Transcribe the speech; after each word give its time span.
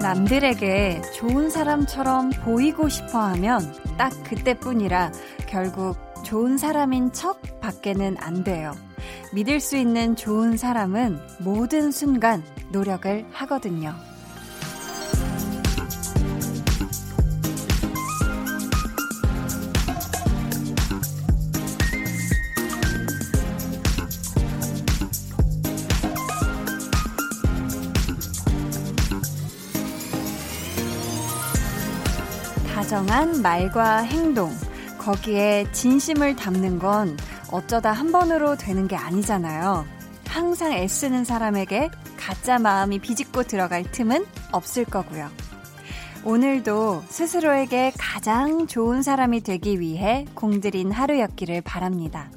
남들에게 0.00 1.02
좋은 1.14 1.50
사람처럼 1.50 2.30
보이고 2.42 2.88
싶어 2.88 3.18
하면 3.18 3.60
딱 3.98 4.10
그때뿐이라 4.24 5.12
결국 5.46 5.96
좋은 6.24 6.56
사람인 6.56 7.12
척 7.12 7.42
밖에는 7.60 8.16
안 8.18 8.42
돼요. 8.42 8.72
믿을 9.34 9.60
수 9.60 9.76
있는 9.76 10.16
좋은 10.16 10.56
사람은 10.56 11.18
모든 11.40 11.90
순간 11.90 12.42
노력을 12.70 13.26
하거든요. 13.30 14.07
다정한 32.98 33.42
말과 33.42 33.98
행동, 33.98 34.50
거기에 34.98 35.70
진심을 35.70 36.34
담는 36.34 36.80
건 36.80 37.16
어쩌다 37.52 37.92
한 37.92 38.10
번으로 38.10 38.56
되는 38.56 38.88
게 38.88 38.96
아니잖아요. 38.96 39.86
항상 40.26 40.72
애쓰는 40.72 41.24
사람에게 41.24 41.90
가짜 42.16 42.58
마음이 42.58 42.98
비집고 42.98 43.44
들어갈 43.44 43.84
틈은 43.84 44.26
없을 44.50 44.84
거고요. 44.84 45.28
오늘도 46.24 47.04
스스로에게 47.08 47.92
가장 47.96 48.66
좋은 48.66 49.02
사람이 49.02 49.42
되기 49.42 49.78
위해 49.78 50.24
공들인 50.34 50.90
하루였기를 50.90 51.60
바랍니다. 51.60 52.32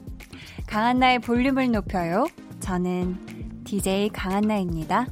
강한나의 0.68 1.20
볼륨을 1.20 1.72
높여요. 1.72 2.28
저는 2.60 3.64
DJ 3.64 4.10
강한나입니다. 4.10 5.08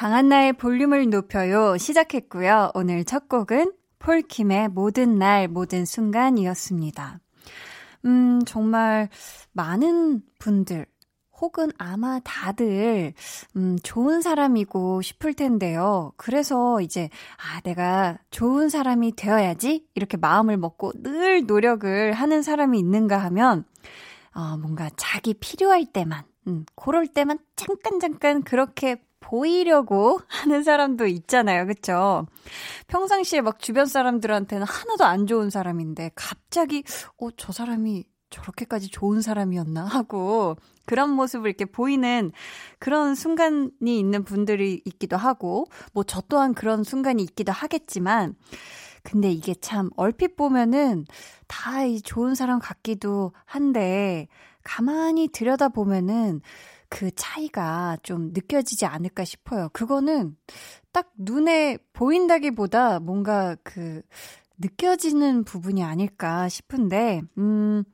강한나의 0.00 0.54
볼륨을 0.54 1.10
높여요 1.10 1.76
시작했고요. 1.76 2.70
오늘 2.72 3.04
첫 3.04 3.28
곡은 3.28 3.74
폴킴의 3.98 4.68
모든 4.68 5.18
날 5.18 5.46
모든 5.46 5.84
순간이었습니다. 5.84 7.20
음, 8.06 8.40
정말 8.46 9.10
많은 9.52 10.22
분들 10.38 10.86
혹은 11.38 11.70
아마 11.76 12.18
다들 12.24 13.12
음, 13.56 13.76
좋은 13.82 14.22
사람이고 14.22 15.02
싶을 15.02 15.34
텐데요. 15.34 16.14
그래서 16.16 16.80
이제 16.80 17.10
아, 17.36 17.60
내가 17.60 18.16
좋은 18.30 18.70
사람이 18.70 19.16
되어야지 19.16 19.86
이렇게 19.94 20.16
마음을 20.16 20.56
먹고 20.56 20.92
늘 21.02 21.44
노력을 21.44 22.12
하는 22.14 22.40
사람이 22.40 22.78
있는가 22.78 23.18
하면 23.18 23.66
어, 24.34 24.56
뭔가 24.56 24.88
자기 24.96 25.34
필요할 25.34 25.84
때만 25.92 26.24
음, 26.46 26.64
그럴 26.74 27.06
때만 27.06 27.38
잠깐 27.54 28.00
잠깐 28.00 28.42
그렇게 28.42 28.96
보이려고 29.20 30.20
하는 30.28 30.62
사람도 30.62 31.06
있잖아요. 31.06 31.66
그쵸? 31.66 32.26
평상시에 32.88 33.40
막 33.42 33.58
주변 33.60 33.86
사람들한테는 33.86 34.66
하나도 34.66 35.04
안 35.04 35.26
좋은 35.26 35.50
사람인데 35.50 36.10
갑자기 36.14 36.82
어, 37.20 37.30
저 37.36 37.52
사람이 37.52 38.04
저렇게까지 38.30 38.90
좋은 38.90 39.20
사람이었나 39.22 39.84
하고 39.86 40.56
그런 40.86 41.10
모습을 41.10 41.48
이렇게 41.50 41.64
보이는 41.64 42.30
그런 42.78 43.14
순간이 43.14 43.70
있는 43.84 44.24
분들이 44.24 44.80
있기도 44.84 45.16
하고 45.16 45.66
뭐 45.92 46.04
저 46.06 46.22
또한 46.28 46.54
그런 46.54 46.82
순간이 46.84 47.22
있기도 47.22 47.52
하겠지만 47.52 48.34
근데 49.02 49.30
이게 49.32 49.54
참 49.54 49.90
얼핏 49.96 50.36
보면은 50.36 51.06
다 51.48 51.84
이 51.84 52.00
좋은 52.02 52.34
사람 52.34 52.58
같기도 52.60 53.32
한데 53.44 54.28
가만히 54.62 55.28
들여다보면은 55.28 56.40
그 56.90 57.10
차이가 57.14 57.96
좀 58.02 58.32
느껴지지 58.34 58.84
않을까 58.84 59.24
싶어요. 59.24 59.70
그거는 59.72 60.36
딱 60.92 61.10
눈에 61.16 61.78
보인다기보다 61.94 62.98
뭔가 63.00 63.56
그 63.62 64.02
느껴지는 64.58 65.44
부분이 65.44 65.82
아닐까 65.82 66.50
싶은데, 66.50 67.22
음, 67.38 67.84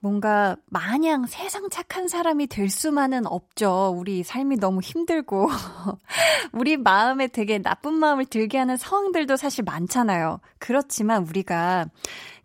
뭔가 0.00 0.56
마냥 0.66 1.26
세상 1.26 1.70
착한 1.70 2.08
사람이 2.08 2.48
될 2.48 2.68
수만은 2.68 3.26
없죠. 3.26 3.94
우리 3.96 4.22
삶이 4.22 4.58
너무 4.58 4.80
힘들고 4.80 5.48
우리 6.52 6.76
마음에 6.76 7.26
되게 7.26 7.58
나쁜 7.58 7.94
마음을 7.94 8.24
들게 8.26 8.58
하는 8.58 8.76
상황들도 8.76 9.36
사실 9.36 9.64
많잖아요. 9.64 10.40
그렇지만 10.58 11.26
우리가 11.26 11.88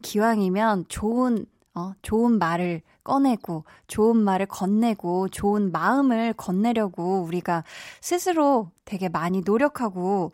기왕이면 0.02 0.86
좋은 0.88 1.46
어, 1.76 1.94
좋은 2.02 2.38
말을 2.40 2.82
꺼내고, 3.04 3.66
좋은 3.88 4.18
말을 4.18 4.46
건네고, 4.48 5.30
좋은 5.30 5.72
마음을 5.72 6.34
건네려고 6.34 7.24
우리가 7.24 7.64
스스로 8.02 8.72
되게 8.86 9.10
많이 9.10 9.42
노력하고, 9.42 10.32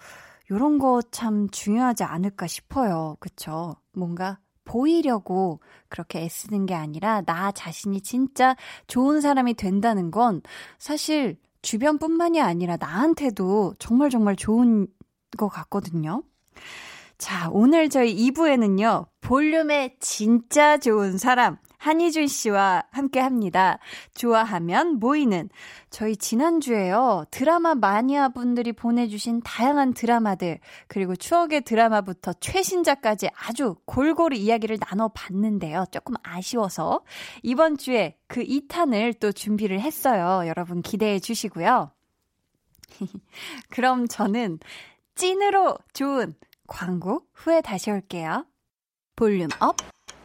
요런 0.52 0.80
거 0.80 1.02
참 1.12 1.50
중요하지 1.50 2.04
않을까 2.04 2.48
싶어요. 2.48 3.18
그쵸? 3.20 3.76
뭔가 3.94 4.40
보이려고 4.66 5.60
그렇게 5.90 6.22
애쓰는 6.22 6.66
게 6.66 6.74
아니라, 6.76 7.22
나 7.22 7.52
자신이 7.52 8.02
진짜 8.02 8.56
좋은 8.88 9.22
사람이 9.22 9.56
된다는 9.56 10.12
건 10.12 10.42
사실 10.78 11.38
주변뿐만이 11.62 12.42
아니라 12.42 12.78
나한테도 12.80 13.76
정말 13.80 14.10
정말 14.10 14.36
좋은 14.36 14.88
것 15.38 15.48
같거든요. 15.50 16.24
자, 17.18 17.50
오늘 17.52 17.90
저희 17.90 18.16
2부에는요, 18.16 19.08
볼륨의 19.22 19.98
진짜 20.00 20.78
좋은 20.78 21.18
사람, 21.18 21.58
한희준 21.80 22.28
씨와 22.28 22.84
함께 22.92 23.20
합니다. 23.22 23.80
좋아하면 24.14 25.00
모이는. 25.00 25.50
저희 25.90 26.18
지난주에요, 26.18 27.26
드라마 27.32 27.74
마니아 27.74 28.30
분들이 28.30 28.74
보내주신 28.74 29.42
다양한 29.42 29.94
드라마들, 29.94 30.60
그리고 30.88 31.16
추억의 31.16 31.62
드라마부터 31.62 32.34
최신작까지 32.34 33.30
아주 33.34 33.76
골고루 33.86 34.36
이야기를 34.36 34.78
나눠봤는데요. 34.90 35.86
조금 35.92 36.16
아쉬워서. 36.22 37.02
이번 37.44 37.78
주에 37.78 38.18
그 38.28 38.44
2탄을 38.44 39.18
또 39.20 39.32
준비를 39.32 39.80
했어요. 39.80 40.48
여러분 40.48 40.82
기대해 40.82 41.20
주시고요. 41.20 41.92
그럼 43.70 44.08
저는 44.08 44.60
찐으로 45.16 45.78
좋은 45.94 46.36
광고 46.68 47.24
후에 47.34 47.62
다시 47.62 47.90
올게요. 47.90 48.46
volume 49.16 49.50
up, 49.60 49.76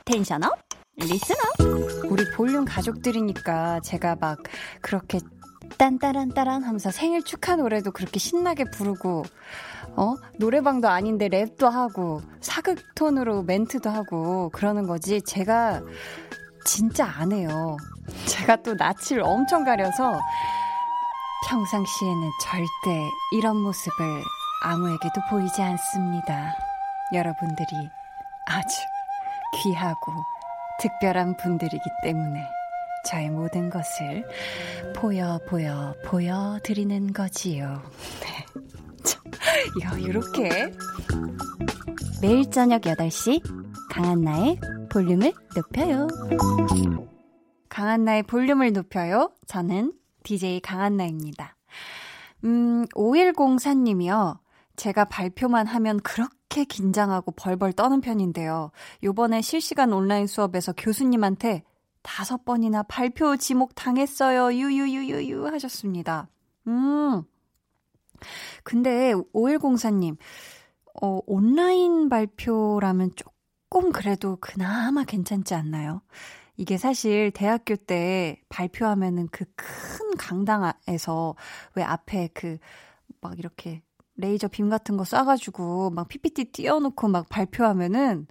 tension 0.05 0.45
up, 0.45 0.53
up. 1.01 2.11
우리 2.11 2.31
볼륨 2.31 2.65
가족들이니까 2.65 3.81
제가 3.81 4.17
막 4.21 4.39
그렇게 4.81 5.21
딴따란따란 5.79 6.63
하면서 6.63 6.91
생일 6.91 7.25
축하 7.25 7.57
노래도 7.57 7.91
그렇게 7.91 8.19
신나게 8.19 8.65
부르고, 8.65 9.25
어? 9.97 10.15
노래방도 10.39 10.89
아닌데 10.89 11.29
랩도 11.29 11.69
하고, 11.71 12.23
사극톤으로 12.41 13.43
멘트도 13.43 13.91
하고, 13.91 14.51
그러는 14.51 14.87
거지. 14.87 15.21
제가 15.23 15.83
진짜 16.65 17.07
안 17.07 17.33
해요. 17.33 17.77
제가 18.27 18.57
또 18.57 18.75
낯을 18.75 19.23
엄청 19.23 19.65
가려서 19.65 20.19
평상시에는 21.49 22.31
절대 22.41 23.09
이런 23.33 23.57
모습을 23.57 24.23
아무에게도 24.63 25.21
보이지 25.31 25.61
않습니다. 25.61 26.55
여러분들이 27.13 27.91
아주 28.47 28.77
귀하고 29.63 30.13
특별한 30.81 31.37
분들이기 31.37 31.85
때문에 32.03 32.47
저의 33.05 33.31
모든 33.31 33.71
것을 33.71 34.25
보여 34.95 35.39
보여 35.47 35.95
보여 36.05 36.59
드리는 36.63 37.13
거지요. 37.13 37.83
네. 38.21 39.85
야, 39.85 39.93
이렇게 39.99 40.73
매일 42.23 42.51
저녁 42.51 42.83
8시 42.83 43.43
강한나의 43.91 44.59
볼륨을 44.91 45.33
높여요. 45.55 46.09
강한나의 47.69 48.23
볼륨을 48.25 48.73
높여요. 48.73 49.33
저는 49.47 49.93
DJ 50.23 50.61
강한나입니다. 50.61 51.57
음, 52.45 52.87
5104님이요. 52.95 54.39
제가 54.77 55.05
발표만 55.07 55.67
하면 55.67 56.01
그렇게 56.55 56.65
긴장하고 56.65 57.33
벌벌 57.33 57.73
떠는 57.73 58.01
편인데요. 58.01 58.71
요번에 59.03 59.43
실시간 59.43 59.93
온라인 59.93 60.29
수업에서 60.29 60.73
교수님한테 60.73 61.65
다섯 62.03 62.45
번이나 62.45 62.85
발표 62.85 63.37
지목 63.37 63.75
당했어요. 63.75 64.55
유유유유유 64.55 65.49
하셨습니다. 65.49 66.29
음, 66.69 67.25
근데 68.63 69.15
5104님, 69.35 70.17
어, 71.03 71.19
온라인 71.27 72.09
발표라면 72.09 73.11
조금 73.17 73.91
그래도 73.91 74.37
그나마 74.41 75.03
괜찮지 75.03 75.55
않나요? 75.55 76.03
이게 76.57 76.79
사실 76.79 77.33
대학교 77.33 77.75
때 77.75 78.41
발표하면은 78.49 79.27
그 79.29 79.45
큰 79.57 80.17
강당에서 80.17 81.35
왜 81.75 81.83
앞에 81.83 82.29
그 82.29 82.59
막 83.21 83.39
이렇게 83.39 83.83
레이저 84.17 84.49
빔 84.49 84.69
같은 84.69 84.97
거 84.97 85.05
쏴가지고 85.05 85.93
막 85.93 86.09
PPT 86.09 86.47
띄워놓고 86.47 87.09
막 87.09 87.29
발표하면은 87.29 88.27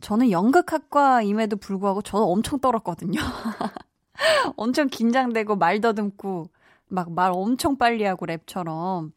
저는 0.00 0.30
연극학과임에도 0.30 1.56
불구하고 1.56 2.02
저는 2.02 2.26
엄청 2.26 2.58
떨었거든요. 2.60 3.20
엄청 4.56 4.88
긴장되고 4.88 5.56
말 5.56 5.80
더듬고 5.80 6.48
막 6.88 7.10
말 7.10 7.32
엄청 7.34 7.76
빨리 7.76 8.04
하고 8.04 8.26
랩처럼 8.26 9.12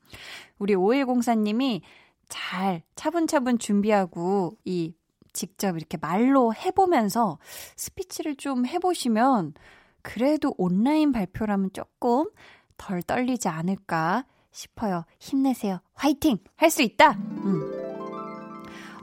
우리 0.57 0.75
5104님이 0.75 1.81
잘 2.27 2.83
차분차분 2.95 3.59
준비하고 3.59 4.57
이 4.65 4.93
직접 5.33 5.77
이렇게 5.77 5.97
말로 5.97 6.53
해보면서 6.53 7.37
스피치를 7.75 8.35
좀 8.35 8.65
해보시면 8.65 9.53
그래도 10.01 10.55
온라인 10.57 11.11
발표라면 11.11 11.71
조금 11.73 12.29
덜 12.77 13.01
떨리지 13.03 13.47
않을까 13.47 14.25
싶어요. 14.51 15.05
힘내세요. 15.19 15.79
화이팅! 15.93 16.37
할 16.55 16.69
수 16.69 16.81
있다! 16.81 17.11
음. 17.11 17.71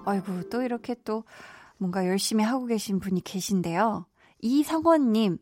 아이고, 0.04 0.48
또 0.50 0.62
이렇게 0.62 0.94
또 1.04 1.24
뭔가 1.78 2.06
열심히 2.06 2.44
하고 2.44 2.66
계신 2.66 3.00
분이 3.00 3.22
계신데요. 3.22 4.06
이성원님, 4.40 5.38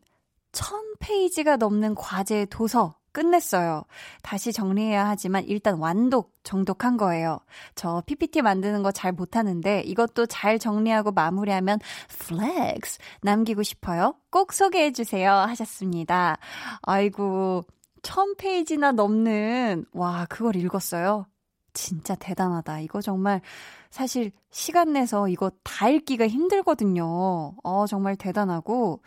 천 0.51 0.93
페이지가 0.99 1.57
넘는 1.57 1.95
과제 1.95 2.45
도서 2.45 2.95
끝냈어요. 3.11 3.83
다시 4.23 4.51
정리해야 4.51 5.07
하지만 5.07 5.45
일단 5.45 5.75
완독, 5.75 6.33
정독한 6.43 6.97
거예요. 6.97 7.39
저 7.73 8.03
PPT 8.05 8.41
만드는 8.41 8.83
거 8.83 8.91
잘 8.91 9.13
못하는데 9.13 9.81
이것도 9.85 10.25
잘 10.25 10.59
정리하고 10.59 11.11
마무리하면 11.13 11.79
flex 12.09 12.99
남기고 13.21 13.63
싶어요. 13.63 14.15
꼭 14.31 14.51
소개해 14.51 14.91
주세요. 14.91 15.31
하셨습니다. 15.31 16.37
아이고, 16.81 17.63
천 18.05 18.35
페이지나 18.35 18.91
넘는, 18.91 19.85
와, 19.91 20.27
그걸 20.29 20.55
읽었어요. 20.55 21.25
진짜 21.73 22.13
대단하다. 22.13 22.81
이거 22.81 23.01
정말 23.01 23.41
사실 23.89 24.31
시간 24.51 24.93
내서 24.93 25.27
이거 25.27 25.51
다 25.63 25.89
읽기가 25.89 26.27
힘들거든요. 26.27 27.55
어, 27.63 27.85
정말 27.87 28.15
대단하고, 28.15 29.01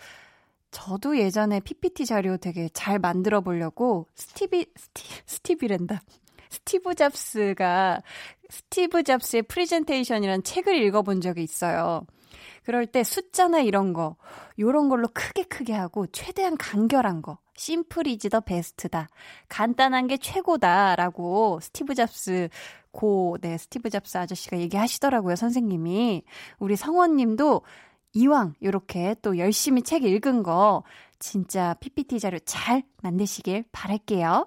저도 0.73 1.17
예전에 1.17 1.61
PPT 1.61 2.07
자료 2.07 2.39
되게 2.39 2.69
잘 2.71 2.99
만들어 2.99 3.41
보려고 3.41 4.09
스티비, 4.17 4.67
스티, 4.77 5.05
스티비랜다. 5.27 6.03
스티브 6.51 6.97
잡스가 6.97 8.03
스티브 8.51 9.05
잡스의 9.05 9.43
프리젠테이션이라는 9.43 10.43
책을 10.43 10.75
읽어본 10.75 11.21
적이 11.21 11.45
있어요. 11.45 12.05
그럴 12.69 12.85
때 12.85 13.03
숫자나 13.03 13.61
이런 13.61 13.95
거, 13.95 14.17
요런 14.59 14.91
걸로 14.91 15.09
크게 15.15 15.45
크게 15.45 15.73
하고 15.73 16.07
최대한 16.09 16.55
간결한 16.59 17.23
거. 17.23 17.39
simple 17.57 18.11
is 18.11 18.29
the 18.29 18.41
best다. 18.41 19.09
간단한 19.49 20.07
게 20.07 20.19
최고다라고 20.19 21.61
스티브 21.63 21.95
잡스 21.95 22.51
고, 22.91 23.39
네, 23.41 23.57
스티브 23.57 23.89
잡스 23.89 24.19
아저씨가 24.19 24.59
얘기하시더라고요, 24.59 25.35
선생님이. 25.35 26.25
우리 26.59 26.77
성원 26.77 27.17
님도 27.17 27.63
이왕 28.13 28.53
요렇게 28.63 29.17
또 29.23 29.39
열심히 29.39 29.81
책 29.81 30.05
읽은 30.05 30.43
거 30.43 30.83
진짜 31.19 31.73
PPT 31.81 32.21
자료 32.21 32.39
잘 32.41 32.83
만드시길 33.03 33.65
바랄게요. 33.73 34.47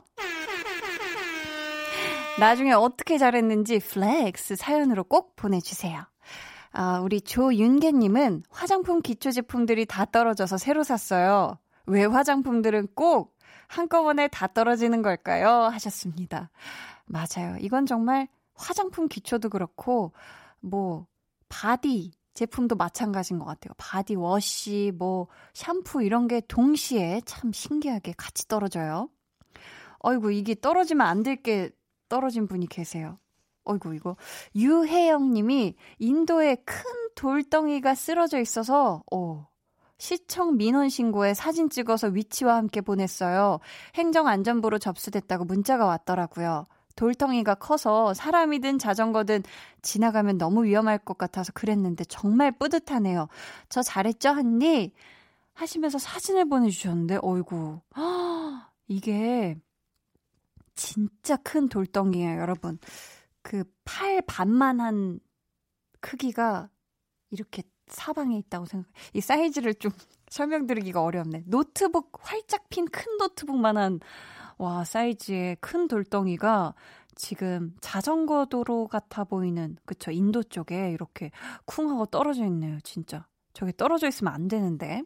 나중에 2.40 2.74
어떻게 2.74 3.18
잘했는지 3.18 3.80
flex 3.80 4.58
사연으로 4.58 5.06
꼭 5.06 5.36
보내주세요. 5.36 6.11
아, 6.72 7.00
우리 7.02 7.22
조윤계님은 7.22 8.44
화장품 8.50 9.02
기초 9.02 9.32
제품들이 9.32 9.86
다 9.86 10.06
떨어져서 10.06 10.58
새로 10.58 10.84
샀어요. 10.84 11.58
왜 11.86 12.06
화장품들은 12.06 12.90
꼭 12.96 13.38
한꺼번에 13.68 14.28
다 14.28 14.48
떨어지는 14.48 15.02
걸까요? 15.02 15.50
하셨습니다. 15.50 16.50
맞아요. 17.06 17.58
이건 17.60 17.86
정말 17.86 18.28
화장품 18.54 19.08
기초도 19.08 19.50
그렇고, 19.50 20.14
뭐, 20.62 21.08
body 21.50 22.12
제품도 22.34 22.76
마찬가지인 22.76 23.40
것 23.40 23.46
같아요. 23.46 23.74
body 23.78 24.16
wash, 24.16 24.94
뭐, 24.98 25.28
샴푸 25.54 26.02
이런 26.04 26.28
게 26.28 26.42
동시에 26.42 27.22
참 27.26 27.52
신기하게 27.52 28.14
같이 28.18 28.48
떨어져요. 28.48 29.10
어이구, 30.00 30.32
이게 30.32 30.56
떨어지면 30.60 31.06
안 31.06 31.24
될 31.24 31.42
게 31.44 31.72
떨어진 32.10 32.48
분이 32.48 32.68
계세요. 32.68 33.18
어이구, 33.66 33.96
이거. 33.96 34.16
유혜영 34.56 35.34
님이 35.34 35.76
인도에 36.00 36.56
큰 36.66 36.84
돌덩이가 37.16 37.96
쓰러져 37.96 38.40
있어서, 38.40 39.04
어, 39.12 39.48
시청 39.98 40.58
민원 40.58 40.90
신고에 40.90 41.36
사진 41.36 41.70
찍어서 41.70 42.08
위치와 42.08 42.56
함께 42.56 42.82
보냈어요. 42.82 43.60
행정안전부로 43.96 44.80
접수됐다고 44.80 45.46
문자가 45.46 45.86
왔더라고요. 45.86 46.66
돌덩이가 46.96 47.56
커서 47.56 48.14
사람이든 48.14 48.80
자전거든 48.80 49.44
지나가면 49.82 50.38
너무 50.38 50.66
위험할 50.66 50.98
것 50.98 51.18
같아서 51.18 51.52
그랬는데 51.54 52.04
정말 52.06 52.52
뿌듯하네요. 52.52 53.28
저 53.70 53.82
잘했죠, 53.84 54.30
한니? 54.30 54.92
하시면서 55.54 56.00
사진을 56.00 56.50
보내주셨는데, 56.50 57.20
어이구. 57.22 57.82
이게 58.88 59.56
진짜 60.76 61.36
큰 61.38 61.70
돌덩이에요, 61.70 62.40
여러분. 62.40 62.80
그 63.44 63.64
팔 63.86 64.22
반만 64.28 64.80
한 64.80 65.20
크기가 66.02 66.70
이렇게 67.32 67.64
사방에 67.88 68.38
있다고 68.40 68.66
생각. 68.66 68.90
이 69.14 69.22
사이즈를 69.22 69.76
좀 69.76 69.92
설명드리기가 70.30 71.04
어렵네. 71.04 71.44
노트북 71.48 72.12
활짝 72.22 72.70
핀 72.70 72.86
큰 72.88 73.18
노트북만한 73.18 74.00
와, 74.58 74.84
사이즈의 74.86 75.58
큰 75.62 75.88
돌덩이가 75.88 76.76
지금 77.16 77.76
자전거 77.82 78.46
도로 78.46 78.88
같아 78.88 79.24
보이는, 79.24 79.78
그쵸, 79.86 80.12
인도 80.12 80.44
쪽에 80.44 80.92
이렇게 80.92 81.32
쿵 81.66 81.90
하고 81.90 82.06
떨어져 82.06 82.46
있네요, 82.46 82.80
진짜. 82.82 83.28
저게 83.54 83.74
떨어져 83.76 84.08
있으면 84.08 84.34
안 84.34 84.48
되는데. 84.48 85.04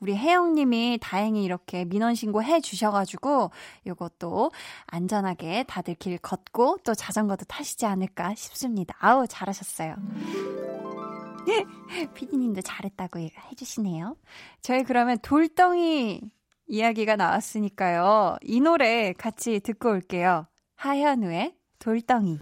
우리 0.00 0.16
혜영님이 0.16 0.98
다행히 1.00 1.44
이렇게 1.44 1.84
민원 1.84 2.14
신고 2.14 2.42
해 2.42 2.60
주셔가지고 2.60 3.50
이것도 3.86 4.50
안전하게 4.86 5.64
다들 5.64 5.94
길 5.94 6.18
걷고 6.18 6.78
또 6.84 6.94
자전거도 6.94 7.44
타시지 7.46 7.86
않을까 7.86 8.34
싶습니다. 8.34 8.94
아우 9.00 9.26
잘하셨어요. 9.26 9.96
피디님도 12.14 12.60
잘했다고 12.62 13.20
해주시네요. 13.20 14.16
저희 14.60 14.82
그러면 14.82 15.18
돌덩이 15.22 16.20
이야기가 16.66 17.16
나왔으니까요. 17.16 18.36
이 18.42 18.60
노래 18.60 19.12
같이 19.12 19.60
듣고 19.60 19.90
올게요. 19.90 20.46
하현우의 20.76 21.54
돌덩이. 21.78 22.38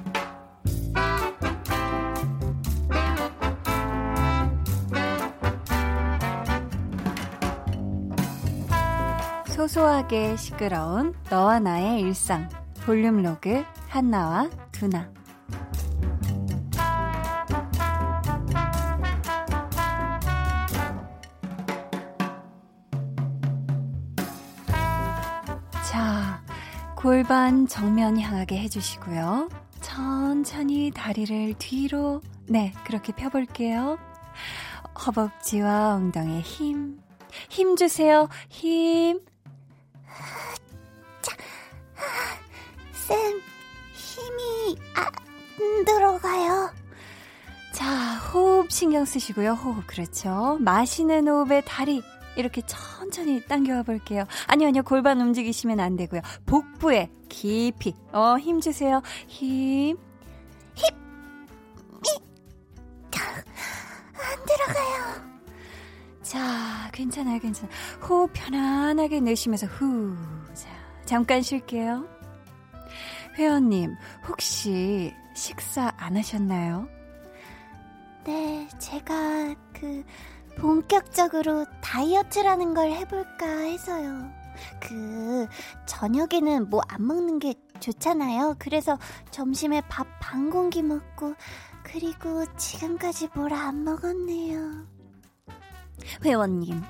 소소하게 9.64 10.37
시끄러운 10.37 11.14
너와 11.30 11.59
나의 11.59 12.00
일상. 12.00 12.50
볼륨 12.85 13.23
로그 13.23 13.64
한나와 13.88 14.50
두나. 14.73 15.11
골반 26.97 27.66
정면 27.66 28.18
향하게 28.18 28.59
해주시고요. 28.61 29.50
천천히 29.83 30.90
다리를 30.90 31.52
뒤로, 31.59 32.23
네, 32.49 32.73
그렇게 32.87 33.12
펴볼게요. 33.12 33.99
허벅지와 35.06 35.97
엉덩이에 35.97 36.40
힘, 36.40 36.99
힘 37.50 37.76
주세요. 37.76 38.28
힘. 38.49 39.21
쌤, 43.06 43.40
힘이 43.92 44.78
안 44.94 45.84
들어가요. 45.84 46.70
자, 47.73 48.16
호흡 48.32 48.70
신경 48.70 49.04
쓰시고요. 49.04 49.52
호흡, 49.52 49.87
그렇죠. 49.87 50.56
마시는 50.61 51.28
호흡에 51.28 51.61
다리, 51.62 52.02
이렇게 52.37 52.62
천천히 52.62 53.44
당겨와 53.46 53.82
볼게요. 53.82 54.25
아니요, 54.46 54.68
아니요. 54.68 54.82
골반 54.84 55.20
움직이시면 55.20 55.80
안 55.80 55.96
되고요. 55.96 56.23
복부에 56.46 57.11
깊이, 57.28 57.94
어, 58.12 58.38
힘 58.38 58.61
주세요. 58.61 59.02
힘. 59.26 59.99
힘. 60.75 60.94
안 64.16 64.44
들어가요. 64.46 65.34
자, 66.23 66.90
괜찮아요, 66.92 67.38
괜찮아요. 67.38 67.70
호흡 68.08 68.30
편안하게 68.32 69.20
내쉬면서 69.20 69.66
후. 69.66 70.16
자, 70.54 70.68
잠깐 71.04 71.42
쉴게요. 71.42 72.13
회원님, 73.36 73.96
혹시 74.28 75.14
식사 75.34 75.92
안 75.96 76.16
하셨나요? 76.16 76.88
네, 78.24 78.68
제가 78.78 79.54
그 79.72 80.04
본격적으로 80.56 81.66
다이어트라는 81.82 82.74
걸 82.74 82.90
해볼까 82.92 83.46
해서요. 83.46 84.30
그 84.80 85.48
저녁에는 85.86 86.70
뭐 86.70 86.80
안 86.88 87.06
먹는 87.06 87.40
게 87.40 87.54
좋잖아요. 87.80 88.54
그래서 88.58 88.98
점심에 89.30 89.82
밥 89.88 90.06
반 90.20 90.48
공기 90.50 90.82
먹고 90.82 91.34
그리고 91.82 92.46
지금까지 92.56 93.28
뭘 93.34 93.52
안 93.52 93.84
먹었네요. 93.84 94.86
회원님, 96.24 96.82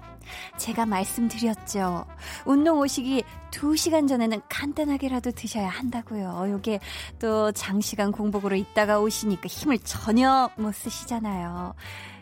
제가 0.57 0.87
말씀드렸죠. 0.87 2.07
운동 2.45 2.79
오시기 2.81 3.25
2시간 3.51 4.09
전에는 4.09 4.41
간단하게라도 4.49 5.33
드셔야 5.33 5.69
한다고요. 5.69 6.47
요게 6.51 6.81
또 7.19 7.53
장시간 7.53 8.13
공복으로 8.13 8.57
있다가 8.57 9.01
오시니까 9.01 9.47
힘을 9.47 9.79
전혀 9.79 10.51
못 10.57 10.75
쓰시잖아요. 10.75 11.75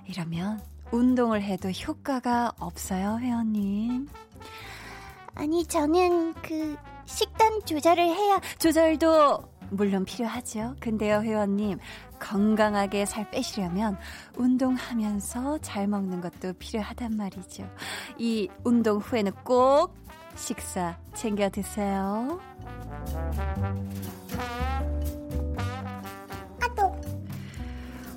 이러면 0.06 0.60
운동을 0.90 1.42
해도 1.42 1.70
효과가 1.70 2.52
없어요, 2.58 3.18
회원님. 3.20 4.08
아니, 5.34 5.64
저는 5.66 6.34
그 6.34 6.76
식단 7.06 7.62
조절을 7.64 8.04
해야 8.04 8.40
조절도 8.58 9.52
물론 9.70 10.04
필요하죠. 10.04 10.76
근데요, 10.80 11.22
회원님. 11.22 11.78
건강하게 12.22 13.04
살 13.04 13.28
빼시려면 13.30 13.98
운동하면서 14.36 15.58
잘 15.58 15.88
먹는 15.88 16.20
것도 16.20 16.52
필요하단 16.58 17.16
말이죠. 17.16 17.68
이 18.16 18.48
운동 18.64 18.98
후에는 18.98 19.32
꼭 19.44 19.94
식사 20.36 20.96
챙겨 21.14 21.50
드세요. 21.50 22.40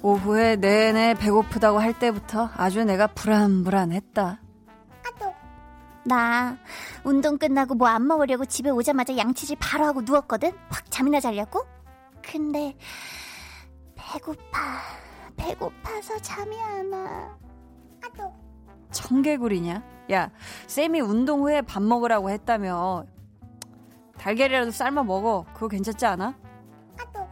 오후에 0.01 0.57
내내 0.57 1.15
배고프다고 1.15 1.79
할 1.79 1.97
때부터 1.97 2.51
아주 2.55 2.83
내가 2.83 3.07
불안불안했다. 3.07 4.39
나 6.07 6.57
운동 7.03 7.39
끝나고 7.39 7.73
뭐 7.73 7.87
안 7.87 8.05
먹으려고 8.05 8.45
집에 8.45 8.69
오자마자 8.69 9.17
양치질 9.17 9.57
바로 9.59 9.85
하고 9.85 10.01
누웠거든. 10.01 10.51
확 10.69 10.91
잠이나 10.91 11.19
자려고. 11.19 11.65
근데 12.21 12.75
배고파. 14.19 14.79
배고파서 15.35 16.17
잠이 16.21 16.57
안 16.61 16.91
와. 16.93 17.37
아또 18.01 18.33
청개구리냐? 18.91 19.83
야, 20.13 20.31
쌤이 20.67 21.01
운동 21.01 21.41
후에 21.41 21.61
밥 21.61 21.83
먹으라고 21.83 22.29
했다며. 22.29 23.05
달걀이라도 24.17 24.71
삶아 24.71 25.03
먹어. 25.03 25.45
그거 25.53 25.67
괜찮지 25.67 26.05
않아? 26.05 26.33
아또 26.97 27.27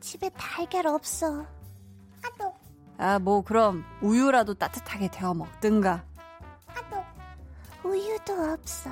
집에 0.00 0.28
달걀 0.30 0.88
없어. 0.88 1.46
아또 2.24 2.52
아, 2.98 3.18
뭐 3.20 3.42
그럼 3.42 3.84
우유라도 4.02 4.54
따뜻하게 4.54 5.08
데워 5.12 5.34
먹든가. 5.34 6.04
아또 6.66 7.88
우유도 7.88 8.32
없어. 8.52 8.90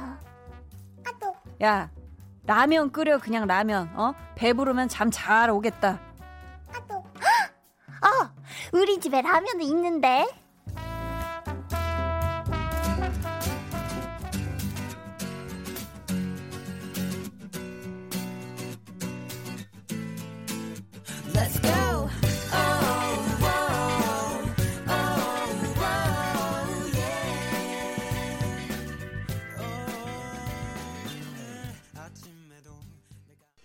아또 1.04 1.34
야, 1.64 1.90
라면 2.44 2.92
끓여 2.92 3.18
그냥 3.18 3.48
라면. 3.48 3.90
어? 3.96 4.14
배부르면 4.36 4.88
잠 4.88 5.10
잘 5.10 5.50
오겠다. 5.50 5.98
어 8.02 8.28
우리 8.72 8.98
집에 8.98 9.22
라면은 9.22 9.62
있는데. 9.62 10.26
Let's 21.34 21.60
go. 21.62 21.72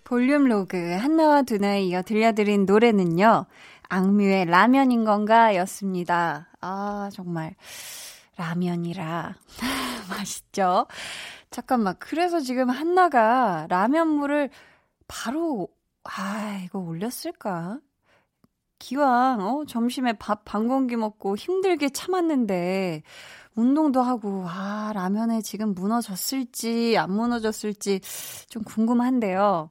볼륨 0.08 0.48
로그 0.48 0.92
한나와 0.94 1.42
두나에 1.42 1.82
이어 1.82 2.00
들려드린 2.00 2.64
노래는요. 2.64 3.44
악뮤의 3.88 4.46
라면인 4.46 5.04
건가 5.04 5.54
였습니다. 5.56 6.48
아, 6.60 7.08
정말. 7.12 7.54
라면이라. 8.36 9.34
맛있죠? 10.10 10.86
잠깐만. 11.50 11.96
그래서 11.98 12.40
지금 12.40 12.70
한나가 12.70 13.66
라면물을 13.70 14.50
바로, 15.08 15.68
아, 16.04 16.60
이거 16.64 16.78
올렸을까? 16.80 17.80
기왕, 18.78 19.40
어, 19.40 19.64
점심에 19.66 20.14
밥 20.14 20.44
반 20.44 20.68
공기 20.68 20.96
먹고 20.96 21.36
힘들게 21.36 21.88
참았는데, 21.90 23.02
운동도 23.56 24.02
하고, 24.02 24.44
아, 24.48 24.92
라면에 24.94 25.40
지금 25.42 25.74
무너졌을지, 25.74 26.96
안 26.98 27.10
무너졌을지 27.12 28.00
좀 28.48 28.62
궁금한데요. 28.64 29.70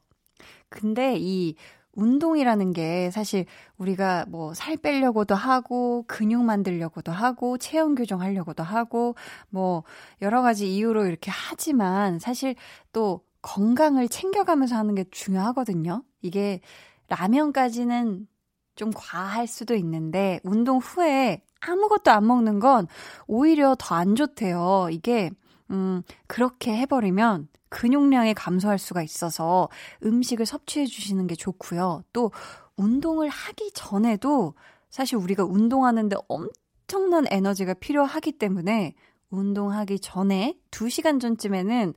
근데 0.70 1.16
이 1.18 1.56
운동이라는 1.98 2.74
게 2.74 3.12
사실 3.12 3.46
우리가 3.78 4.26
뭐 4.30 4.54
살 4.54 4.78
빼려고도 4.78 5.36
하고, 5.36 6.06
근육 6.08 6.44
만들려고도 6.44 7.12
하고, 7.12 7.58
체형 7.58 7.96
교정하려고도 7.96 8.64
하고, 8.64 9.16
뭐 9.50 9.84
여러 10.22 10.42
가지 10.42 10.74
이유로 10.76 11.06
이렇게 11.06 11.32
하지만 11.32 12.20
사실 12.20 12.56
또 12.94 13.22
건강을 13.42 14.10
챙겨가면서 14.10 14.76
하는 14.76 14.96
게 14.96 15.06
중요하거든요. 15.12 16.04
이게 16.22 16.62
라면까지는 17.10 18.28
좀 18.76 18.92
과할 18.96 19.48
수도 19.48 19.76
있는데, 19.76 20.40
운동 20.44 20.78
후에 20.80 21.42
아무것도 21.62 22.12
안 22.12 22.28
먹는 22.28 22.60
건 22.60 22.88
오히려 23.28 23.76
더 23.80 23.96
안 23.96 24.16
좋대요. 24.16 24.90
이게, 24.92 25.32
음, 25.72 26.02
그렇게 26.28 26.76
해버리면 26.78 27.48
근육량이 27.70 28.34
감소할 28.34 28.78
수가 28.78 29.04
있어서 29.04 29.70
음식을 30.04 30.46
섭취해 30.46 30.86
주시는 30.86 31.28
게 31.28 31.36
좋고요. 31.36 32.04
또, 32.14 32.32
운동을 32.78 33.28
하기 33.30 33.72
전에도 33.74 34.54
사실 34.90 35.18
우리가 35.18 35.44
운동하는데 35.44 36.16
엄청난 36.28 37.26
에너지가 37.30 37.76
필요하기 37.76 38.32
때문에 38.34 38.96
운동하기 39.30 40.00
전에 40.00 40.58
2시간 40.72 41.20
전쯤에는 41.20 41.94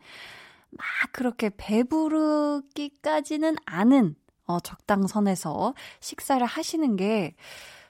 막 0.71 0.85
그렇게 1.13 1.51
배부르기까지는 1.57 3.55
않은 3.65 4.17
어, 4.47 4.59
적당선에서 4.59 5.75
식사를 6.01 6.45
하시는 6.45 6.97
게 6.97 7.37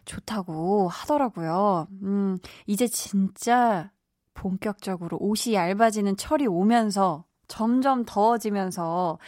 좋다고 0.05 0.89
하더라고요. 0.89 1.89
음, 2.03 2.37
이제 2.67 2.87
진짜 2.87 3.91
본격적으로 4.35 5.17
옷이 5.21 5.55
얇아지는 5.55 6.17
철이 6.17 6.47
오면서 6.47 7.25
점점 7.51 8.05
더워지면서 8.07 9.19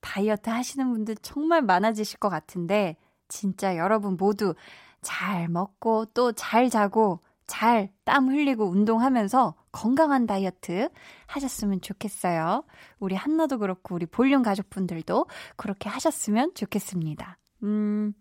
다이어트 0.00 0.50
하시는 0.50 0.90
분들 0.90 1.16
정말 1.22 1.62
많아지실 1.62 2.18
것 2.18 2.28
같은데, 2.28 2.96
진짜 3.28 3.76
여러분 3.76 4.16
모두 4.16 4.54
잘 5.02 5.48
먹고 5.48 6.06
또 6.06 6.32
잘 6.32 6.70
자고 6.70 7.20
잘 7.46 7.90
땀 8.04 8.28
흘리고 8.28 8.64
운동하면서 8.66 9.54
건강한 9.72 10.26
다이어트 10.26 10.88
하셨으면 11.26 11.80
좋겠어요. 11.80 12.64
우리 12.98 13.14
한나도 13.14 13.58
그렇고 13.58 13.94
우리 13.94 14.06
볼륨 14.06 14.42
가족분들도 14.42 15.26
그렇게 15.56 15.88
하셨으면 15.88 16.54
좋겠습니다. 16.54 17.38
음, 17.64 18.14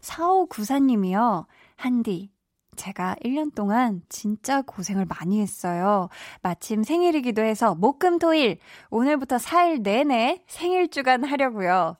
4594님이요. 0.00 1.46
한디, 1.76 2.31
제가 2.76 3.16
1년 3.24 3.54
동안 3.54 4.02
진짜 4.08 4.62
고생을 4.62 5.06
많이 5.06 5.40
했어요. 5.40 6.08
마침 6.42 6.82
생일이기도 6.82 7.42
해서 7.42 7.74
목금토일 7.74 8.58
오늘부터 8.90 9.36
4일 9.36 9.82
내내 9.82 10.42
생일 10.46 10.88
주간 10.88 11.24
하려고요. 11.24 11.96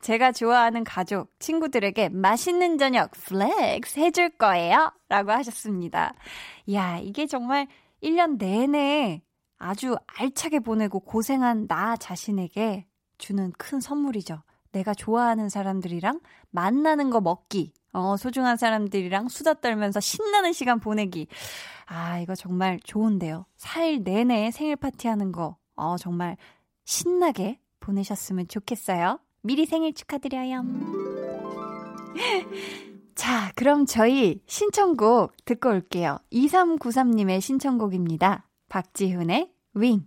제가 0.00 0.32
좋아하는 0.32 0.84
가족, 0.84 1.30
친구들에게 1.38 2.10
맛있는 2.10 2.78
저녁 2.78 3.10
flex 3.12 4.00
해줄 4.00 4.30
거예요. 4.30 4.92
라고 5.08 5.32
하셨습니다. 5.32 6.14
이야, 6.66 6.98
이게 6.98 7.26
정말 7.26 7.66
1년 8.02 8.38
내내 8.38 9.22
아주 9.58 9.96
알차게 10.06 10.60
보내고 10.60 11.00
고생한 11.00 11.68
나 11.68 11.96
자신에게 11.96 12.86
주는 13.18 13.52
큰 13.52 13.80
선물이죠. 13.80 14.42
내가 14.72 14.94
좋아하는 14.94 15.48
사람들이랑 15.48 16.20
만나는 16.50 17.10
거 17.10 17.20
먹기. 17.20 17.72
어, 17.92 18.16
소중한 18.16 18.56
사람들이랑 18.56 19.28
수다 19.28 19.54
떨면서 19.54 20.00
신나는 20.00 20.52
시간 20.52 20.80
보내기. 20.80 21.26
아, 21.86 22.18
이거 22.20 22.34
정말 22.34 22.80
좋은데요. 22.82 23.44
4일 23.58 24.02
내내 24.02 24.50
생일 24.50 24.76
파티 24.76 25.08
하는 25.08 25.30
거, 25.30 25.56
어, 25.76 25.96
정말 25.98 26.36
신나게 26.84 27.60
보내셨으면 27.80 28.48
좋겠어요. 28.48 29.18
미리 29.42 29.66
생일 29.66 29.92
축하드려요. 29.92 30.64
자, 33.14 33.52
그럼 33.56 33.84
저희 33.84 34.40
신청곡 34.46 35.32
듣고 35.44 35.68
올게요. 35.68 36.18
2393님의 36.32 37.40
신청곡입니다. 37.40 38.48
박지훈의 38.68 39.50
윙. 39.74 40.06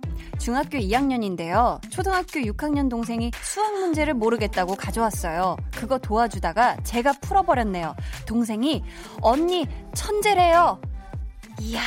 중학교 0.41 0.79
2학년인데요. 0.79 1.79
초등학교 1.91 2.39
6학년 2.39 2.89
동생이 2.89 3.29
수학 3.43 3.73
문제를 3.73 4.15
모르겠다고 4.15 4.73
가져왔어요. 4.73 5.55
그거 5.69 5.99
도와주다가 5.99 6.77
제가 6.83 7.13
풀어버렸네요. 7.21 7.95
동생이 8.25 8.83
언니 9.21 9.67
천재래요. 9.93 10.81
이야, 11.59 11.81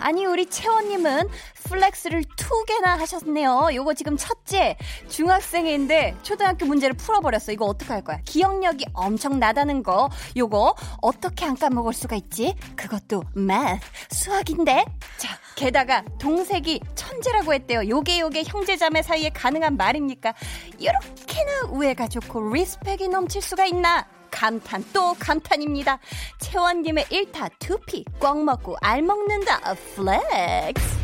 아니 0.00 0.24
우리 0.24 0.46
채원님은 0.46 1.28
flex를 1.68 2.24
두 2.36 2.64
개나 2.64 2.98
하셨네요. 2.98 3.70
요거 3.74 3.94
지금 3.94 4.16
첫째 4.16 4.76
중학생인데 5.08 6.16
초등학교 6.22 6.66
문제를 6.66 6.96
풀어버렸어. 6.96 7.52
이거 7.52 7.66
어떡할 7.66 8.02
거야? 8.02 8.18
기억력이 8.24 8.86
엄청나다는 8.92 9.82
거. 9.82 10.08
요거 10.36 10.74
어떻게 11.02 11.44
안 11.44 11.56
까먹을 11.56 11.92
수가 11.92 12.16
있지? 12.16 12.54
그것도 12.76 13.24
math 13.36 13.86
수학인데. 14.10 14.84
자, 15.16 15.38
게다가 15.56 16.02
동생이 16.18 16.80
천재라고 16.94 17.54
했대요. 17.54 17.88
요게 17.88 18.20
요게 18.20 18.44
형제자매 18.44 19.02
사이에 19.02 19.30
가능한 19.30 19.76
말입니까? 19.76 20.34
이렇게나 20.78 21.70
우애가 21.70 22.08
좋고 22.08 22.52
respect이 22.52 23.08
넘칠 23.08 23.42
수가 23.42 23.66
있나? 23.66 24.06
감탄 24.30 24.84
또 24.92 25.14
감탄입니다. 25.18 25.98
채원님의 26.38 27.06
1타 27.06 27.50
2피 27.58 28.04
꿩 28.20 28.42
먹고 28.44 28.76
알 28.80 29.02
먹는다 29.02 29.58
flex. 29.96 30.97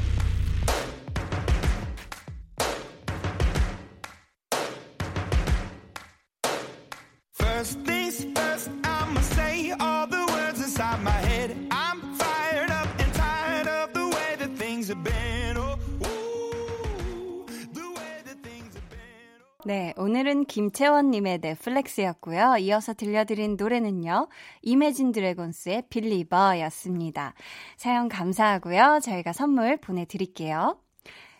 네, 19.74 19.92
오늘은 19.96 20.44
김채원님의 20.44 21.38
넷플렉스였고요. 21.42 22.58
이어서 22.58 22.94
들려드린 22.94 23.56
노래는요. 23.56 24.28
이매진 24.62 25.10
드래곤스의 25.10 25.86
빌리버였습니다. 25.90 27.34
사연 27.76 28.08
감사하고요. 28.08 29.00
저희가 29.02 29.32
선물 29.32 29.76
보내드릴게요. 29.76 30.78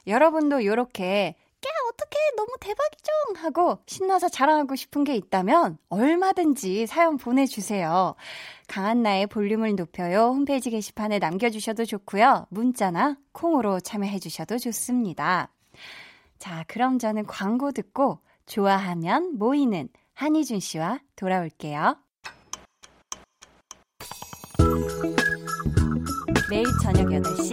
여러분도 0.09 0.59
이렇게 0.59 1.37
야 1.64 1.70
어떻게 1.88 2.18
너무 2.37 2.48
대박이죠 2.59 3.12
하고 3.37 3.78
신나서 3.87 4.28
자랑하고 4.28 4.74
싶은 4.74 5.04
게 5.04 5.14
있다면 5.14 5.78
얼마든지 5.88 6.88
사연 6.88 7.18
보내주세요. 7.18 8.16
강한나의 8.66 9.28
볼륨을 9.28 9.76
높여요 9.76 10.32
홈페이지 10.35 10.70
게시판에 10.70 11.20
남겨주셔도 11.20 11.85
좋고요. 11.85 12.48
문자나 12.50 13.16
콩으로 13.30 13.78
참여해주셔도 13.78 14.59
좋습니다. 14.59 15.53
자, 16.44 16.62
그럼 16.68 16.98
저는 16.98 17.24
광고 17.24 17.72
듣고 17.72 18.18
좋아하면 18.44 19.38
모이는 19.38 19.88
한희준 20.12 20.61
씨와 20.61 21.00
돌아올게요. 21.16 21.96
매일 26.50 26.66
저녁 26.83 27.07
8시 27.07 27.50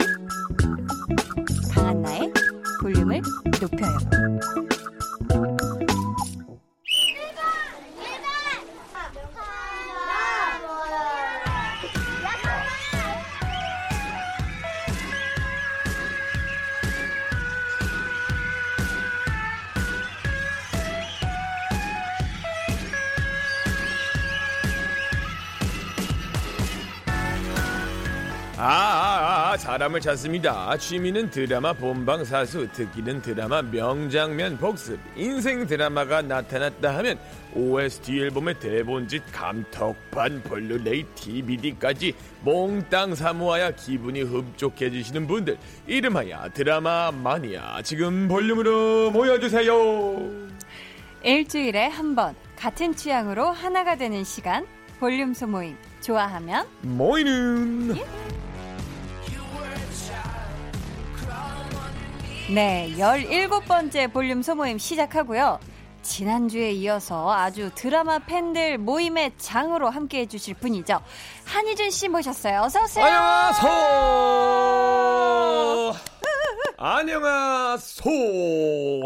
강한나의 1.73 2.34
볼륨을 2.82 3.21
높여요. 3.62 3.97
사람을 29.62 30.02
찾습니다. 30.02 30.76
취미는 30.78 31.30
드라마 31.30 31.71
본방사수, 31.71 32.69
특기는 32.73 33.21
드라마 33.21 33.62
명장면 33.62 34.58
복습. 34.58 35.00
인생 35.15 35.67
드라마가 35.67 36.24
나타났다 36.24 36.97
하면 36.97 37.19
OST 37.54 38.21
앨범에 38.21 38.60
대본집 38.60 39.21
감독판 39.32 40.41
블루레이 40.41 41.04
DVD까지 41.13 42.15
몽땅 42.41 43.13
사 43.13 43.31
모아야 43.31 43.73
기분이 43.76 44.24
흡족해지시는 44.24 45.28
분들 45.28 45.60
이름하여 45.86 46.50
드라마 46.56 47.12
마니아 47.12 47.84
지금 47.84 48.28
볼륨으로 48.28 49.12
모여주세요. 49.12 49.71
일주일에 51.24 51.86
한 51.86 52.15
번 52.15 52.34
같은 52.56 52.95
취향으로 52.95 53.45
하나가 53.52 53.95
되는 53.95 54.24
시간 54.24 54.65
볼륨 55.00 55.36
소모임 55.36 55.78
좋아하면 56.02 56.65
모이는 56.82 57.95
네 62.53 62.91
17번째 62.97 64.11
볼륨 64.11 64.41
소모임 64.41 64.77
시작하고요. 64.77 65.59
지난주에 66.01 66.71
이어서 66.71 67.31
아주 67.31 67.69
드라마 67.75 68.19
팬들 68.19 68.77
모임의 68.79 69.33
장으로 69.37 69.89
함께 69.89 70.19
해주실 70.21 70.55
분이죠. 70.55 70.99
한희준 71.45 71.91
씨 71.91 72.09
모셨어요. 72.09 72.61
어서오세요. 72.61 73.05
안녕하소. 73.05 73.67
안녕하소. 76.77 78.09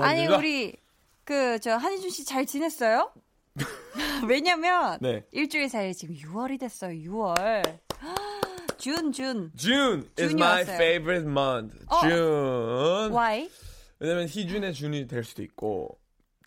아니. 0.02 0.26
우리, 0.28 0.76
그, 1.26 1.60
저, 1.60 1.76
한희준 1.76 2.10
씨 2.10 2.24
잘 2.26 2.46
지냈어요? 2.46 3.12
왜냐면, 4.28 4.98
네. 5.02 5.24
일주일 5.32 5.70
사이에 5.70 5.92
지금 5.94 6.16
6월이 6.16 6.60
됐어요, 6.60 6.92
6월. 7.12 7.62
June, 8.78 9.12
June. 9.12 9.52
June 9.56 10.08
is 10.20 10.34
my 10.34 10.62
왔어요. 10.64 10.76
favorite 10.76 11.28
month. 11.30 11.78
어. 11.88 12.00
June. 12.02 13.12
Why? 13.14 13.50
왜냐면 14.00 14.28
희준의 14.28 14.74
준이 14.74 15.08
될 15.08 15.24
수도 15.24 15.42
있고 15.44 15.98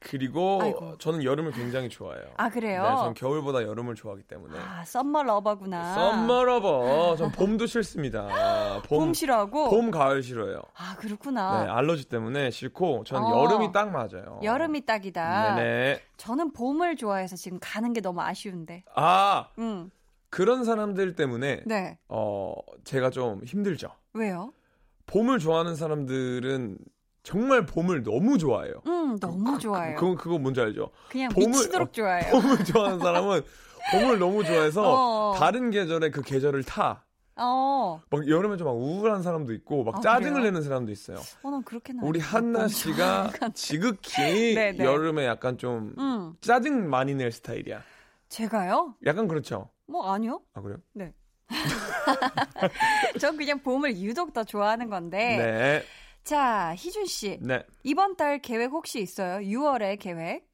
그리고 0.01 0.61
아이고. 0.63 0.97
저는 0.99 1.25
여름을 1.25 1.53
굉장히 1.53 1.89
좋아해요. 1.89 2.25
아, 2.37 2.49
그래요? 2.49 2.83
네, 2.83 2.89
저는 2.97 3.15
겨울보다 3.15 3.63
여름을 3.65 3.97
좋아하기 3.97 4.23
때문에. 4.25 4.57
아, 4.57 4.85
summer 4.85 5.25
lover구나. 5.25 5.95
Summer 5.95 6.45
lover. 6.45 7.17
전 7.17 7.33
봄도 7.33 7.67
싫습니다. 7.67 8.29
봄, 8.87 8.99
봄 9.07 9.15
싫어하고? 9.15 9.71
봄, 9.71 9.91
가을 9.91 10.23
싫어요. 10.23 10.63
아, 10.77 10.95
그렇구나. 10.99 11.65
네, 11.65 11.71
알러지 11.71 12.05
때문에 12.09 12.51
싫고 12.53 13.05
저는 13.07 13.25
어. 13.27 13.45
여름이 13.45 13.73
딱 13.73 13.91
맞아요. 13.91 14.39
여름이 14.43 14.87
딱이다. 14.87 15.57
네네. 15.57 16.01
저는 16.17 16.53
봄을 16.53 16.95
좋아해서 16.97 17.35
지금 17.35 17.59
가는 17.61 17.93
게 17.93 18.01
너무 18.01 18.21
아쉬운데. 18.21 18.85
아 18.95 19.49
음, 19.59 19.91
그런 20.31 20.65
사람들 20.65 21.15
때문에 21.17 21.63
네. 21.67 21.99
어 22.09 22.55
제가 22.85 23.11
좀 23.11 23.43
힘들죠. 23.45 23.89
왜요? 24.15 24.53
봄을 25.07 25.39
좋아하는 25.39 25.75
사람들은 25.75 26.79
정말 27.23 27.65
봄을 27.67 28.03
너무 28.03 28.39
좋아해요. 28.39 28.75
음, 28.87 29.19
너무 29.19 29.59
좋아요. 29.59 29.97
그거 29.97 30.15
그거 30.17 30.39
뭔지 30.39 30.61
알죠? 30.61 30.91
그냥 31.11 31.31
봄을- 31.31 31.49
미치도록 31.49 31.93
좋아해요. 31.93 32.31
봄을 32.33 32.65
좋아하는 32.65 32.99
사람은 32.99 33.43
봄을 33.93 34.19
너무 34.19 34.45
좋아해서 34.45 34.83
어. 35.33 35.35
다른 35.39 35.71
계절에 35.71 36.11
그 36.11 36.23
계절을 36.23 36.65
타. 36.65 37.05
어, 37.41 38.03
막 38.11 38.29
여름에 38.29 38.57
좀 38.57 38.67
막 38.67 38.73
우울한 38.73 39.23
사람도 39.23 39.53
있고 39.55 39.85
막 39.85 39.97
아, 39.97 40.01
짜증을 40.01 40.33
그래요? 40.35 40.45
내는 40.47 40.63
사람도 40.63 40.91
있어요. 40.91 41.19
어, 41.43 41.51
난 41.51 41.63
그렇게는 41.63 42.03
우리 42.03 42.21
아니에요. 42.21 42.35
한나 42.37 42.59
봄 42.61 42.69
씨가. 42.69 43.31
지극히 43.55 44.11
네, 44.57 44.73
네. 44.73 44.85
여름에 44.85 45.25
약간 45.25 45.57
좀 45.57 45.95
음, 45.99 46.35
짜증 46.41 46.91
많이 46.91 47.15
낼 47.15 47.31
스타일이야. 47.31 47.81
제가요? 48.29 48.95
약간 49.07 49.29
그렇죠. 49.29 49.71
뭐 49.89 50.13
아니요. 50.13 50.41
아 50.55 50.61
그래요? 50.61 50.79
전 53.21 53.37
그냥 53.37 53.61
봄을 53.61 53.97
유독 53.99 54.33
더 54.33 54.45
좋아하는 54.45 54.91
건데. 54.91 55.37
네. 55.39 55.83
자, 56.23 56.75
희준 56.77 57.07
씨. 57.07 57.39
네. 57.41 57.65
이번 57.85 58.17
달 58.17 58.39
계획 58.41 58.71
혹시 58.71 59.01
있어요? 59.01 59.39
6월에 59.39 59.99
계획? 59.99 60.47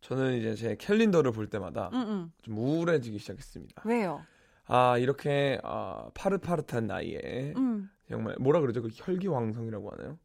저는 0.00 0.34
이제 0.34 0.54
제 0.54 0.76
캘린더를 0.76 1.32
볼 1.32 1.48
때마다 1.48 1.90
응, 1.94 2.00
응. 2.00 2.32
좀 2.42 2.58
우울해지기 2.58 3.18
시작했습니다. 3.18 3.82
왜요? 3.86 4.20
아 4.66 4.98
이렇게 4.98 5.58
아, 5.62 6.10
파릇파릇한 6.14 6.86
나이에 6.86 7.54
음. 7.56 7.88
정말 8.10 8.34
뭐라 8.38 8.60
그러죠? 8.60 8.82
그 8.82 8.88
혈기왕성이라고 8.92 9.90
하나요? 9.92 10.18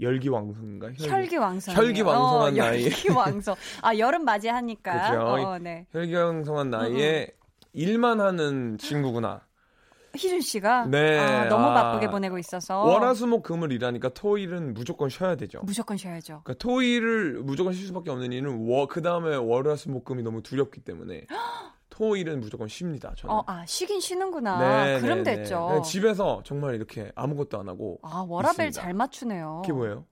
열기왕성인가? 0.00 0.92
혈기왕성. 0.98 1.74
혈기왕성한 1.74 2.54
나이. 2.54 2.84
혈기왕성. 2.84 3.56
아 3.82 3.98
여름 3.98 4.24
맞이하니까. 4.24 4.92
그죠. 5.10 5.20
어, 5.26 5.58
네. 5.58 5.86
혈기왕성한 5.90 6.70
나이에 6.70 7.30
일만 7.72 8.20
하는 8.20 8.78
친구구나. 8.78 9.42
희준 10.14 10.40
씨가 10.40 10.86
네. 10.86 11.18
아, 11.18 11.48
너무 11.48 11.66
아. 11.66 11.74
바쁘게 11.74 12.10
보내고 12.10 12.38
있어서 12.38 12.82
월화수목 12.82 13.42
금을 13.42 13.72
일하니까 13.72 14.08
토일은 14.10 14.74
무조건 14.74 15.08
쉬어야 15.08 15.36
되죠. 15.36 15.60
무조건 15.62 15.96
쉬어야죠. 15.96 16.42
그러니까 16.44 16.54
토일을 16.54 17.42
무조건 17.42 17.72
쉴 17.72 17.86
수밖에 17.86 18.10
없는 18.10 18.32
이유는 18.32 18.86
그 18.88 19.02
다음에 19.02 19.36
월화수목 19.36 20.04
금이 20.04 20.22
너무 20.22 20.42
두렵기 20.42 20.80
때문에 20.80 21.26
토일은 21.90 22.40
무조건 22.40 22.68
쉽니다. 22.68 23.12
저는. 23.16 23.34
어, 23.34 23.44
아 23.46 23.64
쉬긴 23.66 24.00
쉬는구나. 24.00 24.58
네, 24.84 25.00
그럼 25.00 25.22
네, 25.22 25.34
네. 25.34 25.36
됐죠. 25.42 25.66
그냥 25.66 25.82
집에서 25.82 26.42
정말 26.44 26.74
이렇게 26.74 27.12
아무것도 27.14 27.58
안 27.60 27.68
하고 27.68 27.98
아 28.02 28.24
워라벨 28.26 28.68
있습니다. 28.68 28.80
잘 28.80 28.94
맞추네요. 28.94 29.62
그게 29.62 29.72
뭐예요? 29.72 30.06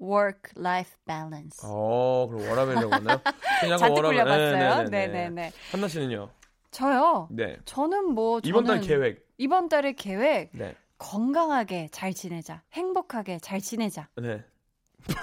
Work-life 0.00 0.96
balance. 1.06 1.60
어, 1.64 2.26
그럼 2.28 2.48
워라벨이라고 2.48 2.92
하나요? 2.92 3.20
잔뜩 3.78 3.94
워라벨. 3.94 4.24
굴려봤어요. 4.24 4.88
네네네. 4.88 5.06
네네네. 5.06 5.52
한나 5.70 5.88
씨는요? 5.88 6.30
저요. 6.74 7.28
네. 7.30 7.56
저는 7.64 8.14
뭐 8.14 8.40
이번 8.42 8.64
달 8.64 8.82
저는 8.82 8.88
계획. 8.88 9.24
이번 9.38 9.68
달의 9.68 9.94
계획 9.94 10.50
네. 10.52 10.74
건강하게 10.98 11.88
잘 11.92 12.12
지내자, 12.12 12.62
행복하게 12.72 13.38
잘 13.38 13.60
지내자. 13.60 14.08
네. 14.16 14.44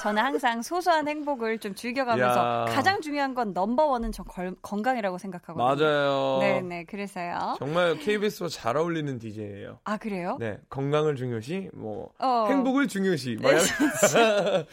저는 0.01 0.23
항상 0.23 0.61
소소한 0.61 1.07
행복을 1.07 1.57
좀 1.59 1.73
즐겨가면서 1.73 2.39
야. 2.39 2.65
가장 2.73 3.01
중요한 3.01 3.33
건 3.33 3.51
넘버 3.53 3.85
원은 3.85 4.11
저 4.11 4.23
걸- 4.23 4.55
건강이라고 4.61 5.17
생각하거든요. 5.17 5.63
맞아요. 5.63 6.37
네네 6.39 6.83
그래서요. 6.85 7.55
정말 7.57 7.97
KBS와 7.97 8.49
잘 8.49 8.77
어울리는 8.77 9.17
DJ예요. 9.17 9.79
아 9.83 9.97
그래요? 9.97 10.37
네, 10.39 10.59
건강을 10.69 11.15
중요시, 11.15 11.69
뭐 11.73 12.11
어. 12.19 12.45
행복을 12.47 12.87
중요시. 12.87 13.37
막 13.41 13.51
네, 13.51 14.67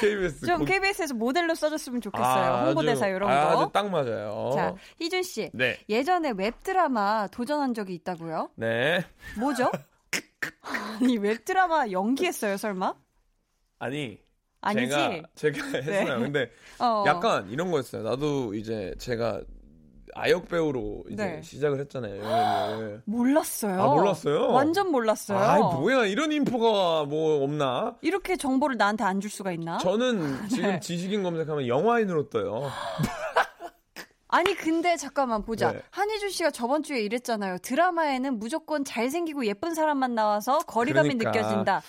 KBS 0.00 0.46
좀 0.46 0.58
고- 0.60 0.64
KBS에서 0.64 1.14
모델로 1.14 1.54
써줬으면 1.54 2.00
좋겠어요. 2.00 2.26
아, 2.52 2.64
홍보대사 2.66 3.06
아주- 3.06 3.14
이런 3.16 3.30
아, 3.30 3.54
거. 3.54 3.62
아주 3.62 3.70
딱 3.72 3.90
맞아요. 3.90 4.50
자 4.54 4.74
희준 5.00 5.22
씨 5.22 5.50
네, 5.52 5.78
예전에 5.88 6.32
웹드라마 6.36 7.28
도전한 7.28 7.74
적이 7.74 7.94
있다고요? 7.94 8.50
네. 8.56 9.04
뭐죠? 9.38 9.70
아니 11.00 11.18
웹드라마 11.18 11.90
연기했어요 11.90 12.56
설마? 12.56 12.94
아니, 13.78 14.18
아니지? 14.64 14.94
제가 14.94 15.22
제가 15.34 15.66
했어요. 15.78 16.20
근데 16.20 16.50
어. 16.78 17.04
약간 17.06 17.48
이런 17.50 17.70
거였어요. 17.70 18.02
나도 18.02 18.54
이제 18.54 18.94
제가 18.98 19.40
아역 20.16 20.48
배우로 20.48 21.04
이제 21.10 21.24
네. 21.26 21.42
시작을 21.42 21.80
했잖아요. 21.80 22.22
영예를. 22.22 23.02
몰랐어요. 23.06 23.82
아, 23.82 23.86
몰랐어요? 23.94 24.52
완전 24.52 24.90
몰랐어요. 24.92 25.38
아, 25.38 25.58
뭐야 25.76 26.06
이런 26.06 26.30
인포가 26.32 27.04
뭐 27.04 27.42
없나? 27.42 27.96
이렇게 28.00 28.36
정보를 28.36 28.76
나한테 28.76 29.02
안 29.04 29.20
줄 29.20 29.28
수가 29.30 29.50
있나? 29.52 29.78
저는 29.78 30.46
지금 30.48 30.68
네. 30.70 30.80
지식인 30.80 31.22
검색하면 31.24 31.66
영화인으로 31.66 32.28
떠요. 32.30 32.70
아니 34.28 34.54
근데 34.56 34.96
잠깐만 34.96 35.42
보자. 35.44 35.72
네. 35.72 35.80
한희준 35.90 36.30
씨가 36.30 36.50
저번 36.50 36.82
주에 36.82 37.00
이랬잖아요. 37.00 37.58
드라마에는 37.58 38.38
무조건 38.38 38.84
잘생기고 38.84 39.46
예쁜 39.46 39.74
사람만 39.74 40.14
나와서 40.16 40.58
거리감이 40.58 41.16
그러니까. 41.16 41.30
느껴진다. 41.30 41.82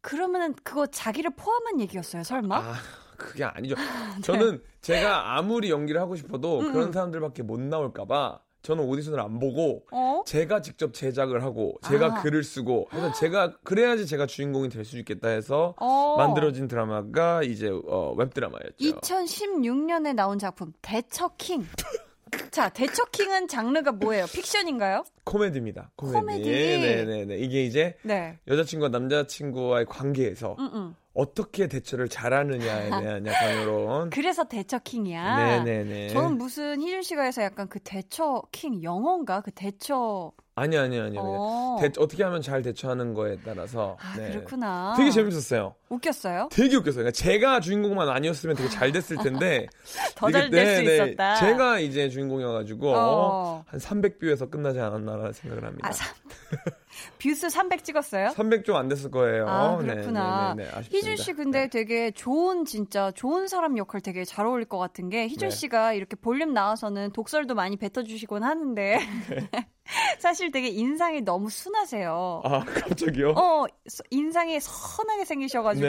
그러면은 0.00 0.54
그거 0.64 0.86
자기를 0.86 1.32
포함한 1.36 1.80
얘기였어요, 1.80 2.22
설마? 2.22 2.56
아, 2.56 2.74
그게 3.16 3.44
아니죠. 3.44 3.74
저는 4.24 4.62
제가 4.80 5.36
아무리 5.36 5.70
연기를 5.70 6.00
하고 6.00 6.16
싶어도 6.16 6.60
음, 6.60 6.72
그런 6.72 6.88
음. 6.88 6.92
사람들밖에 6.92 7.42
못 7.42 7.60
나올까봐 7.60 8.40
저는 8.62 8.84
오디션을 8.84 9.18
안 9.20 9.38
보고 9.38 9.86
어? 9.90 10.22
제가 10.26 10.60
직접 10.60 10.92
제작을 10.92 11.42
하고 11.42 11.78
제가 11.82 12.06
아. 12.18 12.22
글을 12.22 12.44
쓰고 12.44 12.88
해서 12.92 13.10
제가 13.12 13.56
그래야지 13.64 14.06
제가 14.06 14.26
주인공이 14.26 14.68
될 14.68 14.84
수 14.84 14.98
있겠다 14.98 15.28
해서 15.28 15.74
어. 15.78 16.16
만들어진 16.18 16.68
드라마가 16.68 17.42
이제 17.42 17.70
어, 17.70 18.12
웹 18.18 18.34
드라마였죠. 18.34 18.76
2016년에 18.78 20.14
나온 20.14 20.38
작품 20.38 20.72
대처킹. 20.82 21.66
자, 22.50 22.68
대처킹은 22.68 23.48
장르가 23.48 23.92
뭐예요? 23.92 24.26
픽션인가요? 24.26 25.04
코미디입니다. 25.24 25.90
코미디. 25.96 26.18
코미디. 26.18 26.50
네네네. 26.50 27.36
이게 27.38 27.64
이제 27.64 27.96
네. 28.02 28.38
여자친구와 28.48 28.90
남자친구와의 28.90 29.86
관계에서 29.86 30.56
음, 30.58 30.70
음. 30.74 30.94
어떻게 31.12 31.66
대처를 31.66 32.08
잘하느냐에 32.08 32.90
대한 33.02 33.26
약간 33.26 33.62
이런. 33.62 34.10
그래서 34.10 34.44
대처킹이야. 34.44 35.36
네네네. 35.64 36.08
저는 36.08 36.38
무슨 36.38 36.80
희준 36.80 37.02
씨가 37.02 37.22
해서 37.22 37.42
약간 37.42 37.68
그 37.68 37.78
대처킹 37.80 38.82
영어인가? 38.82 39.40
그 39.40 39.50
대처 39.50 40.32
아니 40.56 40.76
아니 40.76 40.98
아니 41.00 41.16
아니. 41.18 41.18
어. 41.18 41.78
대, 41.80 41.90
어떻게 41.98 42.22
하면 42.22 42.42
잘 42.42 42.60
대처하는 42.62 43.14
거에 43.14 43.38
따라서. 43.44 43.96
아, 44.00 44.14
네. 44.16 44.30
그렇구나. 44.30 44.94
되게 44.96 45.10
재밌었어요. 45.10 45.74
웃겼어요? 45.88 46.48
되게 46.52 46.76
웃겼어요. 46.76 47.04
그러니까 47.04 47.12
제가 47.12 47.60
주인공만 47.60 48.08
아니었으면 48.08 48.56
되게 48.56 48.68
잘 48.68 48.92
됐을 48.92 49.16
텐데. 49.18 49.66
더 50.16 50.30
잘 50.30 50.50
될수 50.50 50.82
네, 50.82 50.86
네. 50.86 50.94
있었다. 50.94 51.34
제가 51.36 51.78
이제 51.80 52.08
주인공이어가지고 52.10 52.92
어. 52.94 53.64
한 53.66 53.80
300뷰에서 53.80 54.50
끝나지 54.50 54.80
않았나라는 54.80 55.32
생각을 55.32 55.64
합니다. 55.64 55.88
아, 55.88 55.92
삼- 55.92 56.14
view 57.18 57.38
수 57.38 57.48
300 57.50 57.84
찍었어요? 57.84 58.30
300 58.30 58.64
좀 58.64 58.76
안 58.76 58.88
됐을 58.88 59.10
거예요. 59.10 59.46
아, 59.48 59.76
네, 59.82 59.94
그렇구나. 59.94 60.54
네, 60.54 60.64
네, 60.64 60.70
네. 60.70 60.80
희준 60.90 61.16
씨 61.16 61.32
근데 61.32 61.62
네. 61.62 61.68
되게 61.68 62.10
좋은 62.10 62.64
진짜 62.64 63.10
좋은 63.12 63.48
사람 63.48 63.76
역할 63.78 64.00
되게 64.00 64.24
잘 64.24 64.46
어울릴 64.46 64.66
것 64.66 64.78
같은 64.78 65.08
게 65.10 65.24
희준 65.28 65.48
네. 65.50 65.54
씨가 65.54 65.92
이렇게 65.92 66.16
볼륨 66.16 66.52
나와서는 66.54 67.12
독설도 67.12 67.54
많이 67.54 67.76
뱉어주시곤 67.76 68.42
하는데 68.42 68.98
사실 70.18 70.50
되게 70.52 70.68
인상이 70.68 71.20
너무 71.22 71.50
순하세요. 71.50 72.42
아 72.44 72.64
갑자기요? 72.64 73.30
어 73.30 73.66
서- 73.88 74.04
인상이 74.10 74.58
선하게 74.60 75.24
생기셔가지고. 75.24 75.88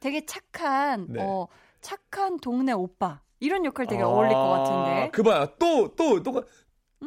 되게 0.00 0.24
착한 0.26 1.06
네. 1.08 1.22
어 1.22 1.46
착한 1.80 2.38
동네 2.38 2.72
오빠 2.72 3.20
이런 3.40 3.64
역할 3.64 3.86
되게 3.86 4.02
어울릴 4.02 4.32
것 4.32 4.48
같은데. 4.48 5.10
그 5.12 5.22
봐요. 5.24 5.48
또, 5.58 5.88
또, 5.96 6.22
또, 6.22 6.44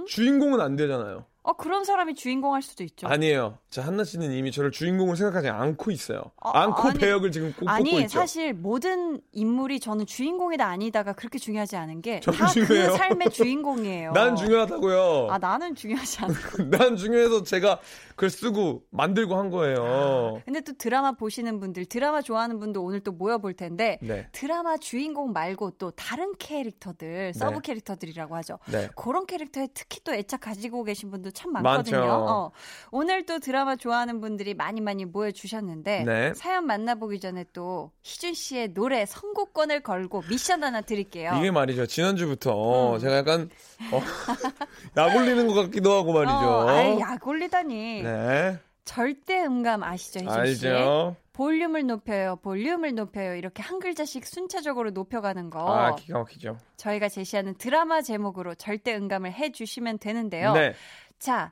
주인공은 0.08 0.60
안 0.60 0.76
되잖아요. 0.76 1.26
어 1.48 1.54
그런 1.54 1.84
사람이 1.86 2.16
주인공 2.16 2.56
할 2.56 2.64
수도 2.64 2.84
있죠. 2.84 3.08
아니에요. 3.08 3.60
자, 3.70 3.84
한나 3.84 4.04
씨는 4.04 4.32
이미 4.32 4.52
저를 4.52 4.72
주인공으로 4.72 5.16
생각하지 5.16 5.48
않고 5.50 5.92
있어요. 5.92 6.24
아, 6.42 6.62
않고 6.64 6.90
아니, 6.90 6.98
배역을 7.00 7.32
지금 7.32 7.50
꼭 7.50 7.60
뽑고 7.60 7.70
아니 7.70 8.02
있죠. 8.02 8.18
사실 8.20 8.54
모든 8.54 9.22
인물이 9.32 9.80
저는 9.80 10.08
주인공이다 10.08 10.66
아니다가 10.66 11.14
그렇게 11.14 11.38
중요하지 11.38 11.76
않은 11.78 12.02
게 12.02 12.20
다 12.22 12.32
그. 12.68 12.98
삶의 12.98 13.30
주인공이에요. 13.30 14.12
난 14.14 14.36
중요하다고요. 14.36 15.28
아 15.30 15.38
나는 15.38 15.76
중요하지 15.76 16.20
않고. 16.24 16.64
난 16.72 16.96
중요해서 16.98 17.44
제가 17.44 17.80
그걸 18.16 18.30
쓰고 18.32 18.84
만들고 18.90 19.36
한 19.36 19.52
거예요. 19.52 20.42
근데 20.46 20.62
또 20.62 20.74
드라마 20.74 21.12
보시는 21.12 21.60
분들, 21.60 21.86
드라마 21.86 22.22
좋아하는 22.24 22.60
분들 22.60 22.82
오늘 22.82 23.02
또 23.02 23.12
모여 23.12 23.38
볼 23.38 23.54
텐데 23.54 24.00
네. 24.02 24.28
드라마 24.32 24.78
주인공 24.78 25.32
말고 25.32 25.72
또 25.78 25.92
다른 25.92 26.34
캐릭터들, 26.40 27.34
서브 27.36 27.60
캐릭터들이라고 27.62 28.36
하죠. 28.38 28.58
네. 28.72 28.90
그런 28.96 29.28
캐릭터에 29.28 29.68
특히 29.76 30.00
또 30.04 30.12
애착 30.14 30.42
가지고 30.42 30.84
계신 30.84 31.12
분도 31.12 31.30
참 31.36 31.52
많거든요. 31.54 32.02
어, 32.02 32.52
오늘 32.90 33.26
또 33.26 33.38
드라마 33.40 33.76
좋아하는 33.76 34.22
분들이 34.22 34.56
많이 34.56 34.82
많이 34.82 35.06
모여주셨는데 35.06 36.04
네. 36.04 36.34
사연 36.34 36.66
만나보기 36.66 37.20
전에 37.20 37.46
또 37.54 37.92
희준 38.02 38.34
씨의 38.34 38.74
노래 38.74 39.06
선곡권을 39.06 39.82
걸고 39.82 40.24
미션 40.30 40.64
하나 40.64 40.82
드릴게요. 40.82 41.34
이게 41.38 41.52
말이죠. 41.52 41.86
지난주부터 41.86 42.96
음. 42.96 43.00
제가 43.00 43.18
약간 43.18 43.50
어, 43.92 44.02
약 44.98 45.16
올리는 45.16 45.46
것 45.48 45.54
같기도 45.54 45.94
하고 45.94 46.14
말이죠. 46.14 46.34
어, 46.34 46.70
아이, 46.70 47.00
약 47.00 47.28
올리다니. 47.28 48.02
네. 48.02 48.60
절대 48.86 49.44
음감 49.44 49.84
아시죠, 49.84 50.20
희준 50.20 50.56
씨? 50.56 50.68
알죠. 50.68 51.16
볼륨을 51.34 51.86
높여요, 51.86 52.38
볼륨을 52.38 52.96
높여요. 52.96 53.36
이렇게 53.36 53.62
한 53.62 53.80
글자씩 53.80 54.26
순차적으로 54.26 54.92
높여가는 54.92 55.50
거. 55.50 55.60
아, 55.68 55.96
기가 55.96 56.20
막히죠. 56.20 56.58
저희가 56.78 57.10
제시하는 57.10 57.56
드라마 57.56 58.02
제목으로 58.02 58.56
절대 58.56 58.96
응감을 58.96 59.34
해주시면 59.34 60.00
되는데요. 60.00 60.54
네. 60.54 60.74
자, 61.20 61.52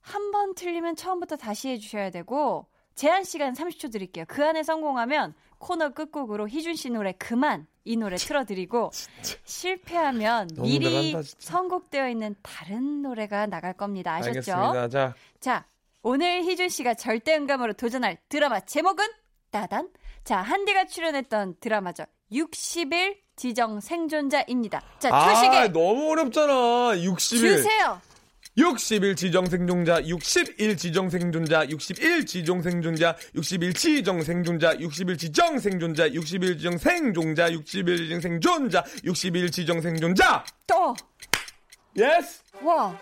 한 0.00 0.30
번 0.30 0.54
틀리면 0.54 0.96
처음부터 0.96 1.36
다시 1.36 1.68
해주셔야 1.70 2.10
되고, 2.10 2.66
제한 2.94 3.24
시간 3.24 3.52
30초 3.54 3.92
드릴게요. 3.92 4.24
그 4.28 4.44
안에 4.44 4.62
성공하면 4.62 5.34
코너 5.58 5.90
끝곡으로 5.90 6.48
희준 6.48 6.74
씨 6.74 6.90
노래 6.90 7.12
그만 7.12 7.66
이 7.84 7.96
노래 7.96 8.16
틀어드리고 8.16 8.90
실패하면 9.44 10.48
미리 10.58 11.10
진짜. 11.12 11.22
선곡되어 11.38 12.08
있는 12.08 12.34
다른 12.42 13.02
노래가 13.02 13.46
나갈 13.46 13.72
겁니다. 13.74 14.14
아셨죠? 14.14 14.52
알겠습니다. 14.52 14.88
자, 14.88 15.14
자, 15.40 15.66
오늘 16.02 16.42
희준 16.44 16.68
씨가 16.68 16.94
절대 16.94 17.36
음감으로 17.36 17.74
도전할 17.74 18.18
드라마 18.28 18.60
제목은 18.60 19.06
따단. 19.50 19.88
자, 20.24 20.38
한디가 20.38 20.86
출연했던 20.86 21.56
드라마죠. 21.60 22.04
60일 22.32 23.18
지정 23.36 23.80
생존자입니다. 23.80 24.82
자, 24.98 25.10
초식에 25.34 25.56
아, 25.56 25.68
너무 25.68 26.10
어렵잖아. 26.12 26.52
60일. 26.96 27.38
주세요. 27.38 28.00
60일 28.56 29.16
지정 29.16 29.44
생존자, 29.46 30.00
60일 30.00 30.78
지정 30.78 31.10
생존자, 31.10 31.68
61 31.68 32.24
지정 32.24 32.62
생존자, 32.62 33.16
61 33.34 33.74
지정 33.74 34.22
생존자, 34.22 34.74
60일 34.76 35.18
지정 35.18 35.58
생존자, 35.58 36.08
60일 36.08 36.56
지정 36.58 36.78
생존자, 36.78 37.50
60일 37.50 37.98
지정 37.98 38.20
생존자, 38.20 38.82
60일 39.04 39.52
지정 39.52 39.80
생존자. 39.82 40.44
또, 40.66 40.94
Yes, 41.98 42.42
와, 42.62 42.98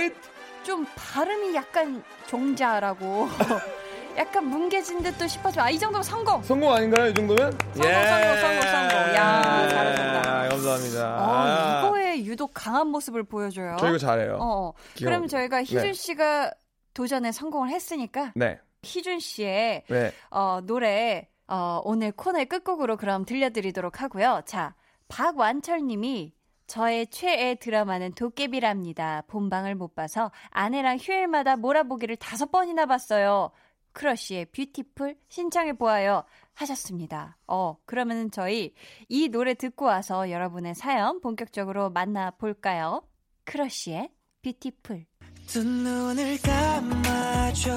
it. 0.00 0.16
좀 0.64 0.86
발음이 0.94 1.54
약간 1.54 2.02
종자라고. 2.26 3.28
약간 4.16 4.44
뭉개진 4.46 5.02
듯 5.02 5.16
또 5.18 5.26
싶어지만 5.26 5.66
아, 5.66 5.70
이 5.70 5.78
정도면 5.78 6.02
성공. 6.02 6.42
성공 6.42 6.72
아닌가요? 6.72 7.08
이 7.08 7.14
정도면? 7.14 7.52
성공, 7.74 7.92
성공, 7.92 8.36
성공, 8.36 8.62
성공. 8.62 8.98
야, 9.14 9.68
잘하셨다. 9.68 10.48
감사합니다. 10.48 11.16
어, 11.18 11.88
이거에 11.88 12.24
유독 12.24 12.50
강한 12.54 12.88
모습을 12.88 13.24
보여줘요. 13.24 13.76
저 13.78 13.88
이거 13.88 13.98
잘해요. 13.98 14.38
어, 14.40 14.72
귀여워. 14.94 15.14
그럼 15.16 15.28
저희가 15.28 15.62
희준 15.62 15.82
네. 15.82 15.92
씨가 15.92 16.52
도전에 16.94 17.32
성공을 17.32 17.70
했으니까 17.70 18.32
네. 18.34 18.58
희준 18.82 19.20
씨의 19.20 19.84
네. 19.88 20.12
어, 20.30 20.60
노래 20.64 21.28
어, 21.48 21.80
오늘 21.84 22.12
코너의 22.12 22.46
끝곡으로 22.46 22.96
그럼 22.96 23.24
들려드리도록 23.24 24.00
하고요. 24.02 24.42
자, 24.46 24.74
박완철 25.08 25.86
님이 25.86 26.32
저의 26.66 27.08
최애 27.08 27.56
드라마는 27.56 28.12
도깨비랍니다. 28.12 29.24
본방을 29.26 29.74
못 29.74 29.94
봐서 29.96 30.30
아내랑 30.50 30.98
휴일마다 31.00 31.56
몰아보기를 31.56 32.16
다섯 32.16 32.52
번이나 32.52 32.86
봤어요. 32.86 33.50
크러쉬의 33.92 34.46
Beautiful 34.46 35.16
신청해 35.28 35.74
보아요. 35.74 36.24
하셨습니다. 36.54 37.38
어, 37.46 37.76
그러면 37.86 38.30
저희 38.30 38.74
이 39.08 39.28
노래 39.28 39.54
듣고 39.54 39.86
와서 39.86 40.30
여러분의 40.30 40.74
사연 40.74 41.20
본격적으로 41.20 41.90
만나 41.90 42.30
볼까요? 42.30 43.02
크러쉬의 43.44 44.10
Beautiful. 44.42 45.06
두 45.46 45.64
눈을 45.64 46.38
감아줘 46.42 47.70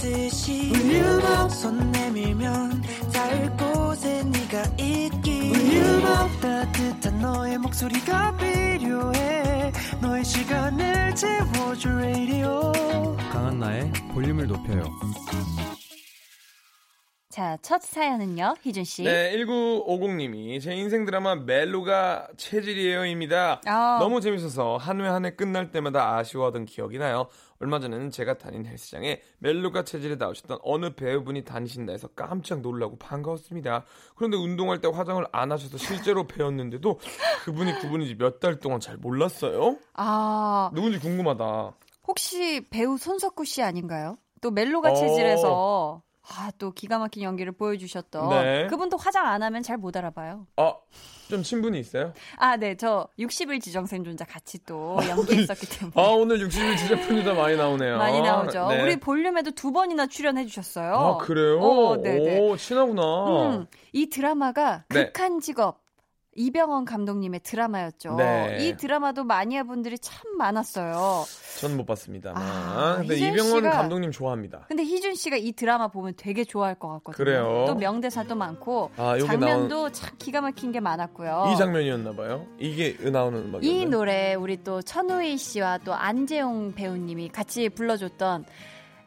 그렇듯이 0.00 0.72
volume 0.72 1.31
up 1.31 1.50
손 1.50 1.90
내밀면 1.92 2.69
volume 5.90 6.28
up 6.28 6.40
따뜻한 6.40 7.18
너의 7.20 7.58
목소리가 7.58 8.36
필요해. 8.36 9.72
너의 10.00 10.24
시간을 10.24 11.14
채워줄 11.14 11.92
radio. 11.92 12.72
강한나의 13.32 13.92
볼륨을 14.12 14.46
높여요. 14.46 14.84
자, 17.40 17.56
첫 17.62 17.80
사연은요, 17.80 18.56
희준 18.60 18.84
씨. 18.84 19.02
네, 19.02 19.34
1950님이 19.38 20.60
제 20.60 20.74
인생 20.74 21.06
드라마 21.06 21.36
멜로가 21.36 22.28
체질이에요입니다. 22.36 23.62
아. 23.64 23.96
너무 23.98 24.20
재밌어서 24.20 24.76
한 24.76 25.00
회 25.00 25.08
한 25.08 25.24
회 25.24 25.30
끝날 25.30 25.70
때마다 25.70 26.16
아쉬워하던 26.18 26.66
기억이 26.66 26.98
나요. 26.98 27.28
얼마 27.58 27.80
전에는 27.80 28.10
제가 28.10 28.36
다닌 28.36 28.66
헬스장에 28.66 29.22
멜로가 29.38 29.84
체질에 29.84 30.16
나오셨던 30.16 30.58
어느 30.62 30.94
배우분이 30.94 31.44
다니신다 31.46 31.92
해서 31.92 32.08
깜짝 32.14 32.60
놀라고 32.60 32.98
반가웠습니다. 32.98 33.84
그런데 34.16 34.36
운동할 34.36 34.82
때 34.82 34.88
화장을 34.92 35.24
안 35.32 35.50
하셔서 35.50 35.78
실제로 35.78 36.26
배웠는데도 36.26 37.00
그분이 37.46 37.72
그분인지 37.78 38.16
몇 38.16 38.38
달 38.40 38.58
동안 38.58 38.80
잘 38.80 38.98
몰랐어요. 38.98 39.78
아, 39.94 40.70
누군지 40.74 40.98
궁금하다. 40.98 41.72
혹시 42.06 42.66
배우 42.68 42.98
손석구 42.98 43.46
씨 43.46 43.62
아닌가요? 43.62 44.18
또 44.42 44.50
멜로가 44.50 44.90
어. 44.90 44.94
체질에서 44.94 46.02
아, 46.28 46.50
또 46.58 46.70
기가 46.72 46.98
막힌 46.98 47.22
연기를 47.22 47.52
보여주셨던 47.52 48.28
네. 48.30 48.66
그분도 48.68 48.96
화장 48.96 49.26
안 49.26 49.42
하면 49.42 49.62
잘 49.62 49.78
못 49.78 49.96
알아봐요. 49.96 50.46
아, 50.56 50.74
좀 51.30 51.42
친분이 51.42 51.80
있어요? 51.80 52.12
아, 52.36 52.56
네, 52.56 52.76
저 52.76 53.08
60일 53.18 53.60
지정 53.62 53.86
생존자 53.86 54.24
같이 54.26 54.58
또 54.66 54.96
연기했었기 55.08 55.66
때문에 55.78 55.92
아, 55.96 56.10
오늘 56.12 56.38
60일 56.46 56.76
지적분유다 56.76 57.34
많이 57.34 57.56
나오네요. 57.56 57.96
많이 57.98 58.20
나오죠. 58.20 58.68
네. 58.68 58.82
우리 58.82 58.96
볼륨에도 59.00 59.52
두 59.52 59.72
번이나 59.72 60.06
출연해 60.06 60.44
주셨어요. 60.46 60.94
아, 60.94 61.16
그래요? 61.18 61.58
어, 61.60 61.96
네네. 61.96 62.40
오, 62.40 62.56
친하구나. 62.56 63.48
음, 63.56 63.66
이 63.92 64.10
드라마가 64.10 64.84
네. 64.90 65.06
극한 65.06 65.40
직업 65.40 65.80
이병헌 66.36 66.84
감독님의 66.84 67.40
드라마였죠. 67.40 68.14
네. 68.14 68.58
이 68.60 68.76
드라마도 68.76 69.24
마니아 69.24 69.64
분들이 69.64 69.98
참 69.98 70.36
많았어요. 70.38 71.24
전 71.60 71.76
못 71.76 71.84
봤습니다만. 71.86 72.40
아, 72.42 72.96
근데 72.98 73.16
이병헌 73.16 73.62
씨가- 73.64 73.70
감독님 73.72 74.12
좋아합니다. 74.12 74.64
근데 74.68 74.84
희준 74.84 75.14
씨가 75.16 75.36
이 75.36 75.52
드라마 75.52 75.88
보면 75.88 76.14
되게 76.16 76.44
좋아할 76.44 76.76
것 76.76 76.88
같거든요. 76.88 77.16
그래요? 77.24 77.64
또 77.66 77.74
명대사도 77.74 78.36
많고 78.36 78.90
아, 78.96 79.18
장면도 79.18 79.90
참 79.90 80.10
기가 80.18 80.40
막힌 80.40 80.70
게 80.72 80.78
많았고요. 80.80 81.50
이 81.52 81.56
장면이었나 81.58 82.12
봐요. 82.12 82.46
이게 82.58 82.96
나오는 83.10 83.38
음악이었나요? 83.46 83.82
이 83.82 83.86
노래 83.86 84.34
우리 84.34 84.62
또 84.62 84.80
천우희 84.82 85.36
씨와 85.36 85.78
또 85.78 85.94
안재용 85.94 86.72
배우님이 86.74 87.30
같이 87.30 87.68
불러줬던 87.68 88.44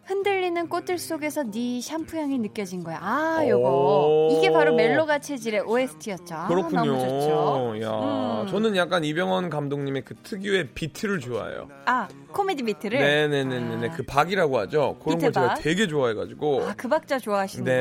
흔들리는 0.05 0.67
꽃들 0.67 0.97
속에서 0.97 1.43
네 1.43 1.79
샴푸 1.79 2.17
향이 2.17 2.37
느껴진 2.39 2.83
거야. 2.83 2.99
아, 3.01 3.41
요거 3.47 3.69
오. 3.69 4.37
이게 4.37 4.51
바로 4.51 4.75
멜로가 4.75 5.19
체질의 5.19 5.61
OST였죠. 5.61 6.35
아, 6.35 6.47
그렇군요. 6.47 6.83
너무 6.85 6.99
좋죠. 6.99 7.75
야, 7.83 8.41
음. 8.41 8.47
저는 8.47 8.75
약간 8.75 9.05
이병헌 9.05 9.49
감독님의 9.49 10.01
그 10.03 10.15
특유의 10.15 10.69
비트를 10.73 11.21
좋아해요. 11.21 11.69
아, 11.85 12.09
코미디 12.33 12.63
비트를. 12.63 12.99
네네네네. 12.99 13.87
아. 13.89 13.91
그 13.95 14.03
박이라고 14.03 14.59
하죠. 14.59 14.97
그런 15.03 15.19
걸 15.19 15.31
제가? 15.31 15.53
되게 15.55 15.87
좋아해가지고. 15.87 16.63
아, 16.67 16.73
그 16.75 16.89
박자 16.89 17.19
좋아하시는구나. 17.19 17.75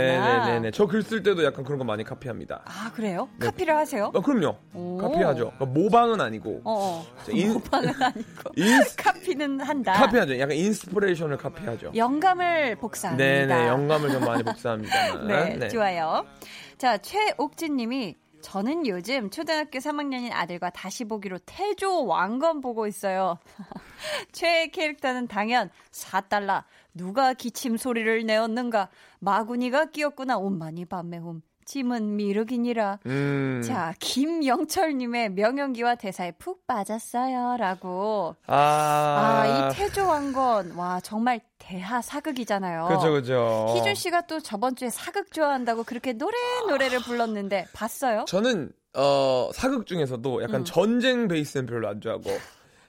네네네네. 0.46 0.70
저 0.70 0.86
글 0.86 1.02
쓸 1.02 1.24
때도 1.24 1.42
약간 1.44 1.64
그런 1.64 1.78
거 1.78 1.84
많이 1.84 2.04
카피합니다. 2.04 2.62
아, 2.66 2.92
그래요? 2.94 3.28
네. 3.40 3.46
카피를 3.46 3.76
하세요? 3.76 4.12
아, 4.14 4.20
그럼요. 4.20 4.56
오. 4.74 4.98
카피하죠. 4.98 5.52
그러니까 5.58 5.64
모방은 5.66 6.20
아니고. 6.20 6.60
어, 6.64 7.02
어. 7.04 7.06
자, 7.24 7.32
인- 7.32 7.54
모방은 7.54 7.88
아니고. 8.00 8.50
ins, 8.56 8.94
카피는 9.02 9.60
한다. 9.60 9.92
카피하죠. 9.94 10.38
약간 10.38 10.56
inspiration을 10.56 11.36
카피하죠. 11.38 11.90
영감을 11.96 12.76
복사합니다. 12.76 13.24
네네. 13.24 13.68
영감을 13.68 14.10
좀 14.10 14.24
많이 14.24 14.42
복사합니다. 14.42 15.24
네, 15.26 15.68
좋아요. 15.68 16.26
자, 16.78 16.98
최옥진 16.98 17.76
님이 17.76 18.16
저는 18.42 18.86
요즘 18.86 19.30
초등학교 19.30 19.78
3학년인 19.78 20.32
아들과 20.32 20.70
다시 20.70 21.04
보기로 21.04 21.38
태조 21.46 22.06
왕건 22.06 22.60
보고 22.60 22.86
있어요. 22.86 23.38
최애 24.32 24.68
캐릭터는 24.68 25.28
당연 25.28 25.70
4달러. 25.92 26.64
누가 26.92 27.32
기침 27.32 27.76
소리를 27.76 28.26
내었는가? 28.26 28.88
마구니가 29.20 29.86
끼었구나. 29.86 30.36
옴마니반메훔. 30.38 31.42
짐은 31.64 32.16
미륵이니라. 32.16 33.00
음. 33.06 33.62
자, 33.64 33.94
김영철님의 34.00 35.30
명연기와 35.30 35.96
대사에 35.96 36.32
푹 36.32 36.66
빠졌어요. 36.66 37.56
라고. 37.58 38.36
아. 38.46 38.54
아, 38.56 39.46
이 39.70 39.74
태조 39.74 40.06
왕건. 40.06 40.72
와, 40.76 41.00
정말 41.00 41.40
대하 41.58 42.02
사극이잖아요. 42.02 42.88
그죠, 42.88 43.12
그죠. 43.12 43.66
희준 43.76 43.94
씨가 43.94 44.26
또 44.26 44.40
저번 44.40 44.74
주에 44.74 44.90
사극 44.90 45.32
좋아한다고 45.32 45.84
그렇게 45.84 46.12
노래 46.12 46.36
노래를 46.68 47.00
불렀는데 47.00 47.66
봤어요? 47.72 48.24
저는 48.26 48.72
어 48.94 49.50
사극 49.54 49.86
중에서도 49.86 50.42
약간 50.42 50.60
음. 50.60 50.64
전쟁 50.64 51.28
베이스는 51.28 51.66
별로 51.66 51.88
안 51.88 52.00
좋아하고 52.00 52.30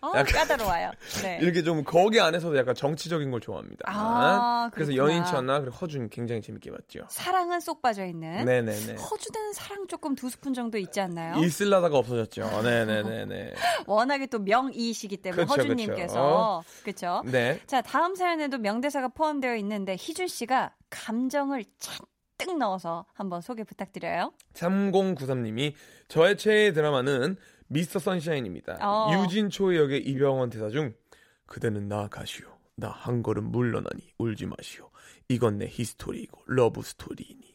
어, 0.04 0.12
까다로워요. 0.12 0.92
네. 1.22 1.40
이렇게 1.42 1.64
좀 1.64 1.84
거기 1.86 2.20
안에서도 2.20 2.58
약간 2.58 2.76
정치적인 2.76 3.32
걸 3.32 3.40
좋아합니다. 3.40 3.86
아, 3.88 4.70
그래서. 4.74 4.94
연인천나 4.96 5.62
그리고 5.62 5.76
허준 5.78 6.10
굉장히 6.10 6.42
재밌게 6.42 6.72
봤죠. 6.72 7.06
사랑은 7.10 7.62
쏙 7.62 7.82
빠져 7.82 8.06
있는. 8.06 8.44
네네네. 8.44 8.96
허주는 8.96 9.54
사랑 9.54 9.88
조금 9.88 10.14
두 10.16 10.30
스푼 10.30 10.54
정도 10.54 10.78
있지 10.78 11.00
않나요? 11.00 11.42
있을라다가 11.42 11.98
없어졌죠. 11.98 12.42
네네네네. 12.64 13.54
워낙에 13.88 14.26
또 14.28 14.40
명이시기 14.40 15.18
때문에 15.18 15.46
그쵸, 15.46 15.54
허준님께서 15.62 16.64
그렇죠. 16.84 17.24
네. 17.26 17.62
자 17.66 17.82
다음 17.82 18.16
사연에도 18.16 18.58
명대사가 18.58 19.08
포함되어 19.08 19.56
있는데 19.58 19.96
희준 19.98 20.28
씨가 20.28 20.74
감정을 20.90 21.64
잔뜩 21.80 22.58
넣어서 22.58 23.06
한번 23.14 23.40
소개 23.42 23.64
부탁드려요. 23.64 24.34
3093님이 24.54 25.74
저의 26.10 26.38
최애 26.38 26.74
드라마는 26.74 27.38
미스터 27.74 28.00
선샤인입니다. 28.00 28.78
어. 28.82 29.12
유진 29.24 29.58
초이 29.58 29.78
역의 29.80 30.02
이병헌 30.08 30.50
대사 30.52 30.70
중 30.70 30.94
그대는 31.46 31.88
나아가시오. 31.88 32.48
나 32.76 32.90
한 32.90 33.22
걸음 33.22 33.52
물러나니 33.52 34.14
울지 34.18 34.46
마시오. 34.48 34.90
이건 35.30 35.58
내 35.60 35.68
history이고 35.70 36.42
love 36.48 36.82
story이니. 36.82 37.54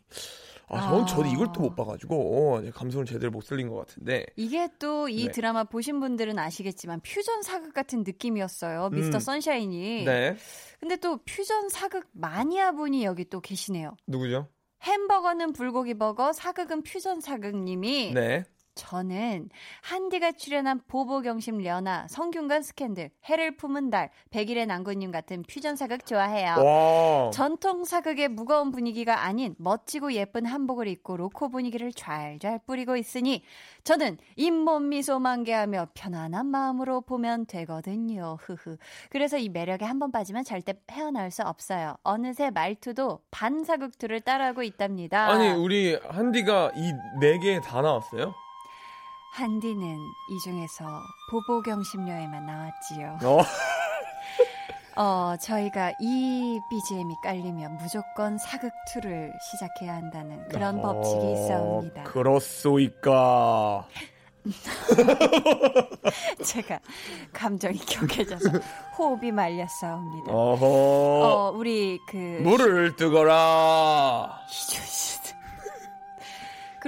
아, 0.70 0.81
저는 0.83 1.02
아. 1.02 1.07
저도 1.07 1.26
이걸 1.26 1.48
또 1.54 1.62
못 1.62 1.74
봐가지고 1.74 2.61
제 2.62 2.70
감성을 2.70 3.07
제대로 3.07 3.31
못 3.33 3.42
살린 3.42 3.68
것 3.68 3.76
같은데. 3.76 4.26
이게 4.37 4.68
또이 4.78 5.26
네. 5.26 5.33
드라마 5.33 5.64
보신 5.64 5.98
분들은 5.98 6.38
아시겠지만 6.38 7.00
퓨전 7.00 7.42
사극 7.42 7.72
같은 7.72 8.04
느낌이었어요. 8.04 8.90
미스터 8.90 9.16
음. 9.16 9.20
선샤인이. 9.20 10.04
네. 10.04 10.37
근데 10.78 10.96
또 10.96 11.18
퓨전 11.24 11.68
사극 11.70 12.07
마니아 12.12 12.72
분이 12.72 13.04
여기 13.04 13.24
또 13.24 13.40
계시네요. 13.40 13.96
누구죠? 14.07 14.46
햄버거는 14.83 15.52
불고기 15.54 15.94
버거, 15.94 16.33
사극은 16.33 16.83
퓨전 16.83 17.20
사극님이 17.20 18.12
네. 18.14 18.44
저는 18.79 19.49
한디가 19.83 20.33
출연한 20.33 20.81
보보경심 20.87 21.59
려나, 21.59 22.07
성균관 22.09 22.62
스캔들, 22.62 23.11
해를 23.29 23.57
품은 23.57 23.91
달, 23.91 24.11
백일의 24.31 24.67
난군님 24.67 25.11
같은 25.11 25.43
퓨전 25.43 25.75
사극 25.75 26.07
좋아해요. 26.07 26.55
와. 26.62 27.31
전통 27.33 27.85
사극의 27.85 28.29
무거운 28.29 28.71
분위기가 28.71 29.25
아닌 29.25 29.57
멋지고 29.59 30.12
예쁜 30.12 30.47
한복을 30.47 30.87
입고 30.87 31.17
로코 31.17 31.49
분위기를 31.51 31.91
좔좔 31.93 32.64
뿌리고 32.67 32.97
있으니 32.97 33.43
저는 33.83 34.17
잇몸 34.37 34.88
미소 34.91 35.19
만개하며 35.19 35.88
편안한 35.95 36.47
마음으로 36.47 37.01
보면 37.01 37.47
되거든요. 37.47 38.37
흐흐. 38.41 38.77
그래서 39.11 39.38
이 39.38 39.49
매력에 39.49 39.85
한 39.85 39.99
번 39.99 40.12
빠지면 40.12 40.45
절대 40.45 40.75
헤어나올 40.93 41.33
수 41.33 41.43
없어요. 41.43 41.97
어느새 42.05 42.51
말투도 42.51 43.19
반사극투를 43.33 44.21
따라하고 44.21 44.62
있답니다. 44.62 45.27
아니 45.29 45.49
우리 45.49 45.97
한디가 46.09 46.71
이 46.77 46.93
네 47.21 47.38
개 47.41 47.61
다 47.61 47.83
나왔어요? 47.83 48.33
한디는 49.33 49.99
이 50.31 50.38
중에서 50.45 50.85
보보경심녀에만 51.31 52.47
나왔지요. 52.47 53.19
어. 53.25 53.38
어, 55.01 55.37
저희가 55.41 55.93
이 56.01 56.59
BGM이 56.71 57.14
깔리면 57.23 57.77
무조건 57.77 58.37
사극 58.37 58.73
2를 58.93 59.31
시작해야 59.53 59.95
한다는 59.95 60.49
그런 60.49 60.83
법칙이 60.83 61.33
있사옵니다. 61.35 62.01
어, 62.01 62.05
그렇소이까. 62.05 63.87
제가 66.43 66.81
감정이 67.33 67.79
격해져서 67.79 68.51
호흡이 68.99 69.31
말렸사옵니다. 69.31 70.33
어허. 70.33 70.67
어, 70.67 71.53
우리 71.55 72.01
그 72.09 72.17
물을 72.43 72.97
뜨거라. 72.97 74.41
희준 74.49 74.85
씨. 74.85 75.17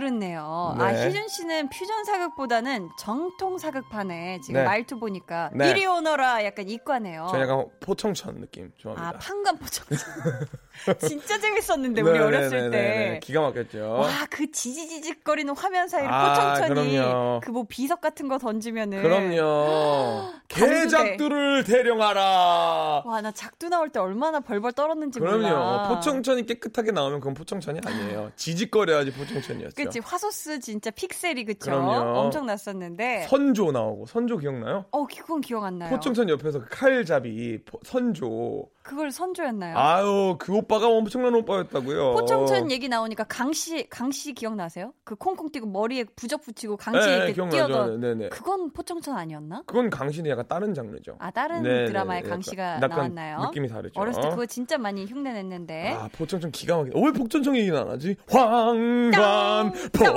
그렇네요. 0.01 0.75
아, 0.79 0.93
네. 0.93 1.07
희준 1.09 1.29
씨는 1.29 1.69
퓨전 1.69 2.05
사극보다는 2.05 2.89
정통 2.99 3.59
사극판에 3.59 4.41
지금 4.41 4.61
네. 4.61 4.65
말투 4.65 4.99
보니까 4.99 5.51
네. 5.53 5.71
이리 5.71 5.85
오너라 5.85 6.43
약간 6.47 6.67
이과네요. 6.67 7.29
저 7.31 7.39
약간 7.39 7.67
포청천 7.81 8.41
느낌 8.41 8.67
아, 8.67 8.79
좋아합니다. 8.79 9.19
판관 9.19 9.59
포청. 9.59 9.87
진짜 11.01 11.39
재밌었는데 11.39 12.01
우리 12.03 12.19
어렸을 12.19 12.71
네네네네. 12.71 12.71
때. 13.15 13.21
기가 13.23 13.41
막혔죠. 13.43 13.91
와, 13.93 14.09
그 14.31 14.51
지지지직거리는 14.51 15.55
화면 15.57 15.89
사이로 15.89 16.09
아, 16.13 16.55
포청천이 16.55 16.97
그럼요. 16.97 17.41
그뭐 17.45 17.67
비석 17.69 18.01
같은 18.01 18.29
거 18.29 18.39
던지면은 18.39 19.03
그럼요. 19.03 20.31
개작두를 20.49 21.65
대령하라. 21.65 23.03
와, 23.05 23.21
나 23.21 23.31
작두 23.33 23.69
나올 23.69 23.91
때 23.91 24.01
얼마나 24.01 24.41
벌벌 24.41 24.73
떨었는지 24.73 25.19
그럼요. 25.21 25.39
몰라. 25.39 25.89
포청천이 25.89 26.47
깨끗하게 26.47 26.93
나오면 26.93 27.21
그건 27.21 27.35
포청천이 27.35 27.81
아니에요. 27.85 28.33
지직거려야지 28.37 29.13
포청천이었죠. 29.13 29.75
그치 29.77 29.99
화소스 30.01 30.61
진짜 30.61 30.91
픽셀이 30.91 31.45
그쵸 31.45 31.71
그럼요. 31.71 32.19
엄청 32.21 32.47
났었는데 32.47 33.27
선조 33.29 33.71
나오고 33.73 34.07
선조 34.07 34.39
기억나요? 34.39 34.85
어 34.91 35.07
그건 35.07 35.41
기억 35.41 35.65
안 35.65 35.79
나요 35.79 35.91
포청천 35.91 36.29
옆에서 36.29 36.61
그 36.61 36.67
칼잡이 36.71 37.59
포- 37.65 37.79
선조. 37.85 38.69
그걸 38.83 39.11
선조였나요? 39.13 39.77
아유 39.79 40.37
그 40.39 40.53
오빠가 40.71 40.87
엄청난 40.89 41.35
오빠였다고요. 41.35 42.13
포청천 42.13 42.71
얘기 42.71 42.89
나오니까 42.89 43.25
강씨 43.25 43.89
강씨 43.91 44.35
기억나세요? 44.35 44.93
그 45.03 45.17
콩콩 45.17 45.51
뛰고 45.51 45.67
머리에 45.67 46.05
부적 46.15 46.43
붙이고 46.43 46.77
강씨 46.77 47.09
네, 47.09 47.17
이렇게. 47.33 47.49
뛰어던 47.49 48.01
네네. 48.01 48.29
그건 48.29 48.73
포청천 48.73 49.17
아니었나? 49.17 49.65
그건 49.67 49.91
강신이 49.91 50.31
약간 50.31 50.47
다른 50.47 50.73
장르죠. 50.73 51.17
아 51.19 51.33
다른 51.33 51.63
네네네. 51.63 51.87
드라마에 51.87 52.23
강씨가 52.23 52.79
나왔나요? 52.79 53.41
느낌이 53.47 53.67
다르죠. 53.69 54.01
어렸을 54.01 54.23
때 54.23 54.29
그거 54.31 54.47
진짜 54.47 54.79
많이 54.79 55.05
흉내 55.07 55.33
냈는데 55.33 55.89
아, 55.93 56.09
포청천 56.13 56.53
기가 56.53 56.77
막히다. 56.79 57.01
왜 57.01 57.11
복천청 57.13 57.57
얘기는 57.57 57.77
안 57.77 57.89
하지? 57.91 58.15
황관 58.31 59.73
똥, 59.93 60.15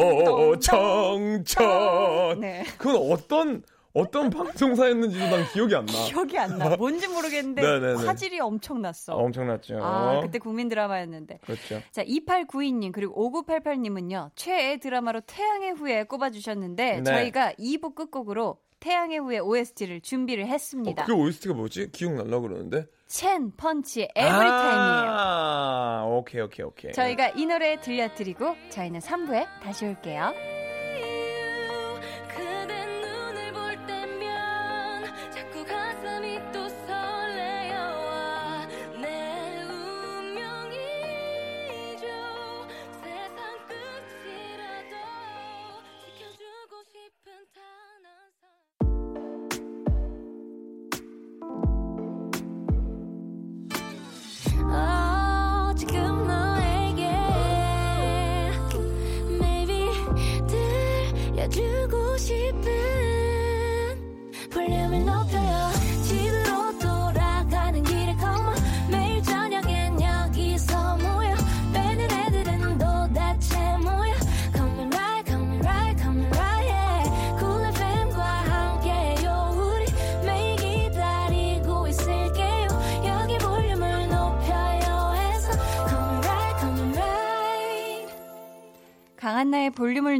포청천. 0.52 2.40
네 2.40 2.64
그건 2.78 3.12
어떤 3.12 3.64
어떤 3.94 4.30
방송사였는지도 4.32 5.24
난 5.30 5.46
기억이 5.54 5.76
안 5.76 5.86
나. 5.86 5.94
기억이 6.06 6.38
안 6.38 6.58
나. 6.58 6.76
뭔지 6.78 7.08
모르겠는데 7.08 7.62
네네네. 7.62 8.06
화질이 8.06 8.40
엄청났어. 8.40 9.14
엄청났죠. 9.16 9.78
아 9.82 10.20
그때 10.22 10.40
국민 10.40 10.68
드라마였는데. 10.68 11.40
그렇죠. 11.44 11.80
자, 11.92 12.04
2892님, 12.04 12.92
그리고 12.92 13.32
5988님은요, 13.46 14.32
최애 14.36 14.78
드라마로 14.78 15.22
태양의 15.22 15.74
후예 15.74 16.04
꼽아주셨는데, 16.06 16.98
네. 16.98 17.04
저희가 17.04 17.54
2부 17.54 17.94
끝곡으로 17.94 18.58
태양의 18.80 19.20
후예 19.20 19.40
OST를 19.40 20.02
준비를 20.02 20.46
어, 20.46 20.48
했습니다. 20.48 21.06
그 21.06 21.14
OST가 21.14 21.54
뭐지? 21.54 21.92
기억날라 21.92 22.40
그러는데. 22.40 22.86
첸 23.08 23.52
펀치의 23.56 24.10
에브리타임이에요. 24.16 25.12
아, 25.16 26.04
오케이, 26.08 26.42
오케이, 26.42 26.66
오케이. 26.66 26.92
저희가 26.94 27.30
이 27.36 27.46
노래 27.46 27.80
들려드리고, 27.80 28.56
저희는 28.70 29.00
3부에 29.02 29.46
다시 29.62 29.86
올게요. 29.86 30.34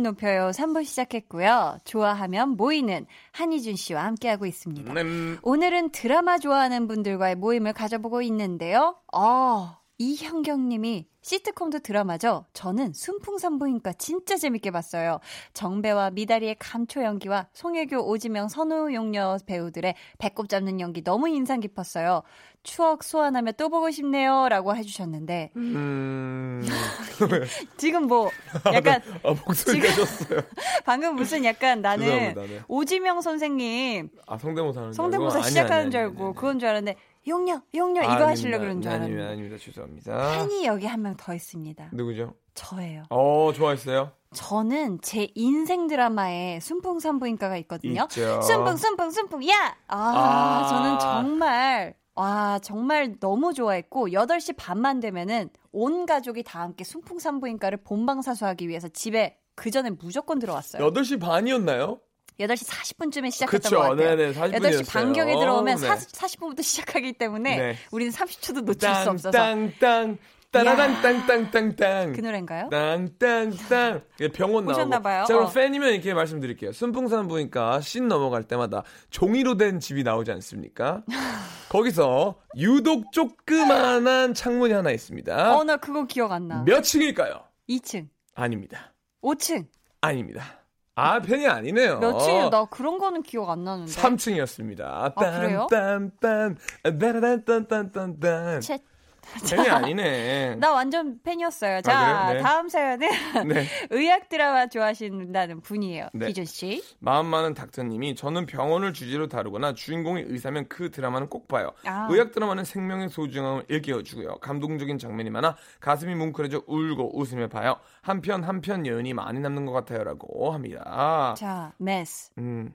높여요 0.04 0.52
3부 0.52 0.86
시작했고요. 0.86 1.80
좋아하면 1.86 2.50
모이는 2.50 3.06
한희준 3.32 3.76
씨와 3.76 4.04
함께하고 4.06 4.46
있습니다. 4.46 4.94
음, 5.02 5.40
오늘은 5.42 5.90
드라마 5.92 6.38
좋아하는 6.38 6.88
분들과의 6.88 7.36
모임을 7.36 7.74
가져보고 7.74 8.22
있는데요. 8.22 8.96
아, 9.12 9.80
이현경 9.98 10.70
님이 10.70 11.08
시트콤도 11.22 11.80
드라마죠. 11.80 12.46
저는 12.54 12.94
순풍산부인과 12.94 13.94
진짜 13.94 14.36
재밌게 14.36 14.72
봤어요. 14.72 15.20
정배와 15.54 16.12
미다리의 16.12 16.58
감초 16.60 17.04
연기와 17.04 17.48
송혜교, 17.54 17.98
오지명, 18.10 18.50
선우 18.50 18.94
용녀 18.94 19.38
배우들의 19.46 19.96
배꼽 20.18 20.50
잡는 20.50 20.80
연기 20.82 21.02
너무 21.04 21.30
인상 21.30 21.62
깊었어요. 21.62 22.24
추억 22.64 23.04
소환하며 23.04 23.54
또 23.54 23.70
보고 23.70 23.92
싶네요. 23.92 24.48
라고 24.50 24.76
해주셨는데, 24.76 25.52
음. 25.58 26.62
지금 27.78 28.08
뭐, 28.08 28.30
약간, 28.74 29.02
아, 29.24 29.36
목소리 29.46 29.80
가셨어요. 29.82 30.40
방금 30.86 31.16
무슨 31.16 31.44
약간 31.44 31.82
나는 31.82 32.06
죄송합니다, 32.06 32.42
네. 32.42 32.62
오지명 32.70 33.20
선생님 33.22 34.10
아, 34.28 34.38
성대모사 34.38 34.80
하는 34.80 34.92
줄 34.92 34.96
성대모사 34.96 35.36
알고? 35.36 35.44
아니, 35.44 35.50
시작하는 35.50 35.82
아니, 35.84 35.92
줄 35.92 36.00
아니, 36.00 36.10
알고 36.10 36.20
아니, 36.20 36.26
아니. 36.28 36.36
그건 36.36 36.60
줄 36.60 36.70
알았는데 36.70 37.00
용녀 37.28 37.62
용녀 37.76 38.02
이거 38.02 38.10
아닙니다. 38.12 38.28
하시려고 38.30 38.62
그러는 38.64 38.82
줄 38.82 38.92
아닙니다, 38.92 39.24
알았는데 39.24 39.32
아닙니다. 39.34 39.64
죄송합니다. 39.64 40.32
팬이 40.48 40.66
여기 40.66 40.86
한 40.86 41.02
명 41.02 41.16
더 41.18 41.34
있습니다. 41.34 41.90
누구죠? 41.94 42.34
저예요. 42.54 43.04
어, 43.10 43.52
좋아했어요? 43.54 44.12
저는 44.34 45.00
제 45.02 45.28
인생 45.36 45.88
드라마에 45.88 46.60
순풍산부인과가 46.60 47.58
있거든요. 47.58 48.04
있죠. 48.04 48.42
순풍 48.42 48.78
순풍 48.78 49.12
순풍 49.12 49.48
야! 49.50 49.76
아, 49.88 49.98
아. 49.98 50.68
저는 50.70 51.00
정말 51.00 51.96
와 52.16 52.60
정말 52.60 53.20
너무 53.20 53.54
좋아했고 53.54 54.10
8시 54.10 54.56
반만 54.58 55.00
되면은 55.00 55.50
온 55.72 56.06
가족이 56.06 56.44
다 56.44 56.62
함께 56.62 56.84
순풍산부인과를 56.84 57.80
본방사수하기 57.84 58.68
위해서 58.68 58.88
집에 58.88 59.38
그 59.56 59.72
전에 59.72 59.90
무조건 59.92 60.40
들어왔어요. 60.40 60.84
8시 60.92 61.20
반이었나요? 61.20 62.00
8시 62.40 62.68
40분쯤에 62.68 63.32
시작했던 63.32 63.62
그쵸, 63.62 63.76
것 63.76 63.82
같아요. 63.90 64.16
네네, 64.16 64.34
40 64.34 64.56
8시 64.56 64.62
분이었어요. 64.62 64.84
반경에 64.92 65.34
들어오면 65.40 65.78
네. 65.78 65.88
40, 65.88 66.40
분부터 66.40 66.62
시작하기 66.64 67.14
때문에 67.14 67.58
네. 67.58 67.76
우리는 67.92 68.12
30초도 68.12 68.64
놓칠 68.64 68.96
수 68.96 69.10
없어서 69.10 69.32
땅땅땅 69.32 70.18
따라랑 70.52 71.02
땅땅땅땅 71.02 72.14
그 72.14 72.22
노래인가요? 72.22 72.70
땅땅땅 72.70 74.02
이게 74.16 74.28
병원 74.28 74.66
나오고 74.66 74.76
보셨나봐요. 74.78 75.26
자 75.26 75.34
그럼 75.34 75.48
어. 75.48 75.52
팬이면 75.52 75.94
이렇게 75.94 76.14
말씀드릴게요 76.14 76.72
순풍산 76.74 77.28
보니까 77.28 77.82
씬 77.82 78.08
넘어갈 78.08 78.44
때마다 78.44 78.84
종이로 79.10 79.58
된 79.58 79.80
집이 79.80 80.04
나오지 80.04 80.32
않습니까 80.32 81.02
거기서 81.70 82.36
유독 82.58 83.12
조그만한 83.12 84.36
창문이 84.36 84.74
하나 84.74 84.92
있습니다 84.92 85.58
어, 85.58 85.64
나 85.64 85.78
그거 85.78 86.06
기억 86.06 86.32
안 86.32 86.48
나. 86.48 86.64
몇 86.64 86.82
층일까요? 86.84 87.44
2층, 87.70 88.08
아닙니다 88.36 88.94
5층. 89.24 89.66
아닙니다 90.02 90.63
아 90.96 91.20
팬이 91.20 91.48
아니네요 91.48 92.00
몇 92.00 92.20
층이요? 92.20 92.50
나 92.50 92.66
그런 92.66 93.00
거는 93.00 93.24
기억 93.24 93.50
안 93.50 93.64
나는데. 93.64 93.92
3층이었습니다 93.92 94.82
아, 94.82 95.10
그래요? 95.16 95.68
딴딴딴 95.70 96.58
따라란 97.00 97.46
딴딴딴딴 97.46 98.62
채- 98.62 98.80
팬이 99.50 99.70
아니네 99.70 100.56
나 100.56 100.72
완전 100.74 101.20
팬이었어요. 101.24 101.82
자, 101.82 102.26
그래요? 102.28 102.38
네. 102.38 102.44
다음 102.44 102.70
사연은 102.70 103.08
네. 103.48 103.66
의학 103.90 104.30
드라마 104.30 104.68
좋아하신다는 104.68 105.62
분이에요. 105.62 106.10
네. 106.14 106.28
기준 106.28 106.46
씨. 106.46 106.84
마음 107.00 107.28
많은 107.28 107.54
닥터님이 107.54 108.16
저는 108.16 108.46
병원을 108.46 108.94
주제로 108.94 109.28
다루거나 109.28 109.74
주인공이 109.74 110.24
의사면 110.28 110.68
그 110.68 110.92
드라마는 110.92 111.30
꼭 111.30 111.48
봐요. 111.48 111.72
아. 111.86 112.08
의학 112.10 112.32
드라마는 112.32 112.64
생명의 112.64 113.10
소중함을 113.10 113.66
일깨워주고요. 113.68 114.36
감동적인 114.36 114.98
장면이 115.00 115.30
많아 115.30 115.56
가슴이 115.80 116.16
뭉클해져 116.16 116.64
울고 116.68 117.18
웃으며 117.20 117.48
봐요. 117.48 117.78
한편 118.02 118.44
한편 118.44 118.86
여운이 118.86 119.14
많이 119.14 119.40
남는 119.40 119.66
것 119.66 119.72
같아요라고 119.72 120.52
합니다. 120.52 121.34
자, 121.38 121.74
메스. 121.78 122.32
음, 122.38 122.74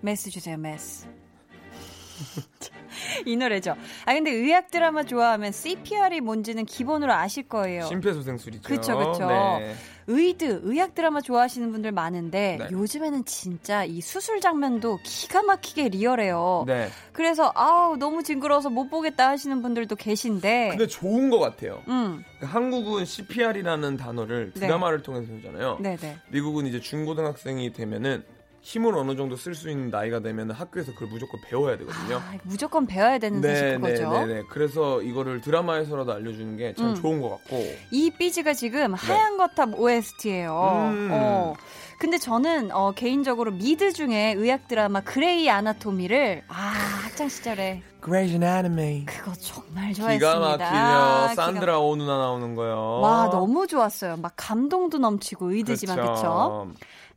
메스 0.00 0.30
주세요, 0.30 0.56
메스. 0.56 1.06
이 3.26 3.36
노래죠. 3.36 3.74
아 4.06 4.14
근데 4.14 4.30
의학 4.30 4.70
드라마 4.70 5.02
좋아하면 5.04 5.52
CPR이 5.52 6.20
뭔지는 6.20 6.64
기본으로 6.64 7.12
아실 7.12 7.48
거예요. 7.48 7.86
심폐소생술이죠. 7.86 8.68
그쵸, 8.68 8.96
그쵸. 8.98 9.26
네. 9.26 9.74
의드, 10.06 10.60
의학 10.64 10.94
드라마 10.94 11.20
좋아하시는 11.20 11.72
분들 11.72 11.92
많은데 11.92 12.58
네. 12.60 12.68
요즘에는 12.70 13.24
진짜 13.24 13.84
이 13.84 14.00
수술 14.00 14.40
장면도 14.40 15.00
기가 15.02 15.42
막히게 15.42 15.88
리얼해요. 15.88 16.64
네. 16.66 16.88
그래서 17.12 17.50
아우 17.54 17.96
너무 17.96 18.22
징그러워서 18.22 18.68
못 18.70 18.90
보겠다 18.90 19.28
하시는 19.30 19.62
분들도 19.62 19.96
계신데. 19.96 20.68
근데 20.70 20.86
좋은 20.86 21.30
것 21.30 21.38
같아요. 21.38 21.82
음, 21.88 22.22
그러니까 22.36 22.46
한국은 22.58 23.04
CPR이라는 23.04 23.96
단어를 23.96 24.52
네. 24.54 24.60
드라마를 24.60 25.02
통해서 25.02 25.26
배우잖아요. 25.26 25.78
네네. 25.80 26.18
미국은 26.30 26.66
이제 26.66 26.80
중고등학생이 26.80 27.72
되면은 27.72 28.24
힘을 28.64 28.96
어느 28.96 29.14
정도 29.14 29.36
쓸 29.36 29.54
수 29.54 29.68
있는 29.68 29.90
나이가 29.90 30.20
되면 30.20 30.50
학교에서 30.50 30.92
그걸 30.94 31.08
무조건 31.08 31.38
배워야 31.42 31.76
되거든요. 31.76 32.16
아, 32.16 32.32
무조건 32.44 32.86
배워야 32.86 33.18
되는 33.18 33.42
사실 33.42 33.78
그거죠. 33.78 34.26
네, 34.26 34.34
네. 34.36 34.42
그래서 34.48 35.02
이거를 35.02 35.42
드라마에서라도 35.42 36.14
알려주는 36.14 36.56
게 36.56 36.68
참 36.68 36.86
음. 36.86 36.94
좋은 36.94 37.20
것 37.20 37.28
같고. 37.28 37.62
이 37.90 38.10
BG가 38.10 38.54
지금 38.54 38.94
하얀 38.94 39.36
거탑 39.36 39.78
OST예요. 39.78 40.90
음. 40.94 41.10
어. 41.12 41.54
근데 41.98 42.16
저는 42.16 42.72
어, 42.72 42.92
개인적으로 42.92 43.50
미드 43.52 43.92
중에 43.92 44.32
의학 44.32 44.66
드라마 44.66 45.02
Grey 45.02 45.48
Anatomy를 45.50 46.44
아 46.48 46.54
학창 46.54 47.28
시절에 47.28 47.82
Grey's 48.00 48.30
Anatomy. 48.30 49.04
그거 49.04 49.32
정말 49.34 49.92
기가 49.92 50.18
좋아했습니다. 50.18 50.38
막히며 50.38 50.58
기가 50.58 51.34
산드라 51.34 51.78
오 51.80 51.96
누나 51.96 52.18
나오는 52.18 52.54
거요. 52.54 53.00
와 53.02 53.28
너무 53.30 53.66
좋았어요. 53.66 54.16
막 54.16 54.32
감동도 54.36 54.98
넘치고 54.98 55.52
의드지만 55.52 55.96
그쵸? 55.98 56.72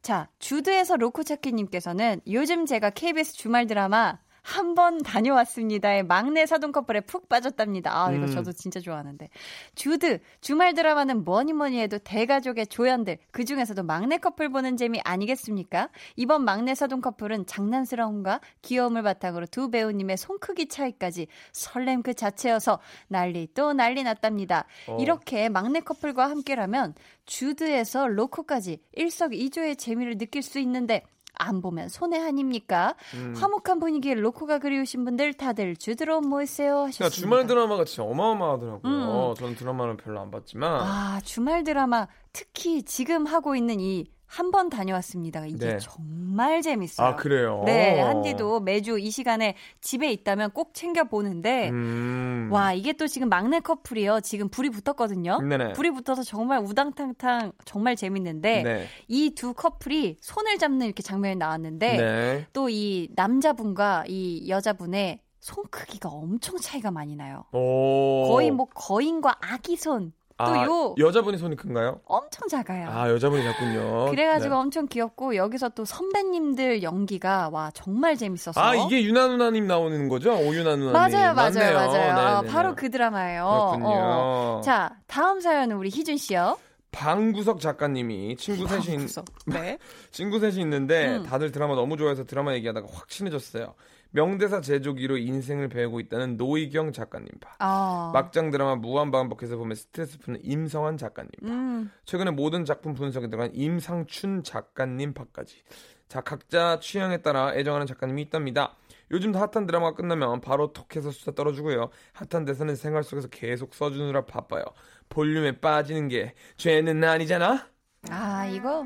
자 0.07 0.29
주드에서 0.39 0.95
로코차키님께서는 0.95 2.21
요즘 2.29 2.65
제가 2.65 2.91
KBS 2.91 3.33
주말 3.33 3.67
드라마 3.67 4.17
한 4.47 4.75
번 4.77 4.99
다녀왔습니다의 4.99 6.03
막내 6.03 6.45
사돈 6.45 6.71
커플에 6.71 7.01
푹 7.01 7.27
빠졌답니다. 7.27 7.91
아 7.91 8.11
이거 8.13 8.25
음. 8.25 8.27
저도 8.27 8.53
진짜 8.53 8.79
좋아하는데 8.79 9.27
주드 9.75 10.19
주말 10.39 10.73
드라마는 10.73 11.25
뭐니 11.25 11.51
뭐니 11.51 11.81
해도 11.81 11.97
대가족의 11.97 12.67
조연들 12.67 13.17
그 13.31 13.43
중에서도 13.43 13.83
막내 13.83 14.17
커플 14.19 14.49
보는 14.49 14.77
재미 14.77 15.01
아니겠습니까? 15.03 15.89
이번 16.15 16.45
막내 16.45 16.75
사돈 16.75 17.01
커플은 17.01 17.45
장난스러움과 17.45 18.39
귀여움을 18.61 19.03
바탕으로 19.03 19.47
두 19.47 19.69
배우님의 19.69 20.15
손 20.15 20.39
크기 20.39 20.67
차이까지 20.67 21.27
설렘 21.51 22.01
그 22.01 22.13
자체여서 22.13 22.79
난리 23.09 23.49
또 23.53 23.73
난리 23.73 24.03
났답니다. 24.03 24.65
어. 24.87 24.97
이렇게 25.01 25.49
막내 25.49 25.81
커플과 25.81 26.29
함께라면 26.29 26.93
주드에서 27.25 28.07
로코까지 28.07 28.79
일석이조의 28.93 29.75
재미를 29.75 30.17
느낄 30.17 30.41
수 30.41 30.59
있는데 30.59 31.03
안 31.39 31.61
보면 31.61 31.89
손해 31.89 32.19
아닙니까? 32.19 32.95
음. 33.13 33.33
화목한 33.37 33.79
분위기에 33.79 34.15
로코가 34.15 34.59
그리우신 34.59 35.05
분들 35.05 35.33
다들 35.33 35.75
주드로 35.75 36.21
모이세요 36.21 36.85
하셨습니다. 36.85 36.97
그러니까 36.97 37.15
주말 37.15 37.47
드라마가 37.47 37.85
진짜 37.85 38.03
어마어마하더라고요. 38.03 39.29
음. 39.29 39.35
저는 39.35 39.55
드라마는 39.55 39.97
별로 39.97 40.19
안 40.19 40.31
봤지만. 40.31 40.81
아 40.81 41.21
주말 41.23 41.63
드라마 41.63 42.07
특히 42.33 42.83
지금 42.83 43.25
하고 43.25 43.55
있는 43.55 43.79
이 43.79 44.05
한 44.27 44.51
번 44.51 44.69
다녀왔습니다. 44.69 45.45
이게 45.45 45.73
네. 45.73 45.79
정말 45.79 46.61
재밌어요. 46.61 47.07
아, 47.07 47.15
그래요? 47.15 47.63
네, 47.65 47.99
한디도 48.01 48.59
매주 48.59 48.99
이 48.99 49.09
시간에 49.09 49.55
집에 49.81 50.11
있다면 50.11 50.51
꼭 50.51 50.73
챙겨 50.73 51.05
보는데 51.05 51.69
음. 51.69 52.49
와 52.51 52.73
이게 52.73 52.93
또 52.93 53.07
지금 53.07 53.29
막내 53.29 53.59
커플이요. 53.61 54.19
지금 54.21 54.49
불이 54.49 54.69
붙었거든요. 54.69 55.39
네네. 55.41 55.73
불이 55.73 55.91
붙어서 55.91 56.23
정말 56.23 56.59
우당탕탕 56.59 57.53
정말 57.65 57.95
재밌는데 57.95 58.63
네. 58.63 58.87
이두 59.07 59.53
커플이 59.53 60.17
손을 60.21 60.57
잡는 60.57 60.85
이렇게 60.85 61.01
장면이 61.03 61.37
나왔는데 61.37 61.97
네. 61.97 62.47
또이 62.53 63.09
남자분과 63.15 64.05
이 64.07 64.49
여자분의 64.49 65.19
손 65.39 65.63
크기가 65.71 66.09
엄청 66.09 66.57
차이가 66.57 66.91
많이 66.91 67.15
나요. 67.15 67.45
오. 67.53 68.27
거의 68.29 68.51
뭐 68.51 68.65
거인과 68.65 69.37
아기 69.39 69.77
손. 69.77 70.11
또 70.37 70.43
아, 70.45 70.65
요 70.65 70.95
여자분이 70.99 71.37
손이 71.37 71.55
큰가요? 71.55 71.99
엄청 72.05 72.47
작아요. 72.47 72.89
아, 72.89 73.09
여자분이 73.09 73.43
작군요. 73.43 74.05
그래가지고 74.11 74.53
네. 74.53 74.59
엄청 74.61 74.87
귀엽고 74.87 75.35
여기서 75.35 75.69
또 75.69 75.83
선배님들 75.83 76.83
연기가 76.83 77.49
와 77.51 77.71
정말 77.73 78.15
재밌어서. 78.15 78.61
아, 78.61 78.75
이게 78.75 79.03
유나 79.03 79.27
누나님 79.27 79.65
나오는 79.65 80.07
거죠? 80.09 80.33
오유나 80.33 80.75
누나님. 80.75 80.93
맞아요, 80.93 81.33
맞아요, 81.33 81.51
맞네요. 81.53 81.73
맞아요. 81.73 82.11
아, 82.11 82.35
네네네. 82.41 82.53
바로 82.53 82.75
그 82.75 82.91
드라마예요. 82.91 83.71
그렇군요. 83.77 83.89
어. 83.89 84.61
자, 84.63 84.95
다음 85.07 85.39
사연은 85.39 85.75
우리 85.75 85.89
희준 85.89 86.17
씨요. 86.17 86.57
방구석 86.91 87.59
작가님이 87.59 88.37
친구 88.37 88.67
셋이 88.67 89.03
있-. 89.03 89.15
네. 89.47 89.77
친구 90.11 90.39
셋이 90.39 90.59
있는데 90.61 91.17
음. 91.17 91.23
다들 91.23 91.51
드라마 91.51 91.75
너무 91.75 91.97
좋아해서 91.97 92.23
드라마 92.25 92.53
얘기하다가 92.53 92.87
확 92.91 93.09
친해졌어요. 93.09 93.73
명대사 94.11 94.61
제조기로 94.61 95.17
인생을 95.17 95.69
배우고 95.69 95.99
있다는 95.99 96.37
노희경 96.37 96.91
작가님 96.91 97.27
파. 97.39 97.55
아. 97.59 98.11
막장 98.13 98.51
드라마 98.51 98.75
무한반복해서 98.75 99.57
보면 99.57 99.75
스트레스 99.75 100.19
푸는 100.19 100.39
임성환 100.43 100.97
작가님 100.97 101.31
파. 101.41 101.47
음. 101.47 101.91
최근에 102.05 102.31
모든 102.31 102.65
작품 102.65 102.93
분석에 102.93 103.29
들어간 103.29 103.51
임상춘 103.53 104.43
작가님 104.43 105.13
파까지. 105.13 105.63
자 106.07 106.21
각자 106.21 106.79
취향에 106.79 107.21
따라 107.21 107.53
애정하는 107.53 107.85
작가님이 107.85 108.21
있답니다. 108.23 108.75
요즘 109.11 109.33
핫한 109.33 109.65
드라마가 109.67 109.95
끝나면 109.95 110.41
바로 110.41 110.73
톡해서 110.73 111.11
수다 111.11 111.33
떨어주고요. 111.33 111.89
핫한 112.13 112.45
대사는 112.45 112.75
생활 112.75 113.03
속에서 113.03 113.27
계속 113.29 113.73
써주느라 113.73 114.25
바빠요. 114.25 114.63
볼륨에 115.09 115.59
빠지는 115.59 116.09
게 116.09 116.33
죄는 116.57 117.03
아니잖아. 117.03 117.67
아, 118.09 118.45
이거. 118.47 118.85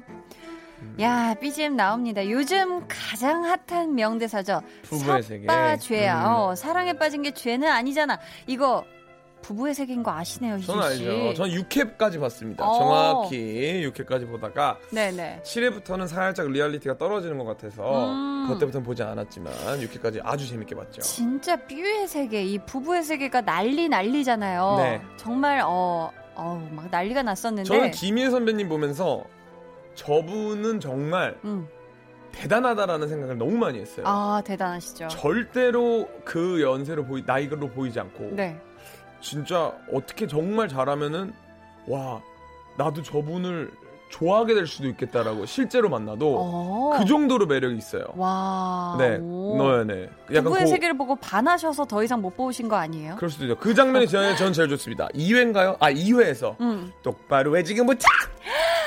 야, 0.99 1.33
BGM 1.39 1.75
나옵니다. 1.75 2.27
요즘 2.29 2.85
가장 2.87 3.45
핫한 3.45 3.95
명대사죠. 3.95 4.61
부부의 4.83 5.23
세계. 5.23 5.47
죄야. 5.79 6.21
음. 6.21 6.35
어, 6.35 6.55
사랑에 6.55 6.93
빠진 6.93 7.21
게 7.21 7.31
죄는 7.31 7.67
아니잖아. 7.67 8.19
이거 8.47 8.83
부부의 9.41 9.73
세계인 9.73 10.03
거 10.03 10.11
아시네요, 10.11 10.57
희준 10.57 10.75
저는 10.75 10.95
씨. 10.97 11.07
알죠. 11.07 11.33
전 11.33 11.49
6회까지 11.49 12.19
봤습니다. 12.19 12.63
어. 12.63 12.73
정확히 12.77 13.89
6회까지 13.91 14.29
보다가 14.29 14.77
네네. 14.91 15.41
7회부터는 15.43 16.07
살짝 16.07 16.47
리얼리티가 16.51 16.97
떨어지는 16.97 17.37
것 17.39 17.45
같아서 17.45 18.07
음. 18.11 18.47
그때부터는 18.49 18.85
보지 18.85 19.01
않았지만 19.01 19.51
6회까지 19.53 20.21
아주 20.23 20.47
재밌게 20.47 20.75
봤죠. 20.75 21.01
진짜 21.01 21.55
삐의 21.55 22.07
세계, 22.07 22.43
이 22.43 22.59
부부의 22.59 23.03
세계가 23.03 23.41
난리 23.41 23.89
난리잖아요. 23.89 24.75
네. 24.77 25.01
정말 25.17 25.61
어, 25.65 26.11
어, 26.35 26.69
막 26.71 26.89
난리가 26.91 27.23
났었는데. 27.23 27.67
저는 27.67 27.91
김일 27.91 28.29
선배님 28.29 28.69
보면서 28.69 29.23
저분은 30.05 30.79
정말 30.79 31.37
음. 31.43 31.67
대단하다라는 32.31 33.07
생각을 33.07 33.37
너무 33.37 33.51
많이 33.57 33.79
했어요. 33.79 34.03
아 34.07 34.41
대단하시죠. 34.43 35.09
절대로 35.09 36.09
그 36.25 36.61
연세로 36.61 37.05
보이 37.05 37.23
나이로 37.25 37.69
보이지 37.69 37.99
않고 37.99 38.31
네. 38.35 38.59
진짜 39.19 39.71
어떻게 39.93 40.25
정말 40.25 40.67
잘하면은 40.67 41.33
와 41.87 42.19
나도 42.77 43.03
저분을 43.03 43.69
좋아하게 44.09 44.55
될 44.55 44.65
수도 44.67 44.87
있겠다라고 44.87 45.45
실제로 45.45 45.87
만나도 45.89 46.35
어. 46.37 46.97
그 46.97 47.05
정도로 47.05 47.45
매력이 47.45 47.77
있어요. 47.77 48.03
와. 48.15 48.95
네, 48.97 49.17
오. 49.21 49.83
네, 49.85 50.09
네. 50.27 50.41
부부의 50.41 50.63
고- 50.63 50.67
세계를 50.69 50.97
보고 50.97 51.15
반하셔서 51.15 51.85
더 51.85 52.03
이상 52.03 52.21
못 52.21 52.35
보신 52.35 52.67
거 52.67 52.75
아니에요? 52.75 53.15
그럴 53.17 53.29
수도 53.29 53.45
있죠. 53.45 53.55
그 53.57 53.73
장면이 53.73 54.07
저, 54.07 54.35
전 54.35 54.51
제일 54.51 54.67
좋습니다. 54.69 55.07
2회인가요? 55.09 55.77
아, 55.79 55.91
2회에서 55.91 56.59
음. 56.59 56.91
똑바로 57.03 57.55
해 57.55 57.63
지금부터 57.63 58.05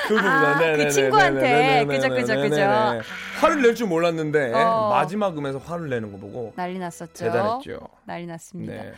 그. 0.07 0.19
아, 0.19 0.57
네, 0.59 0.71
그 0.73 0.77
네, 0.77 0.83
네, 0.85 0.89
친구한테. 0.89 1.41
네, 1.41 1.51
네, 1.51 1.85
그죠, 1.85 2.07
네, 2.07 2.21
그죠, 2.21 2.35
네, 2.35 2.41
그죠. 2.49 2.55
네, 2.55 2.65
네. 2.65 3.01
화를 3.39 3.61
낼 3.61 3.75
줄 3.75 3.87
몰랐는데 3.87 4.53
어. 4.53 4.89
마지막 4.89 5.37
음에서 5.37 5.57
화를 5.59 5.89
내는 5.89 6.11
거 6.11 6.17
보고 6.17 6.53
난리 6.55 6.79
났었죠. 6.79 7.25
대단했죠. 7.25 7.79
난리 8.05 8.25
났습니다. 8.25 8.73
네. 8.73 8.93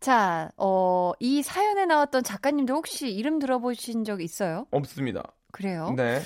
자, 0.00 0.50
어, 0.56 1.12
이 1.18 1.42
사연에 1.42 1.86
나왔던 1.86 2.24
작가님들 2.24 2.74
혹시 2.74 3.10
이름 3.10 3.38
들어보신 3.38 4.04
적 4.04 4.20
있어요? 4.20 4.66
없습니다. 4.70 5.22
그래요? 5.52 5.94
네. 5.96 6.20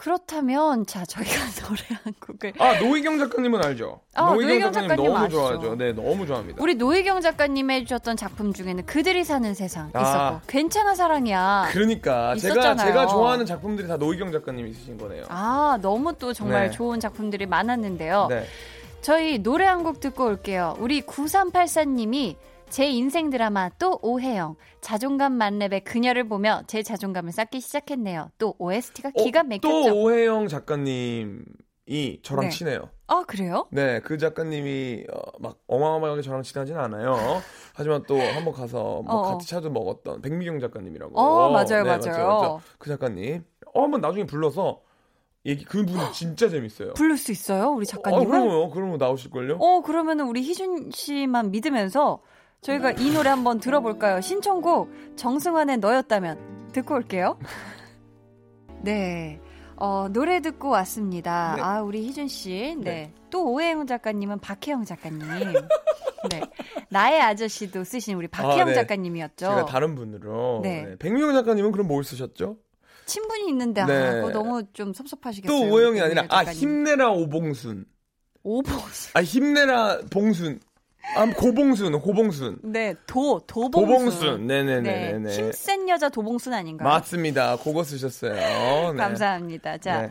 그렇다면 0.00 0.86
자 0.86 1.04
저희가 1.04 1.34
노래 1.68 1.80
한 2.02 2.14
곡을 2.26 2.54
아, 2.58 2.80
노희경 2.80 3.18
작가님은 3.18 3.62
알죠? 3.62 4.00
아, 4.14 4.32
노희경 4.32 4.72
작가님 4.72 4.96
너무 4.96 5.14
아시죠? 5.18 5.36
좋아하죠. 5.36 5.76
네, 5.76 5.92
너무 5.92 6.26
좋아합니다. 6.26 6.62
우리 6.62 6.74
노희경 6.74 7.20
작가님이 7.20 7.74
해주셨던 7.74 8.16
작품 8.16 8.54
중에는 8.54 8.86
그들이 8.86 9.24
사는 9.24 9.52
세상 9.52 9.90
아. 9.92 10.00
있었고 10.00 10.40
괜찮아 10.46 10.94
사랑이야. 10.94 11.68
그러니까 11.72 12.34
제가 12.36 12.54
있었잖아요. 12.54 12.86
제가 12.86 13.06
좋아하는 13.08 13.44
작품들이 13.44 13.88
다 13.88 13.98
노희경 13.98 14.32
작가님 14.32 14.66
있으신 14.68 14.96
거네요. 14.96 15.24
아 15.28 15.78
너무 15.82 16.14
또 16.18 16.32
정말 16.32 16.68
네. 16.68 16.70
좋은 16.70 16.98
작품들이 16.98 17.44
많았는데요. 17.46 18.28
네. 18.30 18.46
저희 19.02 19.38
노래 19.38 19.66
한 19.66 19.82
곡 19.84 20.00
듣고 20.00 20.24
올게요. 20.24 20.76
우리 20.78 21.02
9384님이 21.02 22.36
제 22.70 22.88
인생 22.88 23.30
드라마 23.30 23.68
또 23.78 23.98
오해영 24.00 24.54
자존감 24.80 25.32
만렙의 25.32 25.82
그녀를 25.84 26.28
보며 26.28 26.62
제 26.68 26.82
자존감을 26.82 27.32
쌓기 27.32 27.60
시작했네요. 27.60 28.30
또 28.38 28.54
OST가 28.58 29.10
기가 29.10 29.40
어, 29.40 29.42
막혔죠. 29.42 29.60
또 29.90 30.00
오해영 30.02 30.46
작가님이 30.46 31.42
저랑 32.22 32.44
네. 32.46 32.50
친해요. 32.50 32.88
아 33.08 33.24
그래요? 33.26 33.66
네, 33.72 33.98
그 34.00 34.18
작가님이 34.18 35.04
어, 35.12 35.20
막 35.40 35.58
어마어마하게 35.66 36.22
저랑 36.22 36.42
친하진 36.42 36.76
않아요. 36.76 37.16
하지만 37.74 38.04
또 38.06 38.16
한번 38.18 38.54
가서 38.54 39.02
뭐 39.02 39.14
어, 39.14 39.18
어. 39.18 39.22
같이 39.32 39.48
차도 39.48 39.70
먹었던 39.70 40.22
백미경 40.22 40.60
작가님이라고. 40.60 41.18
어 41.20 41.50
맞아요 41.50 41.64
네, 41.66 41.82
맞아요. 41.82 41.96
맞죠, 41.96 42.08
맞죠. 42.10 42.60
그 42.78 42.88
작가님. 42.88 43.44
어, 43.74 43.82
한번 43.82 44.00
나중에 44.00 44.26
불러서 44.26 44.80
얘기 45.44 45.64
그분 45.64 45.96
진짜 46.12 46.48
재밌어요. 46.48 46.92
부를 46.94 47.16
수 47.16 47.32
있어요, 47.32 47.70
우리 47.70 47.82
어, 47.82 47.86
작가님은? 47.86 48.26
그럼요. 48.26 48.70
그러면 48.70 48.98
나오실걸요? 48.98 49.56
어, 49.58 49.80
그러면은 49.82 50.26
우리 50.26 50.42
희준 50.42 50.90
씨만 50.92 51.50
믿으면서 51.50 52.20
저희가 52.60 52.92
이 52.92 53.10
노래 53.12 53.30
한번 53.30 53.58
들어볼까요? 53.58 54.20
신청곡 54.20 54.90
정승환의 55.16 55.78
너였다면 55.78 56.70
듣고 56.72 56.94
올게요. 56.94 57.38
네. 58.82 59.40
어, 59.76 60.08
노래 60.12 60.40
듣고 60.40 60.68
왔습니다. 60.68 61.54
네. 61.56 61.62
아, 61.62 61.82
우리 61.82 62.06
희준 62.06 62.28
씨. 62.28 62.76
네. 62.78 62.84
네. 62.84 63.14
또 63.30 63.50
오해영 63.50 63.86
작가님은 63.86 64.40
박혜영 64.40 64.84
작가님. 64.84 65.20
네. 66.30 66.40
나의 66.90 67.20
아저씨도 67.22 67.84
쓰신 67.84 68.16
우리 68.16 68.28
박혜영 68.28 68.60
아, 68.60 68.64
네. 68.66 68.74
작가님이었죠. 68.74 69.46
제가 69.46 69.64
다른 69.64 69.94
분으로. 69.94 70.60
네. 70.62 70.82
네. 70.82 70.96
백미영 70.98 71.32
작가님은 71.32 71.72
그럼 71.72 71.88
뭘 71.88 72.04
쓰셨죠? 72.04 72.58
친분이 73.06 73.48
있는데 73.48 73.84
네. 73.86 74.06
아, 74.06 74.12
그거 74.16 74.30
너무 74.30 74.62
좀 74.74 74.92
섭섭하시겠어요. 74.92 75.58
또 75.68 75.72
오해영이 75.74 76.00
아니라 76.00 76.22
아 76.28 76.44
작가님. 76.44 76.60
힘내라 76.60 77.10
오봉순. 77.10 77.86
오보스. 78.42 79.10
아 79.14 79.22
힘내라 79.22 80.00
봉순. 80.10 80.60
아 81.16 81.26
고봉순 81.26 82.00
고봉순. 82.00 82.58
네, 82.62 82.94
도 83.06 83.40
도봉순. 83.46 83.70
도봉순. 83.88 84.46
네, 84.46 84.62
네네네 84.62 85.18
네. 85.18 85.36
힘센 85.36 85.88
여자 85.88 86.08
도봉순 86.08 86.52
아닌가요? 86.52 86.88
맞습니다. 86.88 87.56
그거 87.56 87.82
쓰셨어요. 87.82 88.92
네. 88.92 88.96
감사합니다. 88.96 89.78
자, 89.78 90.02
네. 90.02 90.10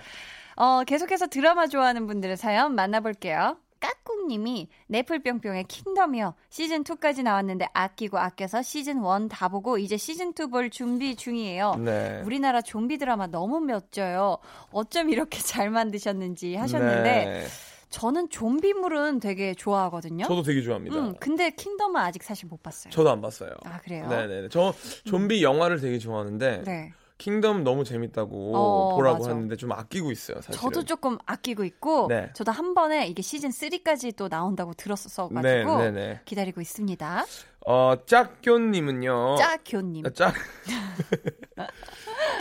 어, 0.56 0.84
계속해서 0.84 1.28
드라마 1.28 1.68
좋아하는 1.68 2.06
분들의 2.08 2.36
사연 2.38 2.76
만나볼게요. 2.76 3.58
까꿍님이 3.80 4.68
네플뿅뿅의 4.88 5.64
킹덤이요. 5.66 6.34
시즌2까지 6.50 7.24
나왔는데 7.24 7.68
아끼고 7.74 8.18
아껴서 8.18 8.60
시즌1 8.60 9.30
다 9.30 9.48
보고 9.48 9.78
이제 9.78 9.96
시즌2 9.96 10.52
볼 10.52 10.70
준비 10.70 11.16
중이에요. 11.16 11.76
네. 11.76 12.22
우리나라 12.26 12.62
좀비 12.62 12.98
드라마 12.98 13.28
너무 13.28 13.62
멋져요. 13.62 14.38
어쩜 14.72 15.10
이렇게 15.10 15.40
잘 15.40 15.70
만드셨는지 15.70 16.56
하셨는데 16.56 17.26
네. 17.26 17.46
저는 17.90 18.30
좀비물은 18.30 19.20
되게 19.20 19.54
좋아하거든요. 19.54 20.26
저도 20.26 20.44
되게 20.44 20.62
좋아합니다. 20.62 20.96
음, 20.96 21.16
근데 21.20 21.50
킹덤은 21.50 22.00
아직 22.00 22.24
사실 22.24 22.48
못 22.48 22.62
봤어요. 22.62 22.92
저도 22.92 23.10
안 23.10 23.22
봤어요. 23.22 23.52
아, 23.66 23.80
그래요? 23.80 24.08
네네. 24.08 24.50
저 24.50 24.74
좀비 25.06 25.44
영화를 25.44 25.80
되게 25.80 25.98
좋아하는데 25.98 26.64
네. 26.66 26.94
킹덤 27.18 27.64
너무 27.64 27.84
재밌다고 27.84 28.56
어, 28.56 28.96
보라고 28.96 29.20
맞아. 29.20 29.32
하는데 29.32 29.56
좀 29.58 29.74
아끼고 29.74 30.12
있어요. 30.12 30.38
사실은. 30.38 30.58
저도 30.58 30.86
조금 30.86 31.18
아끼고 31.26 31.66
있고 31.66 32.08
네. 32.08 32.30
저도 32.34 32.52
한 32.52 32.74
번에 32.74 33.08
이게 33.08 33.22
시즌 33.22 33.50
3까지 33.50 34.16
또 34.16 34.30
나온다고 34.30 34.74
들었어 34.74 35.28
가지고 35.28 35.42
네, 35.42 35.66
네, 35.66 35.92
네. 35.92 36.22
기다리고 36.26 36.62
있습니다. 36.62 37.26
어 37.66 37.94
짝교님은요. 38.06 39.36
짜교님. 39.38 40.06
아, 40.06 40.10
짝. 40.12 40.34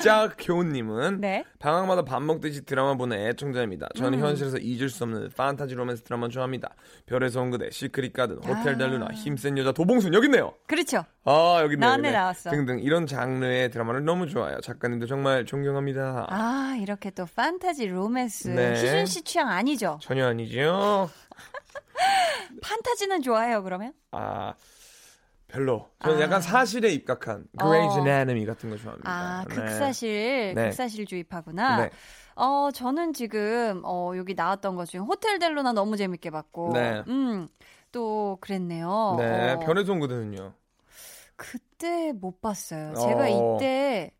짝교님은 0.03 1.21
네. 1.21 1.45
방학마다 1.59 2.03
밥 2.03 2.23
먹듯이 2.23 2.65
드라마 2.65 2.95
보는 2.95 3.19
애청자입니다. 3.19 3.89
저는 3.97 4.19
음. 4.21 4.25
현실에서 4.25 4.59
잊을 4.59 4.89
수 4.89 5.05
없는 5.05 5.31
판타지 5.37 5.75
로맨스 5.75 6.03
드라마 6.05 6.29
좋아합니다. 6.29 6.75
별에서 7.07 7.41
온 7.41 7.51
그대, 7.51 7.69
시크릿 7.71 8.13
가든, 8.13 8.37
호텔 8.37 8.75
아. 8.75 8.79
델루나, 8.79 9.09
힘센 9.13 9.59
여자, 9.59 9.73
도봉순 9.73 10.15
여기 10.15 10.27
있네요. 10.27 10.55
그렇죠. 10.67 11.05
아 11.25 11.59
여기 11.63 11.75
있네요. 11.75 11.89
나왔네, 11.89 12.09
있네. 12.09 12.19
나왔어. 12.19 12.51
등등 12.51 12.79
이런 12.81 13.07
장르의 13.07 13.71
드라마를 13.71 14.05
너무 14.05 14.29
좋아해요. 14.29 14.61
작가님도 14.61 15.07
정말 15.07 15.45
존경합니다. 15.45 16.27
아, 16.29 16.77
이렇게 16.81 17.11
또 17.11 17.27
판타지 17.35 17.87
로맨스. 17.87 18.49
네. 18.49 18.73
희준 18.75 19.07
씨 19.07 19.23
취향 19.23 19.49
아니죠? 19.49 19.99
전혀 20.01 20.27
아니죠. 20.29 21.11
판타지는 22.63 23.23
좋아해요, 23.23 23.63
그러면? 23.63 23.93
아 24.13 24.55
별로. 25.49 25.89
저는 26.05 26.19
아. 26.19 26.23
약간 26.23 26.41
사실에 26.41 26.91
입각한 26.91 27.47
Grey's 27.59 27.91
어. 27.91 27.99
Anatomy 27.99 28.47
같은 28.47 28.71
거 28.71 28.77
좋아합니다. 28.77 29.11
아, 29.11 29.45
네. 29.49 29.55
극사실, 29.55 30.55
네. 30.55 30.65
극사실주의파구나. 30.69 31.83
네. 31.83 31.91
어, 32.37 32.71
저는 32.73 33.15
지금, 33.15 33.83
어, 33.85 34.13
여기 34.17 34.35
나왔던 34.35 34.77
것 34.77 34.85
중에 34.87 35.01
호텔 35.01 35.39
델로나 35.39 35.73
너무 35.73 35.97
재밌게 35.97 36.31
봤고. 36.31 36.73
네. 36.75 37.03
음, 37.09 37.49
또 37.91 38.37
그랬네요. 38.41 39.17
네. 39.19 39.53
어, 39.55 39.59
온 39.91 40.01
그대는요. 40.01 40.53
그때 41.37 42.13
못 42.13 42.41
봤어요. 42.41 42.95
제가 42.95 43.25
어. 43.31 43.57
이때 43.57 44.13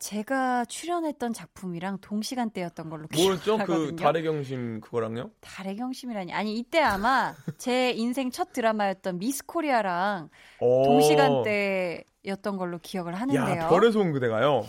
제가 0.00 0.64
출연했던 0.64 1.34
작품이랑 1.34 1.98
동시간대였던 2.00 2.88
걸로 2.88 3.06
뭐였죠? 3.14 3.58
그 3.58 3.64
기억하거든요. 3.66 3.96
달의 3.96 4.22
경심 4.22 4.80
그거랑요? 4.80 5.30
달의 5.42 5.76
경심이라니. 5.76 6.32
아니 6.32 6.56
이때 6.58 6.80
아마 6.80 7.34
제 7.58 7.90
인생 7.92 8.30
첫 8.30 8.52
드라마였던 8.54 9.18
미스 9.18 9.44
코리아랑 9.44 10.30
오. 10.60 10.84
동시간대였던 10.84 12.56
걸로 12.56 12.78
기억을 12.78 13.14
하는데요. 13.14 13.42
야, 13.62 13.68
별에서 13.68 14.00
온 14.00 14.12
그대가요. 14.12 14.64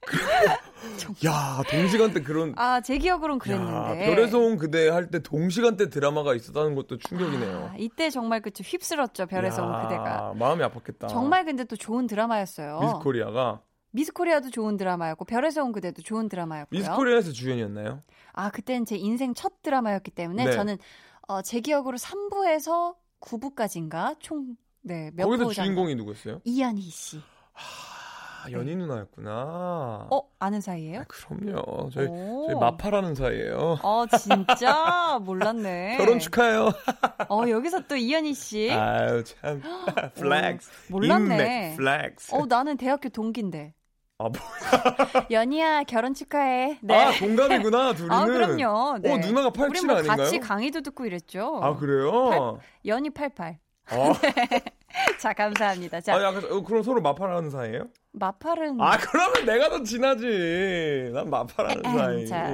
야, 1.26 1.62
동시간대 1.68 2.22
그런 2.22 2.54
아, 2.56 2.80
제 2.80 2.96
기억으로는 2.96 3.36
야, 3.36 3.38
그랬는데. 3.42 4.06
별에서 4.14 4.38
온 4.38 4.56
그대 4.56 4.88
할 4.88 5.10
때 5.10 5.18
동시간대 5.18 5.90
드라마가 5.90 6.34
있었다는 6.34 6.74
것도 6.76 6.96
충격이네요. 6.96 7.70
아, 7.72 7.76
이때 7.76 8.08
정말 8.08 8.40
그쵸 8.40 8.62
휩쓸었죠. 8.64 9.26
별에서 9.26 9.66
온 9.66 9.74
야, 9.74 9.82
그대가. 9.82 10.32
마음이 10.34 10.62
아팠겠다. 10.64 11.08
정말 11.08 11.44
근데 11.44 11.64
또 11.64 11.76
좋은 11.76 12.06
드라마였어요. 12.06 12.78
미스 12.80 12.94
코리아가 13.02 13.60
미스 13.90 14.12
코리아도 14.12 14.50
좋은 14.50 14.76
드라마였고 14.76 15.24
별에서 15.24 15.64
온 15.64 15.72
그대도 15.72 16.02
좋은 16.02 16.28
드라마였고요. 16.28 16.78
미스 16.78 16.90
코리아에서 16.90 17.32
주연이었나요? 17.32 18.02
아, 18.32 18.50
그때는 18.50 18.84
제 18.84 18.96
인생 18.96 19.34
첫 19.34 19.62
드라마였기 19.62 20.10
때문에 20.10 20.44
네. 20.44 20.52
저는 20.52 20.76
어, 21.26 21.42
제 21.42 21.60
기억으로 21.60 21.96
3부에서 21.98 22.94
9부까지인가 23.20 24.16
총 24.20 24.56
네, 24.82 25.10
몇 25.14 25.26
거기서. 25.26 25.52
주인공이 25.52 25.94
누구였어요? 25.96 26.40
이연희 26.44 26.82
씨. 26.82 27.20
아, 27.54 28.50
연희 28.52 28.76
누나였구나. 28.76 30.06
어, 30.10 30.22
아는 30.38 30.60
사이예요? 30.60 31.00
아, 31.00 31.04
그럼요. 31.08 31.90
저희 31.90 32.06
오. 32.06 32.46
저희 32.46 32.54
맞팔하는 32.58 33.14
사이예요. 33.14 33.78
어, 33.82 34.04
진짜 34.18 35.18
몰랐네. 35.22 35.96
결혼 35.98 36.18
축하해요. 36.18 36.70
어, 37.28 37.48
여기서 37.48 37.86
또 37.88 37.96
이연희 37.96 38.32
씨. 38.34 38.70
아유 38.70 39.24
참. 39.24 39.60
Flex. 40.14 40.70
몰랐네. 40.92 41.74
Flex. 41.76 42.34
어, 42.34 42.46
나는 42.46 42.76
대학교 42.76 43.08
동기인데. 43.08 43.74
아, 44.20 44.24
뭐. 44.24 44.32
연희야, 45.30 45.84
결혼 45.84 46.12
축하해. 46.12 46.78
네. 46.82 46.94
아, 46.94 47.12
동갑이구나, 47.12 47.92
둘이는. 47.92 48.10
아, 48.16 48.24
그럼요. 48.24 48.98
네. 48.98 49.12
어, 49.12 49.16
누나가 49.18 49.46
우리 49.48 49.56
87뭐 49.56 49.96
아닌가요? 49.96 50.16
같이 50.16 50.40
강의도 50.40 50.80
듣고 50.80 51.06
이랬죠. 51.06 51.60
아, 51.62 51.76
그래요? 51.76 52.58
연희 52.84 53.10
88. 53.10 53.58
어. 53.92 54.12
자, 55.20 55.32
감사합니다. 55.32 56.00
자, 56.00 56.16
아, 56.16 56.22
약간, 56.22 56.44
어, 56.50 56.62
그럼 56.62 56.82
서로 56.82 57.00
마파라는 57.00 57.50
사이예요? 57.50 57.84
마팔은 58.18 58.80
아, 58.80 58.96
그러면 58.98 59.44
내가 59.46 59.68
더 59.70 59.82
친하지. 59.82 61.10
난 61.14 61.30
마파라는 61.30 61.82
사이. 61.82 62.26
자, 62.26 62.52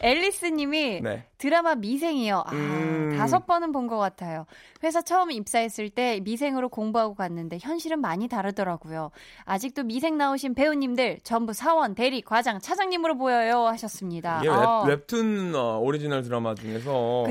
앨리스님이 0.00 1.00
네. 1.02 1.24
드라마 1.38 1.74
미생이요. 1.74 2.44
아, 2.46 2.52
음. 2.52 3.14
다섯 3.18 3.46
번은 3.46 3.72
본 3.72 3.86
것 3.86 3.98
같아요. 3.98 4.46
회사 4.82 5.00
처음 5.00 5.30
입사했을 5.30 5.90
때 5.90 6.18
미생으로 6.24 6.68
공부하고 6.68 7.14
갔는데 7.14 7.58
현실은 7.60 8.00
많이 8.00 8.26
다르더라고요. 8.26 9.10
아직도 9.44 9.84
미생 9.84 10.18
나오신 10.18 10.54
배우님들 10.54 11.20
전부 11.22 11.52
사원, 11.52 11.94
대리, 11.94 12.20
과장, 12.20 12.58
차장님으로 12.58 13.16
보여요 13.16 13.66
하셨습니다. 13.68 14.40
이게 14.40 14.48
아, 14.50 14.82
웹, 14.86 15.06
툰 15.06 15.54
어, 15.54 15.78
오리지널 15.78 16.22
드라마 16.22 16.54
중에서. 16.56 17.26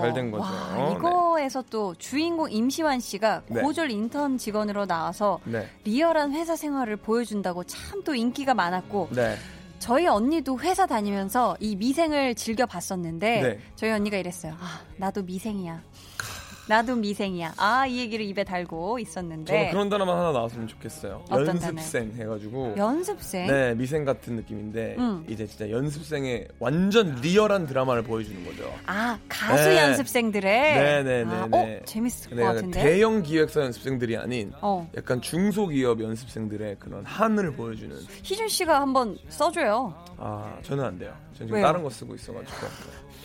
잘 0.00 0.14
된 0.14 0.30
거죠. 0.30 0.44
와, 0.44 0.92
이거에서 0.96 1.62
또 1.70 1.94
주인공 1.98 2.50
임시완 2.50 3.00
씨가 3.00 3.42
네. 3.48 3.60
고졸 3.60 3.90
인턴 3.90 4.38
직원으로 4.38 4.86
나와서 4.86 5.40
네. 5.44 5.58
네. 5.60 5.68
리얼한 5.84 6.32
회사 6.32 6.54
생활을 6.56 6.96
보여 6.96 7.24
준다고 7.28 7.62
참 7.64 8.02
또 8.04 8.14
인기가 8.14 8.54
많았고 8.54 9.08
네. 9.12 9.36
저희 9.80 10.06
언니도 10.06 10.58
회사 10.60 10.86
다니면서 10.86 11.56
이 11.60 11.76
미생을 11.76 12.34
즐겨 12.34 12.64
봤었는데 12.66 13.40
네. 13.42 13.58
저희 13.76 13.90
언니가 13.90 14.16
이랬어요. 14.16 14.54
아, 14.58 14.80
나도 14.96 15.22
미생이야. 15.24 15.82
나도 16.68 16.96
미생이야. 16.96 17.54
아, 17.56 17.86
이 17.86 17.98
얘기를 17.98 18.24
입에 18.26 18.44
달고 18.44 18.98
있었는데. 18.98 19.52
저는 19.52 19.70
그런 19.70 19.88
단어만 19.88 20.16
하나 20.18 20.32
나왔으면 20.32 20.68
좋겠어요. 20.68 21.24
연습생 21.30 22.12
해가지고. 22.16 22.74
연습생? 22.76 23.46
네, 23.46 23.74
미생 23.74 24.04
같은 24.04 24.36
느낌인데 24.36 24.96
음. 24.98 25.24
이제 25.28 25.46
진짜 25.46 25.70
연습생의 25.70 26.48
완전 26.58 27.14
리얼한 27.22 27.66
드라마를 27.66 28.02
보여주는 28.02 28.44
거죠. 28.44 28.70
아, 28.86 29.18
가수 29.28 29.68
네. 29.68 29.78
연습생들의. 29.78 30.74
네, 30.74 31.02
네, 31.02 31.24
네, 31.24 31.34
아, 31.34 31.46
네. 31.46 31.80
어, 31.80 31.84
재밌을 31.86 32.30
것 32.36 32.42
같은데. 32.42 32.82
대형 32.82 33.22
기획사 33.22 33.62
연습생들이 33.62 34.16
아닌 34.18 34.52
어. 34.60 34.88
약간 34.96 35.22
중소기업 35.22 36.02
연습생들의 36.02 36.76
그런 36.78 37.04
한을 37.06 37.52
보여주는. 37.52 37.96
희준 38.22 38.46
씨가 38.48 38.80
한번 38.80 39.16
써줘요. 39.30 39.94
아, 40.18 40.58
저는 40.62 40.84
안 40.84 40.98
돼요. 40.98 41.14
저는 41.32 41.46
지금 41.46 41.54
왜요? 41.54 41.66
다른 41.66 41.82
거 41.82 41.88
쓰고 41.88 42.14
있어가지고. 42.14 42.66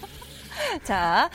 자, 0.83 1.29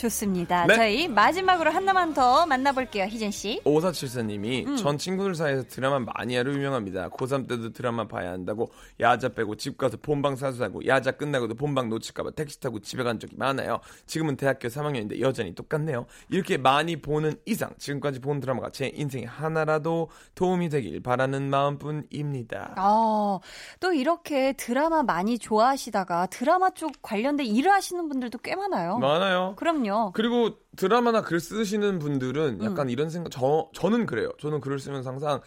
좋습니다. 0.00 0.66
네. 0.66 0.74
저희 0.76 1.08
마지막으로 1.08 1.70
하나만 1.70 2.14
더 2.14 2.46
만나볼게요, 2.46 3.04
희준 3.04 3.30
씨. 3.30 3.60
오사칠사님이 3.64 4.64
음. 4.66 4.76
전 4.76 4.96
친구들 4.96 5.34
사이에서 5.34 5.64
드라마 5.68 5.98
많이 5.98 6.36
하러 6.36 6.52
유명합니다. 6.52 7.10
고3 7.10 7.46
때도 7.46 7.72
드라마 7.72 8.08
봐야 8.08 8.30
한다고 8.30 8.70
야자 8.98 9.30
빼고 9.30 9.56
집 9.56 9.76
가서 9.76 9.98
본방 9.98 10.36
사수하고 10.36 10.86
야자 10.86 11.12
끝나고도 11.12 11.54
본방 11.54 11.90
놓칠까봐 11.90 12.30
택시 12.30 12.58
타고 12.60 12.80
집에 12.80 13.02
간 13.02 13.18
적이 13.18 13.36
많아요. 13.36 13.80
지금은 14.06 14.36
대학교 14.36 14.68
3학년인데 14.68 15.20
여전히 15.20 15.54
똑같네요. 15.54 16.06
이렇게 16.30 16.56
많이 16.56 16.96
보는 16.96 17.34
이상 17.44 17.70
지금까지 17.78 18.20
본 18.20 18.40
드라마가 18.40 18.70
제 18.70 18.90
인생에 18.94 19.26
하나라도 19.26 20.08
도움이 20.34 20.70
되길 20.70 21.02
바라는 21.02 21.50
마음뿐입니다. 21.50 22.74
아, 22.76 23.38
또 23.80 23.92
이렇게 23.92 24.54
드라마 24.54 25.02
많이 25.02 25.38
좋아하시다가 25.38 26.26
드라마 26.26 26.70
쪽 26.70 26.92
관련된 27.02 27.44
일을 27.46 27.70
하시는 27.70 28.08
분들도 28.08 28.38
꽤 28.38 28.56
많아요. 28.56 28.98
많아요. 28.98 29.54
그럼요. 29.56 29.89
그리고 30.14 30.56
드라마나 30.76 31.22
글 31.22 31.40
쓰시는 31.40 31.98
분들은 31.98 32.62
약간 32.62 32.86
음. 32.86 32.90
이런 32.90 33.10
생각, 33.10 33.30
저, 33.30 33.68
저는 33.74 34.06
그래요. 34.06 34.30
저는 34.40 34.60
글을 34.60 34.78
쓰면서 34.78 35.10
항상 35.10 35.40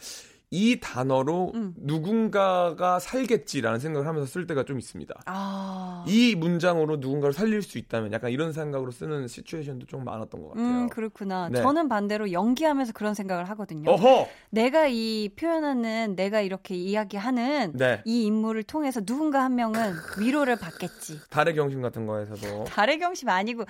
이 0.56 0.80
단어로 0.80 1.52
음. 1.56 1.74
누군가가 1.78 3.00
살겠지라는 3.00 3.80
생각을 3.80 4.08
하면서 4.08 4.28
쓸 4.28 4.46
때가 4.46 4.64
좀 4.66 4.78
있습니다. 4.78 5.22
아. 5.26 6.06
이 6.08 6.36
문장으로 6.36 6.98
누군가를 6.98 7.34
살릴 7.34 7.64
수 7.64 7.80
있다면 7.80 8.14
약간 8.14 8.30
이런 8.30 8.54
생각으로 8.54 8.92
쓰는 8.92 9.28
시츄에이션도 9.28 9.88
좀 9.88 10.04
많았던 10.04 10.44
것 10.44 10.50
같아요. 10.50 10.64
음, 10.64 10.90
그렇구나. 10.90 11.50
네. 11.50 11.60
저는 11.60 11.90
반대로 11.90 12.32
연기하면서 12.32 12.94
그런 12.94 13.16
생각을 13.16 13.46
하거든요. 13.50 13.90
어허! 13.90 14.28
내가 14.52 14.86
이 14.88 15.30
표현하는, 15.36 16.16
내가 16.16 16.42
이렇게 16.42 16.76
이야기하는 16.76 17.72
네. 17.74 18.04
이 18.06 18.26
인물을 18.26 18.62
통해서 18.62 19.02
누군가 19.02 19.44
한 19.44 19.56
명은 19.56 19.94
위로를 20.20 20.58
받겠지. 20.58 21.20
달의 21.32 21.56
경심 21.56 21.82
같은 21.82 22.06
거에서도. 22.06 22.66
달의 22.70 23.00
경심 23.00 23.28
아니고, 23.30 23.66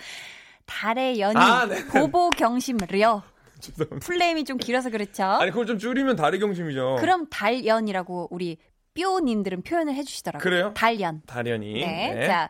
달의 0.65 1.19
연인, 1.19 1.37
아, 1.37 1.65
네. 1.65 1.85
보보 1.85 2.29
경심려. 2.31 3.23
죄송합니다. 3.59 4.05
플레임이 4.05 4.43
좀 4.43 4.57
길어서 4.57 4.89
그렇죠. 4.89 5.23
아니, 5.23 5.51
그걸 5.51 5.65
좀 5.65 5.77
줄이면 5.77 6.15
달의 6.15 6.39
경심이죠. 6.39 6.97
그럼 6.99 7.27
달연이라고 7.29 8.27
우리 8.31 8.57
뾰님들은 8.93 9.63
표현을 9.63 9.93
해주시더라고요. 9.95 10.43
그래요? 10.43 10.73
달연. 10.75 11.21
달연이. 11.25 11.73
네. 11.73 12.27
자, 12.27 12.49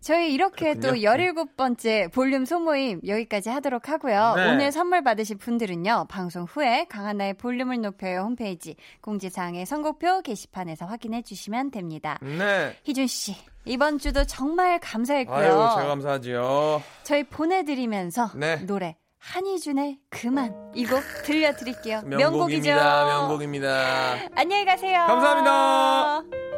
저희 0.00 0.32
이렇게 0.32 0.74
또 0.74 0.92
그렇군요. 0.92 1.10
17번째 1.10 2.12
볼륨 2.12 2.44
소모임 2.44 3.00
여기까지 3.06 3.50
하도록 3.50 3.88
하고요. 3.88 4.34
네. 4.36 4.50
오늘 4.50 4.72
선물 4.72 5.02
받으실 5.02 5.36
분들은요. 5.36 6.06
방송 6.08 6.44
후에 6.44 6.86
강한나의 6.88 7.34
볼륨을 7.34 7.80
높여요 7.80 8.20
홈페이지 8.22 8.76
공지사항의 9.02 9.66
선곡표 9.66 10.22
게시판에서 10.22 10.86
확인해 10.86 11.22
주시면 11.22 11.70
됩니다. 11.70 12.18
네. 12.22 12.76
희준 12.84 13.06
씨, 13.06 13.36
이번 13.64 13.98
주도 13.98 14.24
정말 14.24 14.78
감사했고요. 14.80 15.36
아유, 15.36 15.76
제가 15.76 15.86
감사하지요. 15.86 16.82
저희 17.02 17.24
보내드리면서 17.24 18.30
네. 18.36 18.56
노래 18.66 18.96
한희준의 19.18 19.98
그만 20.08 20.54
이 20.74 20.86
곡 20.86 21.02
들려드릴게요. 21.24 22.02
명곡이죠. 22.06 22.70
명곡입니다. 22.70 23.04
명곡입니다. 23.04 24.18
안녕히 24.34 24.64
가세요. 24.64 25.04
감사합니다. 25.06 26.49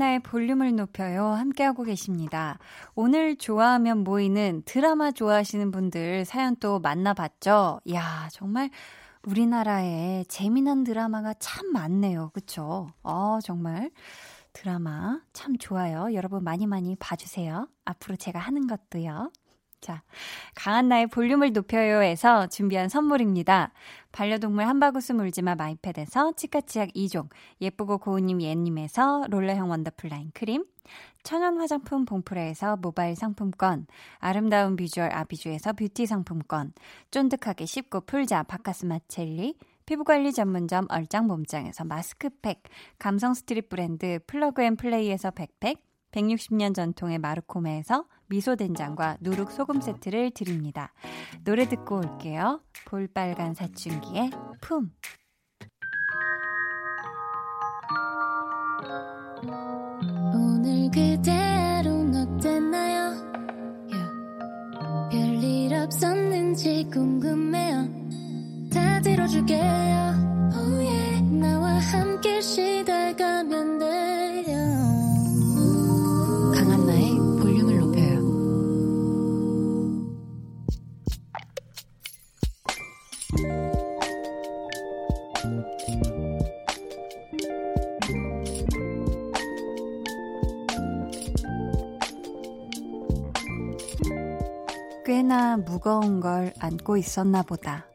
한나의 0.00 0.20
볼륨을 0.20 0.74
높여요. 0.76 1.26
함께하고 1.26 1.82
계십니다. 1.82 2.58
오늘 2.94 3.36
좋아하면 3.36 3.98
모이는 3.98 4.62
드라마 4.64 5.12
좋아하시는 5.12 5.70
분들 5.70 6.24
사연 6.24 6.56
또 6.56 6.80
만나봤죠? 6.80 7.80
이야, 7.84 8.28
정말 8.32 8.70
우리나라에 9.26 10.24
재미난 10.26 10.84
드라마가 10.84 11.34
참 11.38 11.70
많네요. 11.72 12.30
그쵸? 12.32 12.90
어, 13.02 13.40
정말. 13.44 13.90
드라마 14.54 15.20
참 15.34 15.58
좋아요. 15.58 16.14
여러분 16.14 16.44
많이 16.44 16.66
많이 16.66 16.96
봐주세요. 16.96 17.68
앞으로 17.84 18.16
제가 18.16 18.38
하는 18.38 18.66
것도요. 18.66 19.30
자, 19.80 20.02
강한 20.54 20.88
나의 20.88 21.06
볼륨을 21.06 21.52
높여요에서 21.52 22.48
준비한 22.48 22.88
선물입니다. 22.88 23.72
반려동물 24.12 24.66
한바구스 24.66 25.12
물지마 25.12 25.54
마이패드에서 25.54 26.32
치카치약 26.36 26.90
2종, 26.90 27.28
예쁘고 27.60 27.98
고운님 27.98 28.42
예님에서 28.42 29.26
롤러형 29.30 29.70
원더풀 29.70 30.10
라인 30.10 30.30
크림, 30.34 30.64
천연 31.22 31.58
화장품 31.58 32.04
봉프레에서 32.04 32.76
모바일 32.76 33.16
상품권, 33.16 33.86
아름다운 34.18 34.76
비주얼 34.76 35.12
아비주에서 35.12 35.72
뷰티 35.72 36.06
상품권, 36.06 36.72
쫀득하게 37.10 37.64
씹고 37.64 38.02
풀자 38.02 38.42
박카스맛 38.42 38.98
젤리, 39.08 39.56
피부관리 39.86 40.32
전문점 40.32 40.86
얼짱 40.88 41.26
몸짱에서 41.26 41.84
마스크팩, 41.84 42.62
감성 42.98 43.34
street 43.34 43.68
브랜드 43.68 44.18
Plug 44.26 44.62
and 44.62 44.76
Play에서 44.76 45.30
백팩, 45.30 45.89
160년 46.12 46.74
전통의 46.74 47.18
마르코메에서 47.18 48.04
미소된장과 48.28 49.18
누룩 49.20 49.50
소금 49.50 49.80
세트를 49.80 50.30
드립니다. 50.32 50.92
노래 51.44 51.68
듣고 51.68 51.96
올게요. 51.96 52.60
볼빨간 52.86 53.54
사춘기의 53.54 54.30
품. 54.60 54.90
오늘 60.34 60.90
그대로는 60.90 62.36
어땠나요? 62.36 63.30
별일 65.10 65.74
없었는지 65.74 66.88
궁금해요. 66.92 67.88
다 68.72 69.00
들어줄게요. 69.00 69.60
Oh 70.54 70.86
yeah. 70.86 71.22
나와 71.32 71.78
함께 71.78 72.40
시 72.40 72.79
안고 96.60 96.96
있었나 96.96 97.42
보다. 97.42 97.86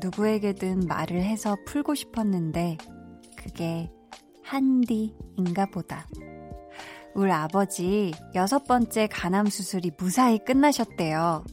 누구에게든 0.00 0.86
말을 0.86 1.22
해서 1.22 1.56
풀고 1.66 1.94
싶었는데 1.94 2.78
그게 3.36 3.90
한디인가 4.42 5.66
보다. 5.72 6.06
우리 7.14 7.30
아버지 7.30 8.12
여섯 8.34 8.64
번째 8.64 9.06
간암 9.06 9.46
수술이 9.46 9.92
무사히 9.96 10.38
끝나셨대요. 10.44 11.44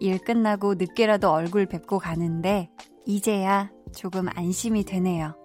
일 0.00 0.18
끝나고 0.18 0.74
늦게라도 0.74 1.30
얼굴 1.30 1.66
뵙고 1.66 1.98
가는데 1.98 2.68
이제야 3.06 3.70
조금 3.94 4.28
안심이 4.34 4.84
되네요. 4.84 5.36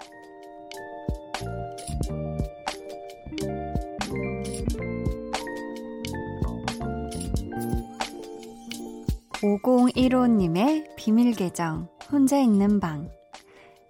5015님의 9.41 10.97
비밀 10.97 11.33
계정, 11.33 11.87
혼자 12.11 12.37
있는 12.37 12.81
방. 12.81 13.09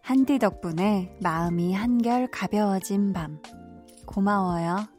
한디 0.03 0.37
덕분에 0.37 1.17
마음이 1.21 1.73
한결 1.73 2.27
가벼워진 2.27 3.13
밤. 3.13 3.41
고마워요. 4.05 4.98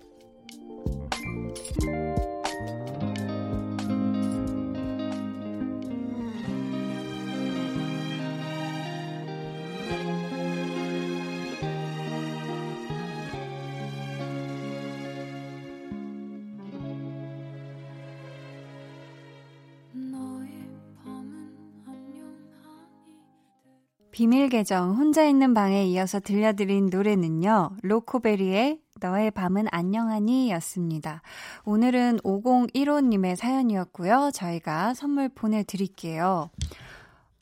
비밀 24.21 24.51
계정 24.51 24.97
혼자 24.97 25.25
있는 25.25 25.55
방에 25.55 25.87
이어서 25.87 26.21
들려드린 26.21 26.91
노래는요. 26.91 27.71
로코베리의 27.81 28.79
너의 29.01 29.31
밤은 29.31 29.69
안녕하니 29.71 30.51
였습니다. 30.51 31.23
오늘은 31.65 32.19
5015님의 32.19 33.37
사연이었고요. 33.37 34.31
저희가 34.35 34.93
선물 34.93 35.31
보내드릴게요. 35.31 36.51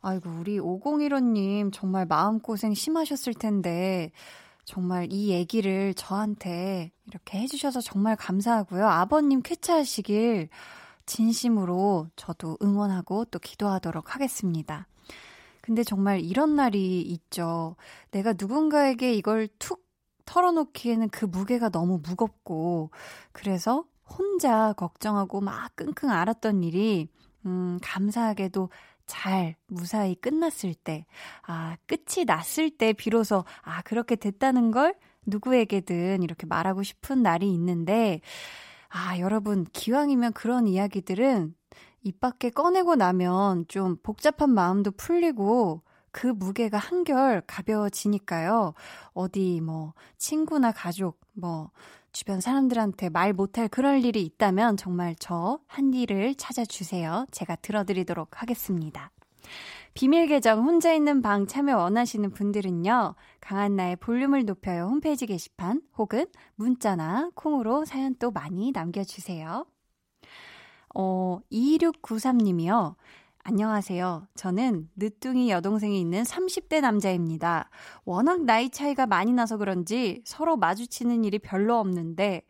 아이고, 0.03 0.31
우리 0.39 0.61
5015님 0.61 1.73
정말 1.73 2.07
마음고생 2.07 2.75
심하셨을 2.75 3.35
텐데, 3.35 4.13
정말 4.65 5.09
이 5.11 5.31
얘기를 5.31 5.95
저한테 5.95 6.93
이렇게 7.09 7.41
해주셔서 7.41 7.81
정말 7.81 8.15
감사하고요. 8.15 8.87
아버님 8.87 9.43
쾌차하시길 9.43 10.49
진심으로 11.07 12.07
저도 12.15 12.57
응원하고 12.63 13.25
또 13.25 13.41
기도하도록 13.41 14.15
하겠습니다. 14.15 14.87
근데 15.69 15.85
정말 15.85 16.21
이런 16.23 16.57
날이 16.57 17.03
있죠. 17.03 17.77
내가 18.11 18.33
누군가에게 18.33 19.13
이걸 19.13 19.49
툭 19.59 19.87
털어놓기에는 20.25 21.11
그 21.11 21.27
무게가 21.27 21.69
너무 21.69 22.01
무겁고, 22.03 22.91
그래서 23.33 23.85
혼자 24.09 24.73
걱정하고 24.73 25.43
막 25.43 25.77
끙끙 25.77 26.09
앓았던 26.09 26.63
일이, 26.63 27.11
음, 27.45 27.79
감사하게도 27.83 28.71
잘 29.05 29.57
무사히 29.67 30.15
끝났을 30.15 30.73
때, 30.73 31.05
아, 31.47 31.77
끝이 31.87 32.25
났을 32.25 32.71
때 32.71 32.95
비로소, 32.95 33.45
아, 33.61 33.83
그렇게 33.83 34.17
됐다는 34.17 34.71
걸 34.71 34.95
누구에게든 35.27 36.23
이렇게 36.23 36.47
말하고 36.47 36.83
싶은 36.83 37.23
날이 37.23 37.53
있는데, 37.53 38.23
아, 38.89 39.19
여러분, 39.19 39.67
기왕이면 39.75 40.33
그런 40.33 40.67
이야기들은 40.67 41.55
입 42.03 42.21
밖에 42.21 42.51
꺼내고 42.51 42.97
나면 42.97 43.67
좀 43.69 43.97
복잡한 44.03 44.51
마음도 44.51 44.91
풀리고 44.91 45.83
그 46.11 46.27
무게가 46.27 46.79
한결 46.79 47.43
가벼워지니까요. 47.47 48.75
어디 49.13 49.61
뭐 49.61 49.95
친구나 50.17 50.73
가족, 50.73 51.21
뭐 51.33 51.71
주변 52.13 52.41
사람들한테 52.41 53.11
말 53.11 53.33
못할 53.33 53.69
그럴 53.69 54.05
일이 54.05 54.23
있다면 54.23 54.77
정말 54.77 55.15
저 55.19 55.61
한디를 55.67 56.35
찾아주세요. 56.35 57.27
제가 57.31 57.57
들어드리도록 57.57 58.43
하겠습니다. 58.43 59.11
비밀 59.95 60.27
계정 60.27 60.65
혼자 60.65 60.93
있는 60.93 61.23
방 61.23 61.47
참여 61.47 61.77
원하시는 61.77 62.31
분들은요. 62.31 63.15
강한나의 63.41 63.97
볼륨을 63.97 64.45
높여요 64.45 64.87
홈페이지 64.87 65.27
게시판 65.27 65.83
혹은 65.97 66.27
문자나 66.55 67.31
콩으로 67.35 67.85
사연 67.85 68.15
또 68.17 68.31
많이 68.31 68.73
남겨주세요. 68.73 69.67
어, 70.95 71.41
2693님이요. 71.53 72.95
안녕하세요. 73.45 74.29
저는 74.35 74.91
늦둥이 74.97 75.51
여동생이 75.51 75.99
있는 76.01 76.23
30대 76.23 76.81
남자입니다. 76.81 77.71
워낙 78.05 78.45
나이 78.45 78.69
차이가 78.69 79.07
많이 79.07 79.33
나서 79.33 79.57
그런지 79.57 80.23
서로 80.25 80.57
마주치는 80.57 81.25
일이 81.25 81.39
별로 81.39 81.79
없는데, 81.79 82.43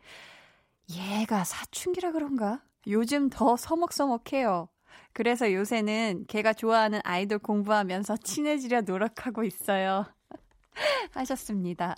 얘가 0.91 1.45
사춘기라 1.45 2.12
그런가? 2.12 2.62
요즘 2.86 3.28
더 3.30 3.57
서먹서먹해요. 3.57 4.68
그래서 5.12 5.53
요새는 5.53 6.24
걔가 6.28 6.53
좋아하는 6.53 7.01
아이돌 7.05 7.39
공부하면서 7.41 8.18
친해지려 8.18 8.82
노력하고 8.82 9.45
있어요. 9.45 10.07
하셨습니다. 11.12 11.95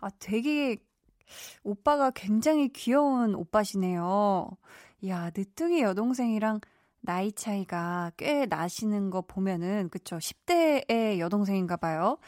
아, 0.00 0.10
되게 0.18 0.76
오빠가 1.62 2.10
굉장히 2.10 2.68
귀여운 2.68 3.34
오빠시네요. 3.34 4.50
야, 5.06 5.30
늦둥이 5.36 5.80
여동생이랑 5.82 6.60
나이 7.00 7.30
차이가 7.32 8.10
꽤 8.16 8.46
나시는 8.46 9.10
거 9.10 9.22
보면은, 9.22 9.88
그쵸. 9.90 10.18
10대의 10.18 11.20
여동생인가 11.20 11.76
봐요. 11.76 12.18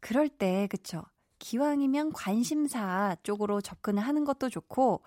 그럴 0.00 0.28
때, 0.28 0.66
그쵸. 0.70 1.02
기왕이면 1.38 2.12
관심사 2.12 3.16
쪽으로 3.22 3.62
접근을 3.62 4.02
하는 4.02 4.24
것도 4.24 4.50
좋고, 4.50 5.02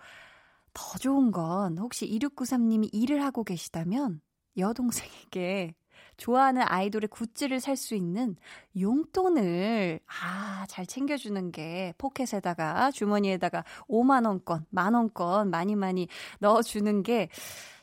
더 0.73 0.97
좋은 0.97 1.29
건 1.31 1.77
혹시 1.77 2.07
2693님이 2.07 2.89
일을 2.91 3.23
하고 3.23 3.43
계시다면, 3.43 4.21
여동생에게 4.57 5.75
좋아하는 6.17 6.63
아이돌의 6.65 7.09
굿즈를 7.09 7.59
살 7.59 7.75
수 7.75 7.95
있는 7.95 8.35
용돈을 8.79 9.99
아, 10.05 10.65
잘 10.69 10.85
챙겨주는 10.85 11.51
게 11.51 11.93
포켓에다가 11.97 12.91
주머니에다가 12.91 13.63
5만원권, 13.89 14.65
만원권 14.69 15.49
많이 15.49 15.75
많이 15.75 16.07
넣어주는 16.39 17.03
게 17.03 17.29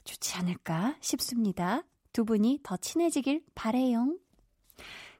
좋지 0.04 0.36
않을까 0.38 0.96
싶습니다. 1.00 1.82
두 2.12 2.24
분이 2.24 2.60
더 2.62 2.76
친해지길 2.76 3.42
바래요. 3.54 4.16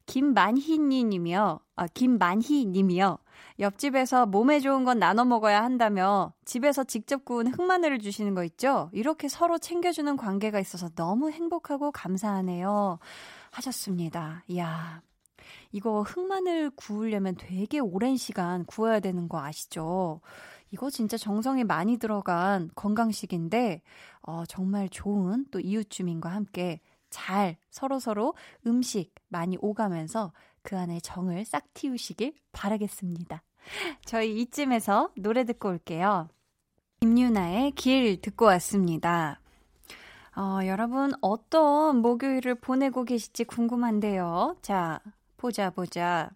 김만희 0.06 0.78
님이요. 0.78 1.60
아, 1.76 1.86
김만희 1.88 2.66
님이요. 2.66 3.18
옆집에서 3.58 4.26
몸에 4.26 4.60
좋은 4.60 4.84
건 4.84 4.98
나눠 4.98 5.24
먹어야 5.24 5.62
한다며 5.62 6.32
집에서 6.44 6.84
직접 6.84 7.24
구운 7.24 7.46
흑마늘을 7.46 7.98
주시는 7.98 8.34
거 8.34 8.44
있죠? 8.44 8.90
이렇게 8.92 9.28
서로 9.28 9.58
챙겨주는 9.58 10.16
관계가 10.16 10.60
있어서 10.60 10.88
너무 10.90 11.30
행복하고 11.30 11.92
감사하네요. 11.92 12.98
하셨습니다. 13.50 14.44
이야. 14.48 15.02
이거 15.72 16.02
흑마늘 16.02 16.70
구우려면 16.70 17.34
되게 17.36 17.78
오랜 17.78 18.16
시간 18.16 18.64
구워야 18.64 19.00
되는 19.00 19.28
거 19.28 19.40
아시죠? 19.40 20.20
이거 20.70 20.88
진짜 20.90 21.16
정성이 21.16 21.64
많이 21.64 21.98
들어간 21.98 22.70
건강식인데, 22.74 23.82
어, 24.22 24.44
정말 24.46 24.88
좋은 24.88 25.46
또 25.50 25.60
이웃 25.60 25.90
주민과 25.90 26.30
함께 26.30 26.80
잘 27.10 27.56
서로서로 27.70 28.34
음식 28.66 29.12
많이 29.28 29.56
오가면서 29.60 30.32
그 30.62 30.76
안에 30.76 31.00
정을 31.00 31.44
싹 31.44 31.64
틔우시길 31.74 32.34
바라겠습니다. 32.52 33.42
저희 34.04 34.40
이쯤에서 34.40 35.10
노래 35.16 35.44
듣고 35.44 35.68
올게요. 35.68 36.28
김유나의 37.00 37.72
길 37.72 38.20
듣고 38.20 38.44
왔습니다. 38.46 39.40
어, 40.36 40.60
여러분 40.64 41.12
어떤 41.20 41.96
목요일을 41.98 42.56
보내고 42.56 43.04
계실지 43.04 43.44
궁금한데요. 43.44 44.56
자, 44.62 45.00
보자 45.36 45.70
보자. 45.70 46.30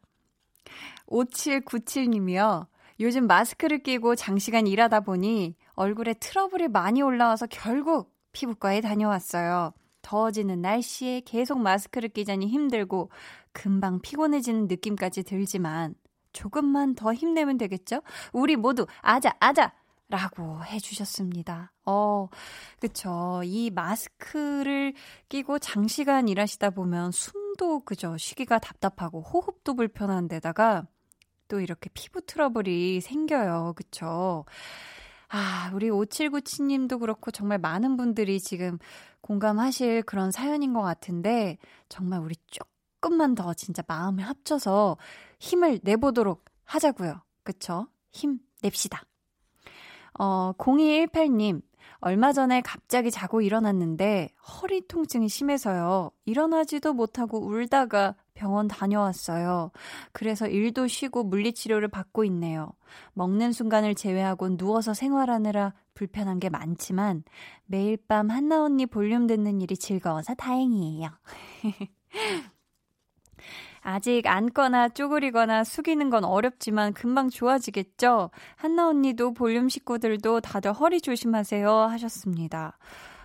5797님이요. 1.06 2.66
요즘 3.00 3.26
마스크를 3.26 3.82
끼고 3.82 4.14
장시간 4.14 4.66
일하다 4.66 5.00
보니 5.00 5.54
얼굴에 5.74 6.14
트러블이 6.14 6.68
많이 6.68 7.02
올라와서 7.02 7.46
결국 7.46 8.12
피부과에 8.32 8.80
다녀왔어요. 8.80 9.72
더워지는 10.02 10.60
날씨에 10.60 11.20
계속 11.20 11.58
마스크를 11.60 12.10
끼자니 12.10 12.46
힘들고 12.46 13.10
금방 13.54 14.00
피곤해지는 14.02 14.66
느낌까지 14.68 15.22
들지만 15.22 15.94
조금만 16.34 16.94
더 16.94 17.14
힘내면 17.14 17.56
되겠죠? 17.56 18.02
우리 18.32 18.56
모두 18.56 18.86
아자 19.00 19.34
아자 19.40 19.72
라고 20.08 20.62
해주셨습니다. 20.64 21.72
어, 21.86 22.28
그쵸. 22.78 23.40
이 23.44 23.70
마스크를 23.70 24.92
끼고 25.30 25.58
장시간 25.58 26.28
일하시다 26.28 26.70
보면 26.70 27.10
숨도 27.10 27.80
그죠. 27.80 28.18
쉬기가 28.18 28.58
답답하고 28.58 29.22
호흡도 29.22 29.74
불편한 29.74 30.28
데다가 30.28 30.86
또 31.48 31.60
이렇게 31.60 31.88
피부 31.94 32.20
트러블이 32.20 33.00
생겨요. 33.00 33.72
그쵸. 33.76 34.44
아, 35.28 35.70
우리 35.74 35.88
5797님도 35.88 37.00
그렇고 37.00 37.30
정말 37.30 37.58
많은 37.58 37.96
분들이 37.96 38.40
지금 38.40 38.78
공감하실 39.20 40.02
그런 40.02 40.30
사연인 40.30 40.74
것 40.74 40.82
같은데 40.82 41.56
정말 41.88 42.20
우리 42.20 42.36
조금만 43.04 43.34
더 43.34 43.52
진짜 43.52 43.82
마음을 43.86 44.24
합쳐서 44.24 44.96
힘을 45.38 45.80
내보도록 45.82 46.46
하자고요. 46.64 47.20
그쵸? 47.42 47.86
힘 48.12 48.38
냅시다. 48.62 49.02
어, 50.18 50.52
0218님, 50.56 51.60
얼마 51.98 52.32
전에 52.32 52.62
갑자기 52.62 53.10
자고 53.10 53.42
일어났는데 53.42 54.30
허리 54.40 54.86
통증이 54.86 55.28
심해서요. 55.28 56.12
일어나지도 56.24 56.94
못하고 56.94 57.44
울다가 57.44 58.14
병원 58.32 58.68
다녀왔어요. 58.68 59.70
그래서 60.12 60.46
일도 60.46 60.86
쉬고 60.86 61.24
물리치료를 61.24 61.88
받고 61.88 62.24
있네요. 62.24 62.72
먹는 63.12 63.52
순간을 63.52 63.96
제외하고 63.96 64.56
누워서 64.56 64.94
생활하느라 64.94 65.74
불편한 65.92 66.40
게 66.40 66.48
많지만 66.48 67.22
매일 67.66 67.98
밤 68.08 68.30
한나 68.30 68.62
언니 68.62 68.86
볼륨 68.86 69.26
듣는 69.26 69.60
일이 69.60 69.76
즐거워서 69.76 70.34
다행이에요. 70.34 71.10
아직 73.86 74.26
앉거나 74.26 74.88
쪼그리거나 74.88 75.62
숙이는 75.62 76.08
건 76.08 76.24
어렵지만 76.24 76.94
금방 76.94 77.28
좋아지겠죠? 77.28 78.30
한나 78.56 78.88
언니도 78.88 79.34
볼륨 79.34 79.68
식구들도 79.68 80.40
다들 80.40 80.72
허리 80.72 81.02
조심하세요 81.02 81.70
하셨습니다. 81.70 82.78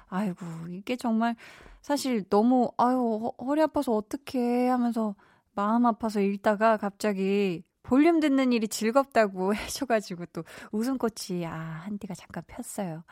아이고, 0.10 0.46
이게 0.70 0.98
정말 0.98 1.38
사실 1.82 2.26
너무, 2.30 2.72
아유, 2.78 3.32
허리 3.40 3.62
아파서 3.62 3.94
어떡해 3.94 4.68
하면서 4.68 5.16
마음 5.56 5.86
아파서 5.86 6.20
읽다가 6.20 6.76
갑자기 6.76 7.64
볼륨 7.82 8.20
듣는 8.20 8.52
일이 8.52 8.68
즐겁다고 8.68 9.56
해줘가지고 9.56 10.26
또 10.34 10.44
웃음꽃이, 10.74 11.46
아, 11.46 11.84
한디가 11.86 12.16
잠깐 12.16 12.44
폈어요. 12.48 13.06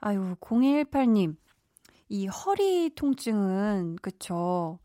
아유, 0.00 0.36
0218님. 0.40 1.34
이 2.10 2.26
허리 2.26 2.90
통증은, 2.94 3.96
그쵸. 4.02 4.80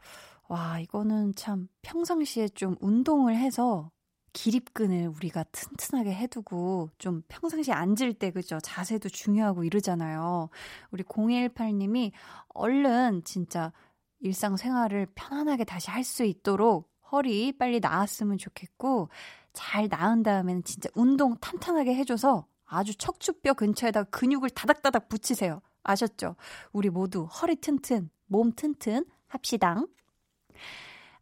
와, 0.53 0.79
이거는 0.79 1.33
참 1.33 1.67
평상시에 1.81 2.49
좀 2.49 2.75
운동을 2.79 3.35
해서 3.35 3.89
기립근을 4.33 5.07
우리가 5.07 5.43
튼튼하게 5.51 6.13
해두고 6.13 6.91
좀 6.99 7.23
평상시에 7.27 7.73
앉을 7.73 8.13
때 8.13 8.29
그죠? 8.29 8.59
자세도 8.59 9.09
중요하고 9.09 9.63
이러잖아요. 9.63 10.49
우리 10.91 11.01
0218님이 11.03 12.11
얼른 12.49 13.23
진짜 13.23 13.73
일상생활을 14.19 15.07
편안하게 15.15 15.63
다시 15.63 15.89
할 15.89 16.03
수 16.03 16.23
있도록 16.23 16.87
허리 17.11 17.51
빨리 17.57 17.79
나았으면 17.79 18.37
좋겠고 18.37 19.09
잘 19.53 19.87
나은 19.89 20.21
다음에는 20.21 20.63
진짜 20.63 20.87
운동 20.93 21.35
탄탄하게 21.37 21.95
해줘서 21.95 22.45
아주 22.65 22.95
척추뼈 22.95 23.55
근처에다 23.55 24.03
근육을 24.03 24.51
다닥다닥 24.51 25.09
붙이세요. 25.09 25.61
아셨죠? 25.81 26.35
우리 26.71 26.91
모두 26.91 27.23
허리 27.23 27.55
튼튼, 27.55 28.11
몸 28.27 28.51
튼튼 28.51 29.03
합시당. 29.27 29.87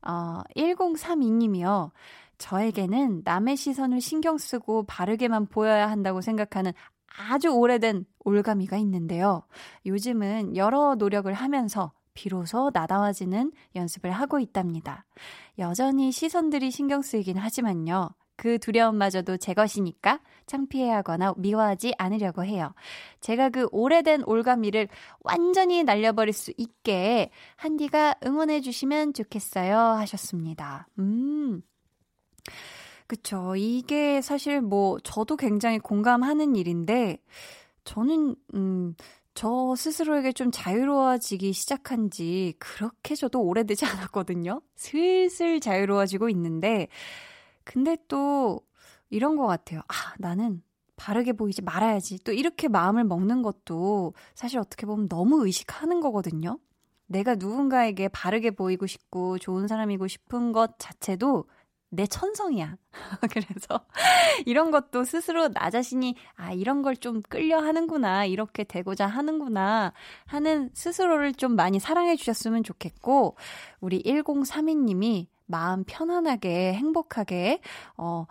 어, 0.08 0.42
1032님이요. 0.56 1.92
저에게는 2.38 3.22
남의 3.24 3.56
시선을 3.56 4.02
신경 4.02 4.38
쓰고 4.38 4.84
바르게만 4.86 5.48
보여야 5.48 5.90
한다고 5.90 6.22
생각하는 6.22 6.74
아주 7.30 7.50
오래된 7.50 8.06
올가미가 8.24 8.78
있는데요. 8.78 9.44
요즘은 9.86 10.56
여러 10.56 10.96
노력을 10.96 11.32
하면서 11.32 11.92
비로소 12.14 12.72
나다워지는 12.74 13.52
연습을 13.76 14.12
하고 14.12 14.40
있답니다. 14.40 15.06
여전히 15.60 16.12
시선들이 16.12 16.72
신경 16.72 17.02
쓰이긴 17.02 17.38
하지만요. 17.38 18.10
그 18.36 18.58
두려움마저도 18.60 19.38
제 19.38 19.54
것이니까 19.54 20.20
창피해하거나 20.48 21.36
미워하지 21.38 21.94
않으려고 21.98 22.44
해요. 22.44 22.74
제가 23.20 23.50
그 23.50 23.68
오래된 23.72 24.24
올가미를 24.26 24.88
완전히 25.22 25.84
날려버릴 25.84 26.34
수 26.34 26.52
있게 26.58 27.30
한디가 27.56 28.16
응원해 28.26 28.62
주시면 28.62 29.14
좋겠어요 29.14 29.78
하셨습니다. 29.78 30.88
음. 31.00 31.62
그쵸. 33.08 33.56
이게 33.58 34.22
사실 34.22 34.62
뭐 34.62 34.98
저도 35.04 35.36
굉장히 35.36 35.80
공감하는 35.80 36.56
일인데 36.56 37.18
저는 37.84 38.36
음, 38.56 38.96
저 39.34 39.76
스스로에게 39.76 40.34
좀 40.34 40.50
자유로워지기 40.52 41.54
시작한 41.54 42.10
지 42.10 42.54
그렇게 42.60 43.16
저도 43.16 43.42
오래되지 43.42 43.86
않았거든요. 43.86 44.62
슬슬 44.76 45.60
자유로워지고 45.60 46.30
있는데 46.30 46.88
근데 47.64 47.98
또 48.08 48.62
이런 49.10 49.36
것 49.36 49.48
같아요. 49.48 49.82
아, 49.88 50.14
나는 50.20 50.64
바르게 50.96 51.34
보이지 51.34 51.62
말아야지. 51.64 52.24
또 52.24 52.32
이렇게 52.32 52.68
마음을 52.68 53.04
먹는 53.04 53.42
것도 53.42 54.14
사실 54.36 54.60
어떻게 54.60 54.86
보면 54.86 55.10
너무 55.10 55.46
의식하는 55.46 56.00
거거든요. 56.02 56.60
내가 57.08 57.36
누군가에게 57.36 58.08
바르게 58.10 58.52
보이고 58.52 58.88
싶고 58.88 59.38
좋은 59.40 59.68
사람이고 59.68 60.08
싶은 60.08 60.52
것 60.54 60.80
자체도 60.80 61.46
내 61.94 62.08
천성이야. 62.08 62.78
그래서 63.34 63.86
이런 64.46 64.72
것도 64.72 65.04
스스로 65.04 65.50
나 65.50 65.70
자신이 65.70 66.16
아, 66.36 66.54
이런 66.54 66.82
걸 66.84 66.96
좀 66.96 67.22
끌려 67.24 67.60
하는구나. 67.60 68.26
이렇게 68.26 68.64
되고자 68.64 69.08
하는구나. 69.08 69.92
하는 70.26 70.70
스스로를 70.74 71.34
좀 71.34 71.56
많이 71.56 71.80
사랑해 71.80 72.16
주셨으면 72.16 72.64
좋겠고, 72.64 73.36
우리 73.82 74.02
1032님이 74.04 75.28
마음 75.52 75.84
편안하게 75.84 76.74
행복하게, 76.74 77.60
어, 77.98 78.26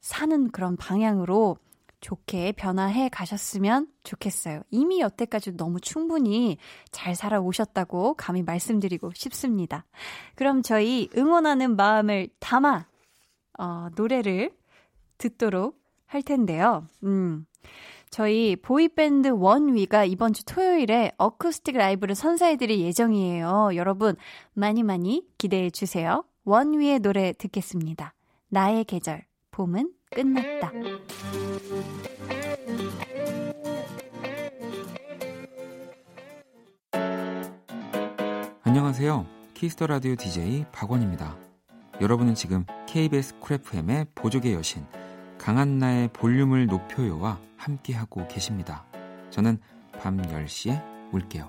사는 0.00 0.50
그런 0.50 0.76
방향으로 0.76 1.56
좋게 2.02 2.52
변화해 2.52 3.08
가셨으면 3.08 3.86
좋겠어요. 4.02 4.62
이미 4.70 5.00
여태까지 5.00 5.56
너무 5.56 5.80
충분히 5.80 6.58
잘 6.90 7.14
살아오셨다고 7.14 8.14
감히 8.14 8.42
말씀드리고 8.42 9.12
싶습니다. 9.14 9.84
그럼 10.34 10.62
저희 10.62 11.08
응원하는 11.16 11.76
마음을 11.76 12.28
담아 12.40 12.86
어, 13.58 13.88
노래를 13.94 14.50
듣도록 15.18 15.80
할 16.06 16.22
텐데요. 16.22 16.86
음. 17.04 17.46
저희 18.10 18.56
보이밴드 18.56 19.28
원위가 19.28 20.04
이번 20.04 20.34
주 20.34 20.44
토요일에 20.44 21.12
어쿠스틱 21.16 21.76
라이브를 21.76 22.14
선사해드릴 22.14 22.80
예정이에요. 22.80 23.70
여러분, 23.74 24.16
많이 24.52 24.82
많이 24.82 25.26
기대해 25.38 25.70
주세요. 25.70 26.22
원위의 26.44 26.98
노래 26.98 27.32
듣겠습니다. 27.32 28.14
나의 28.48 28.84
계절, 28.84 29.24
봄은 29.52 29.92
끝났다. 30.10 30.72
안녕하세요. 38.64 39.26
Kiss 39.54 39.72
the 39.72 39.86
Radio 39.86 40.16
DJ 40.16 40.64
박원입니다. 40.72 41.36
여러분은 42.00 42.34
지금 42.34 42.64
KBS 42.88 43.38
Cool 43.38 43.72
FM의 43.72 44.06
보조개 44.14 44.52
여신 44.54 44.84
강한나의 45.38 46.08
볼륨을 46.12 46.66
높여요와 46.66 47.38
함께하고 47.56 48.26
계십니다. 48.26 48.84
저는 49.30 49.58
밤 50.00 50.20
10시에 50.20 50.82
올게요. 51.12 51.48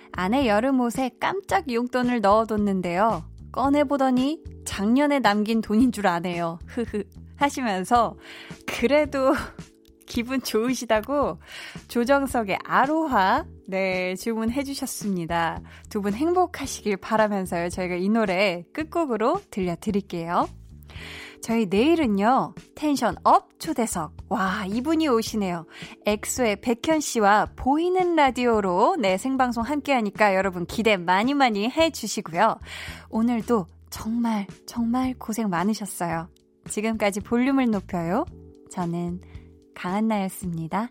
아내 0.13 0.47
여름 0.47 0.79
옷에 0.79 1.11
깜짝 1.19 1.71
용돈을 1.71 2.21
넣어뒀는데요. 2.21 3.23
꺼내보더니 3.51 4.41
작년에 4.65 5.19
남긴 5.19 5.61
돈인 5.61 5.91
줄 5.91 6.07
아네요. 6.07 6.59
흐흐. 6.67 7.03
하시면서 7.35 8.15
그래도 8.65 9.33
기분 10.05 10.41
좋으시다고 10.41 11.39
조정석의 11.87 12.59
아로하 12.63 13.45
네 13.67 14.15
주문해 14.15 14.63
주셨습니다. 14.63 15.61
두 15.89 16.01
분 16.01 16.13
행복하시길 16.13 16.97
바라면서요. 16.97 17.69
저희가 17.69 17.95
이 17.95 18.09
노래 18.09 18.63
끝곡으로 18.73 19.41
들려드릴게요. 19.51 20.47
저희 21.41 21.65
내일은요, 21.65 22.53
tension 22.75 23.15
up 23.23 23.59
초대석. 23.59 24.15
와, 24.29 24.65
이분이 24.67 25.07
오시네요. 25.07 25.65
엑소의 26.05 26.61
백현 26.61 26.99
씨와 26.99 27.47
보이는 27.55 28.15
라디오로 28.15 28.97
네, 28.99 29.17
생방송 29.17 29.63
함께 29.63 29.91
하니까 29.93 30.35
여러분 30.35 30.65
기대 30.65 30.97
많이 30.97 31.33
많이 31.33 31.69
해 31.69 31.89
주시고요. 31.89 32.59
오늘도 33.09 33.65
정말, 33.89 34.47
정말 34.67 35.15
고생 35.17 35.49
많으셨어요. 35.49 36.29
지금까지 36.69 37.21
볼륨을 37.21 37.71
높여요. 37.71 38.25
저는 38.69 39.19
강한나였습니다. 39.73 40.89